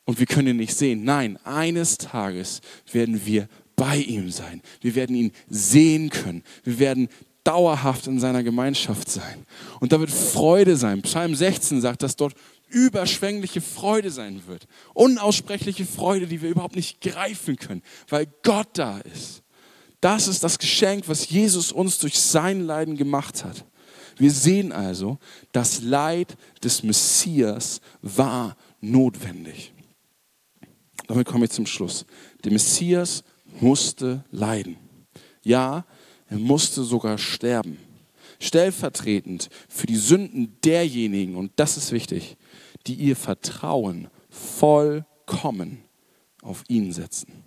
und 0.05 0.20
wir 0.20 0.26
können 0.26 0.49
ihn 0.49 0.57
nicht 0.57 0.76
sehen. 0.76 1.03
Nein, 1.03 1.38
eines 1.45 1.97
Tages 1.97 2.61
werden 2.91 3.26
wir 3.26 3.47
bei 3.76 3.97
ihm 3.97 4.32
sein. 4.32 4.61
Wir 4.82 4.95
werden 4.95 5.16
ihn 5.16 5.32
sehen 5.47 6.09
können. 6.09 6.43
Wir 6.64 6.80
werden 6.80 7.07
dauerhaft 7.44 8.08
in 8.08 8.20
seiner 8.20 8.44
Gemeinschaft 8.44 9.10
sein. 9.10 9.46
Und 9.80 9.91
da 9.91 10.00
wird 10.00 10.12
Freude 10.12 10.78
sein. 10.78 11.02
Psalm 11.02 11.36
16 11.36 11.82
sagt, 11.82 12.04
dass 12.04 12.16
dort 12.16 12.36
überschwängliche 12.70 13.62
Freude 13.62 14.12
sein 14.12 14.41
wird. 14.48 14.68
Unaussprechliche 14.94 15.86
Freude, 15.86 16.28
die 16.28 16.41
wir 16.41 16.50
überhaupt 16.50 16.76
nicht 16.76 17.02
greifen 17.02 17.56
können, 17.58 17.84
weil 18.10 18.28
Gott 18.44 18.70
da 18.74 19.00
ist. 19.00 19.44
Das 20.02 20.28
ist 20.28 20.44
das 20.44 20.60
Geschenk, 20.60 21.08
was 21.08 21.30
Jesus 21.30 21.72
uns 21.72 21.98
durch 22.00 22.20
sein 22.20 22.62
Leiden 22.62 22.98
gemacht 22.98 23.46
hat. 23.46 23.66
Wir 24.18 24.32
sehen 24.32 24.72
also, 24.72 25.18
das 25.52 25.82
Leid 25.82 26.36
des 26.64 26.84
Messias 26.84 27.80
war 28.02 28.58
notwendig. 28.82 29.74
Damit 31.08 31.28
komme 31.28 31.46
ich 31.46 31.52
zum 31.52 31.66
Schluss. 31.66 32.06
Der 32.44 32.52
Messias 32.52 33.24
musste 33.60 34.24
leiden. 34.32 34.78
Ja, 35.44 35.86
er 36.34 36.40
musste 36.40 36.84
sogar 36.84 37.20
sterben. 37.20 37.78
Stellvertretend 38.40 39.50
für 39.70 39.86
die 39.86 39.96
Sünden 39.96 40.58
derjenigen, 40.66 41.36
und 41.36 41.52
das 41.58 41.78
ist 41.78 41.92
wichtig, 41.92 42.38
die 42.88 42.96
ihr 42.96 43.16
Vertrauen 43.16 44.08
vollkommen 44.32 45.84
auf 46.42 46.64
ihn 46.70 46.92
setzen. 46.92 47.44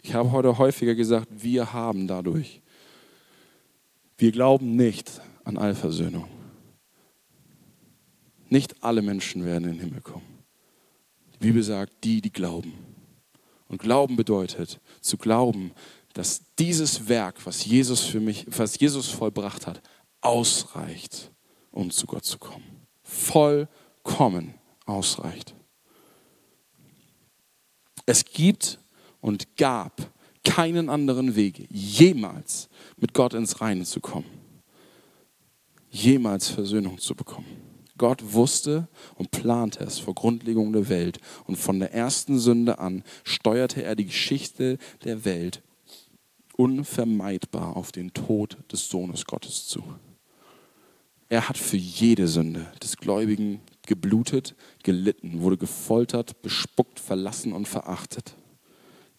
Ich 0.00 0.14
habe 0.14 0.30
heute 0.30 0.58
häufiger 0.58 0.94
gesagt, 0.94 1.26
wir 1.42 1.72
haben 1.72 2.06
dadurch. 2.06 2.62
Wir 4.16 4.30
glauben 4.30 4.76
nicht 4.76 5.20
an 5.42 5.58
Allversöhnung. 5.58 6.28
Nicht 8.48 8.84
alle 8.84 9.02
Menschen 9.02 9.44
werden 9.44 9.64
in 9.64 9.72
den 9.72 9.80
Himmel 9.80 10.02
kommen. 10.02 10.44
Die 11.34 11.48
Bibel 11.48 11.64
sagt, 11.64 12.04
die, 12.04 12.20
die 12.20 12.32
glauben. 12.32 12.74
Und 13.68 13.82
Glauben 13.82 14.16
bedeutet, 14.16 14.80
zu 15.00 15.18
glauben, 15.18 15.72
dass 16.18 16.42
dieses 16.58 17.08
Werk, 17.08 17.46
was 17.46 17.64
Jesus 17.64 18.00
für 18.00 18.18
mich, 18.18 18.44
was 18.48 18.76
Jesus 18.80 19.08
vollbracht 19.08 19.68
hat, 19.68 19.80
ausreicht, 20.20 21.30
um 21.70 21.92
zu 21.92 22.08
Gott 22.08 22.24
zu 22.24 22.38
kommen. 22.38 22.64
Vollkommen 23.04 24.54
ausreicht. 24.84 25.54
Es 28.04 28.24
gibt 28.24 28.80
und 29.20 29.56
gab 29.56 30.12
keinen 30.42 30.88
anderen 30.88 31.36
Weg, 31.36 31.68
jemals 31.70 32.68
mit 32.96 33.14
Gott 33.14 33.32
ins 33.32 33.60
Reine 33.60 33.84
zu 33.84 34.00
kommen. 34.00 34.26
Jemals 35.88 36.48
Versöhnung 36.48 36.98
zu 36.98 37.14
bekommen. 37.14 37.46
Gott 37.96 38.32
wusste 38.32 38.88
und 39.14 39.30
plante 39.30 39.84
es 39.84 40.00
vor 40.00 40.16
Grundlegung 40.16 40.72
der 40.72 40.88
Welt. 40.88 41.20
Und 41.44 41.54
von 41.54 41.78
der 41.78 41.94
ersten 41.94 42.40
Sünde 42.40 42.80
an 42.80 43.04
steuerte 43.22 43.84
er 43.84 43.94
die 43.94 44.06
Geschichte 44.06 44.78
der 45.04 45.24
Welt 45.24 45.62
unvermeidbar 46.58 47.76
auf 47.76 47.92
den 47.92 48.12
Tod 48.12 48.58
des 48.72 48.88
Sohnes 48.88 49.24
Gottes 49.24 49.68
zu. 49.68 49.82
Er 51.28 51.48
hat 51.48 51.56
für 51.56 51.76
jede 51.76 52.26
Sünde 52.26 52.66
des 52.82 52.96
Gläubigen 52.96 53.60
geblutet, 53.86 54.56
gelitten, 54.82 55.40
wurde 55.40 55.56
gefoltert, 55.56 56.42
bespuckt, 56.42 56.98
verlassen 56.98 57.52
und 57.52 57.68
verachtet. 57.68 58.34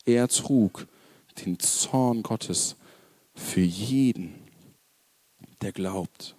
Er 0.06 0.28
trug 0.28 0.88
den 1.46 1.58
Zorn 1.60 2.24
Gottes 2.24 2.76
für 3.34 3.62
jeden, 3.62 4.36
der 5.62 5.72
glaubt 5.72 6.36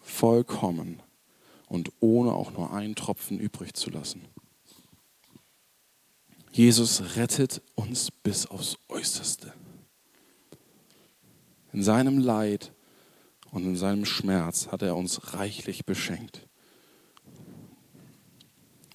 vollkommen 0.00 1.02
und 1.66 1.92
ohne 2.00 2.32
auch 2.32 2.52
nur 2.52 2.72
einen 2.72 2.94
Tropfen 2.94 3.38
übrig 3.38 3.74
zu 3.74 3.90
lassen. 3.90 4.22
Jesus 6.52 7.16
rettet 7.16 7.62
uns 7.74 8.10
bis 8.10 8.46
aufs 8.46 8.76
Äußerste. 8.88 9.52
In 11.72 11.82
seinem 11.82 12.18
Leid 12.18 12.72
und 13.50 13.64
in 13.64 13.76
seinem 13.76 14.04
Schmerz 14.04 14.68
hat 14.68 14.82
er 14.82 14.96
uns 14.96 15.34
reichlich 15.34 15.84
beschenkt. 15.84 16.48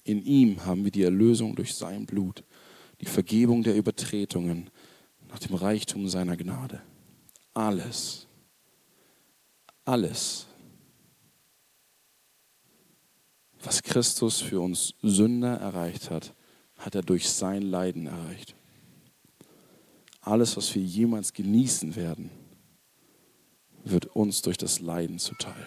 In 0.02 0.22
ihm 0.22 0.64
haben 0.66 0.84
wir 0.84 0.90
die 0.90 1.02
Erlösung 1.02 1.56
durch 1.56 1.74
sein 1.74 2.04
Blut, 2.04 2.44
die 3.00 3.06
Vergebung 3.06 3.62
der 3.62 3.76
Übertretungen 3.76 4.70
nach 5.28 5.38
dem 5.38 5.54
Reichtum 5.54 6.08
seiner 6.08 6.36
Gnade. 6.36 6.82
Alles, 7.54 8.26
alles 9.84 10.46
Was 13.64 13.82
Christus 13.82 14.42
für 14.42 14.60
uns 14.60 14.92
Sünder 15.00 15.56
erreicht 15.56 16.10
hat, 16.10 16.34
hat 16.84 16.94
er 16.94 17.02
durch 17.02 17.30
sein 17.30 17.62
Leiden 17.62 18.06
erreicht. 18.06 18.54
Alles, 20.20 20.54
was 20.58 20.74
wir 20.74 20.82
jemals 20.82 21.32
genießen 21.32 21.96
werden, 21.96 22.30
wird 23.84 24.04
uns 24.14 24.42
durch 24.42 24.58
das 24.58 24.80
Leiden 24.80 25.18
zuteil. 25.18 25.66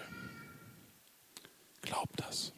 Glaub 1.82 2.16
das. 2.16 2.52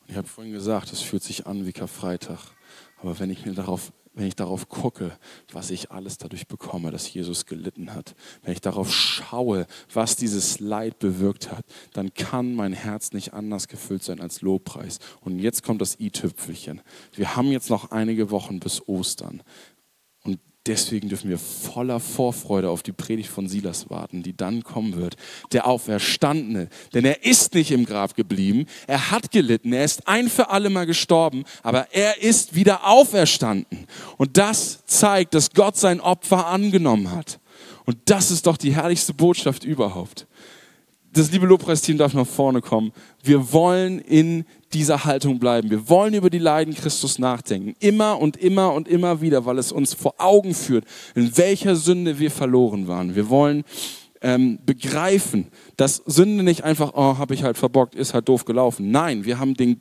Und 0.00 0.10
ich 0.10 0.16
habe 0.16 0.28
vorhin 0.28 0.52
gesagt, 0.52 0.92
es 0.92 1.00
fühlt 1.00 1.22
sich 1.22 1.46
an 1.46 1.64
wie 1.64 1.72
Karfreitag. 1.72 2.40
Aber 2.98 3.18
wenn 3.18 3.30
ich 3.30 3.46
mir 3.46 3.54
darauf 3.54 3.90
wenn 4.16 4.26
ich 4.26 4.34
darauf 4.34 4.68
gucke, 4.68 5.16
was 5.52 5.70
ich 5.70 5.92
alles 5.92 6.16
dadurch 6.16 6.48
bekomme, 6.48 6.90
dass 6.90 7.12
Jesus 7.12 7.44
gelitten 7.44 7.94
hat, 7.94 8.16
wenn 8.42 8.54
ich 8.54 8.62
darauf 8.62 8.92
schaue, 8.92 9.66
was 9.92 10.16
dieses 10.16 10.58
Leid 10.58 10.98
bewirkt 10.98 11.52
hat, 11.52 11.64
dann 11.92 12.12
kann 12.14 12.54
mein 12.54 12.72
Herz 12.72 13.12
nicht 13.12 13.34
anders 13.34 13.68
gefüllt 13.68 14.02
sein 14.02 14.20
als 14.20 14.40
Lobpreis. 14.40 14.98
Und 15.20 15.38
jetzt 15.38 15.62
kommt 15.62 15.82
das 15.82 16.00
i-Tüpfelchen. 16.00 16.80
Wir 17.14 17.36
haben 17.36 17.52
jetzt 17.52 17.68
noch 17.68 17.90
einige 17.90 18.30
Wochen 18.30 18.58
bis 18.58 18.88
Ostern. 18.88 19.42
Deswegen 20.66 21.08
dürfen 21.08 21.30
wir 21.30 21.38
voller 21.38 22.00
Vorfreude 22.00 22.70
auf 22.70 22.82
die 22.82 22.92
Predigt 22.92 23.28
von 23.28 23.48
Silas 23.48 23.88
warten, 23.88 24.22
die 24.22 24.36
dann 24.36 24.64
kommen 24.64 24.96
wird. 24.96 25.16
Der 25.52 25.66
Auferstandene. 25.66 26.68
Denn 26.92 27.04
er 27.04 27.24
ist 27.24 27.54
nicht 27.54 27.70
im 27.70 27.84
Grab 27.84 28.16
geblieben. 28.16 28.66
Er 28.86 29.10
hat 29.10 29.30
gelitten. 29.30 29.72
Er 29.72 29.84
ist 29.84 30.08
ein 30.08 30.28
für 30.28 30.50
alle 30.50 30.70
Mal 30.70 30.86
gestorben. 30.86 31.44
Aber 31.62 31.92
er 31.92 32.22
ist 32.22 32.54
wieder 32.54 32.86
auferstanden. 32.86 33.86
Und 34.16 34.36
das 34.36 34.84
zeigt, 34.86 35.34
dass 35.34 35.52
Gott 35.52 35.76
sein 35.76 36.00
Opfer 36.00 36.46
angenommen 36.46 37.12
hat. 37.12 37.38
Und 37.84 37.98
das 38.06 38.30
ist 38.30 38.46
doch 38.46 38.56
die 38.56 38.74
herrlichste 38.74 39.14
Botschaft 39.14 39.64
überhaupt. 39.64 40.26
Das 41.16 41.32
liebe 41.32 41.46
Lobpreisteam 41.46 41.96
darf 41.96 42.12
nach 42.12 42.26
vorne 42.26 42.60
kommen. 42.60 42.92
Wir 43.22 43.50
wollen 43.50 44.00
in 44.00 44.44
dieser 44.74 45.06
Haltung 45.06 45.38
bleiben. 45.38 45.70
Wir 45.70 45.88
wollen 45.88 46.12
über 46.12 46.28
die 46.28 46.36
Leiden 46.36 46.74
Christus 46.74 47.18
nachdenken. 47.18 47.74
Immer 47.78 48.20
und 48.20 48.36
immer 48.36 48.74
und 48.74 48.86
immer 48.86 49.22
wieder, 49.22 49.46
weil 49.46 49.58
es 49.58 49.72
uns 49.72 49.94
vor 49.94 50.16
Augen 50.18 50.52
führt, 50.52 50.84
in 51.14 51.34
welcher 51.38 51.74
Sünde 51.74 52.18
wir 52.18 52.30
verloren 52.30 52.86
waren. 52.86 53.14
Wir 53.14 53.30
wollen 53.30 53.64
ähm, 54.20 54.58
begreifen, 54.66 55.46
dass 55.78 56.02
Sünde 56.04 56.44
nicht 56.44 56.64
einfach, 56.64 56.92
oh, 56.92 57.16
habe 57.16 57.32
ich 57.32 57.44
halt 57.44 57.56
verbockt, 57.56 57.94
ist 57.94 58.12
halt 58.12 58.28
doof 58.28 58.44
gelaufen. 58.44 58.90
Nein, 58.90 59.24
wir 59.24 59.38
haben 59.38 59.54
den, 59.54 59.80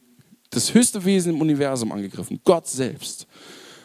das 0.52 0.74
höchste 0.74 1.04
Wesen 1.04 1.34
im 1.34 1.42
Universum 1.42 1.92
angegriffen, 1.92 2.40
Gott 2.46 2.68
selbst. 2.68 3.28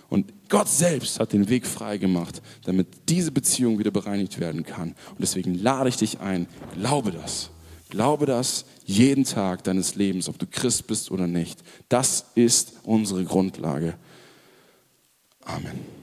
Und 0.08 0.32
Gott 0.50 0.68
selbst 0.68 1.18
hat 1.20 1.32
den 1.32 1.48
Weg 1.48 1.66
frei 1.66 1.96
gemacht, 1.96 2.42
damit 2.64 2.88
diese 3.08 3.30
Beziehung 3.32 3.78
wieder 3.78 3.90
bereinigt 3.90 4.38
werden 4.40 4.64
kann. 4.64 4.90
Und 5.10 5.20
deswegen 5.20 5.54
lade 5.54 5.88
ich 5.88 5.96
dich 5.96 6.20
ein, 6.20 6.46
glaube 6.74 7.12
das. 7.12 7.50
Glaube 7.88 8.26
das 8.26 8.66
jeden 8.84 9.24
Tag 9.24 9.64
deines 9.64 9.94
Lebens, 9.94 10.28
ob 10.28 10.38
du 10.38 10.46
Christ 10.46 10.86
bist 10.86 11.10
oder 11.10 11.26
nicht. 11.26 11.60
Das 11.88 12.26
ist 12.34 12.74
unsere 12.84 13.24
Grundlage. 13.24 13.94
Amen. 15.44 15.99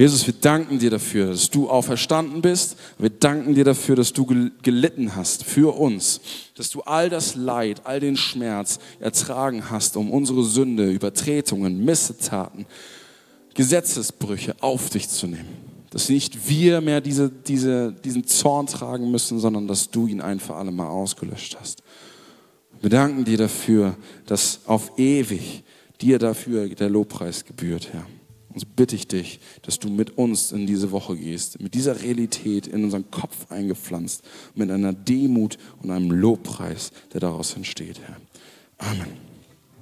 Jesus, 0.00 0.26
wir 0.26 0.32
danken 0.32 0.78
dir 0.78 0.88
dafür, 0.88 1.26
dass 1.26 1.50
du 1.50 1.68
auferstanden 1.68 2.40
bist. 2.40 2.78
Wir 2.96 3.10
danken 3.10 3.54
dir 3.54 3.64
dafür, 3.64 3.96
dass 3.96 4.14
du 4.14 4.24
gelitten 4.62 5.14
hast 5.14 5.44
für 5.44 5.76
uns, 5.76 6.22
dass 6.54 6.70
du 6.70 6.80
all 6.80 7.10
das 7.10 7.34
Leid, 7.34 7.82
all 7.84 8.00
den 8.00 8.16
Schmerz 8.16 8.78
ertragen 8.98 9.68
hast, 9.68 9.98
um 9.98 10.10
unsere 10.10 10.42
Sünde, 10.42 10.90
Übertretungen, 10.90 11.84
Missetaten, 11.84 12.64
Gesetzesbrüche 13.52 14.56
auf 14.62 14.88
dich 14.88 15.06
zu 15.10 15.26
nehmen. 15.26 15.58
Dass 15.90 16.08
nicht 16.08 16.48
wir 16.48 16.80
mehr 16.80 17.02
diese, 17.02 17.28
diese, 17.28 17.92
diesen 17.92 18.26
Zorn 18.26 18.68
tragen 18.68 19.10
müssen, 19.10 19.38
sondern 19.38 19.68
dass 19.68 19.90
du 19.90 20.06
ihn 20.06 20.22
ein 20.22 20.40
für 20.40 20.54
alle 20.54 20.70
Mal 20.70 20.88
ausgelöscht 20.88 21.58
hast. 21.60 21.82
Wir 22.80 22.88
danken 22.88 23.26
dir 23.26 23.36
dafür, 23.36 23.98
dass 24.24 24.60
auf 24.64 24.98
ewig 24.98 25.62
dir 26.00 26.18
dafür 26.18 26.70
der 26.70 26.88
Lobpreis 26.88 27.44
gebührt, 27.44 27.92
Herr. 27.92 28.06
Und 28.52 28.60
so 28.60 28.66
bitte 28.74 28.96
ich 28.96 29.06
dich, 29.06 29.40
dass 29.62 29.78
du 29.78 29.88
mit 29.88 30.18
uns 30.18 30.52
in 30.52 30.66
diese 30.66 30.90
Woche 30.90 31.16
gehst, 31.16 31.60
mit 31.60 31.74
dieser 31.74 32.02
Realität 32.02 32.66
in 32.66 32.84
unseren 32.84 33.10
Kopf 33.10 33.50
eingepflanzt, 33.50 34.24
mit 34.54 34.70
einer 34.70 34.92
Demut 34.92 35.56
und 35.82 35.90
einem 35.90 36.10
Lobpreis, 36.10 36.90
der 37.12 37.20
daraus 37.20 37.54
entsteht, 37.54 38.00
Herr. 38.00 38.16
Amen. 38.78 39.29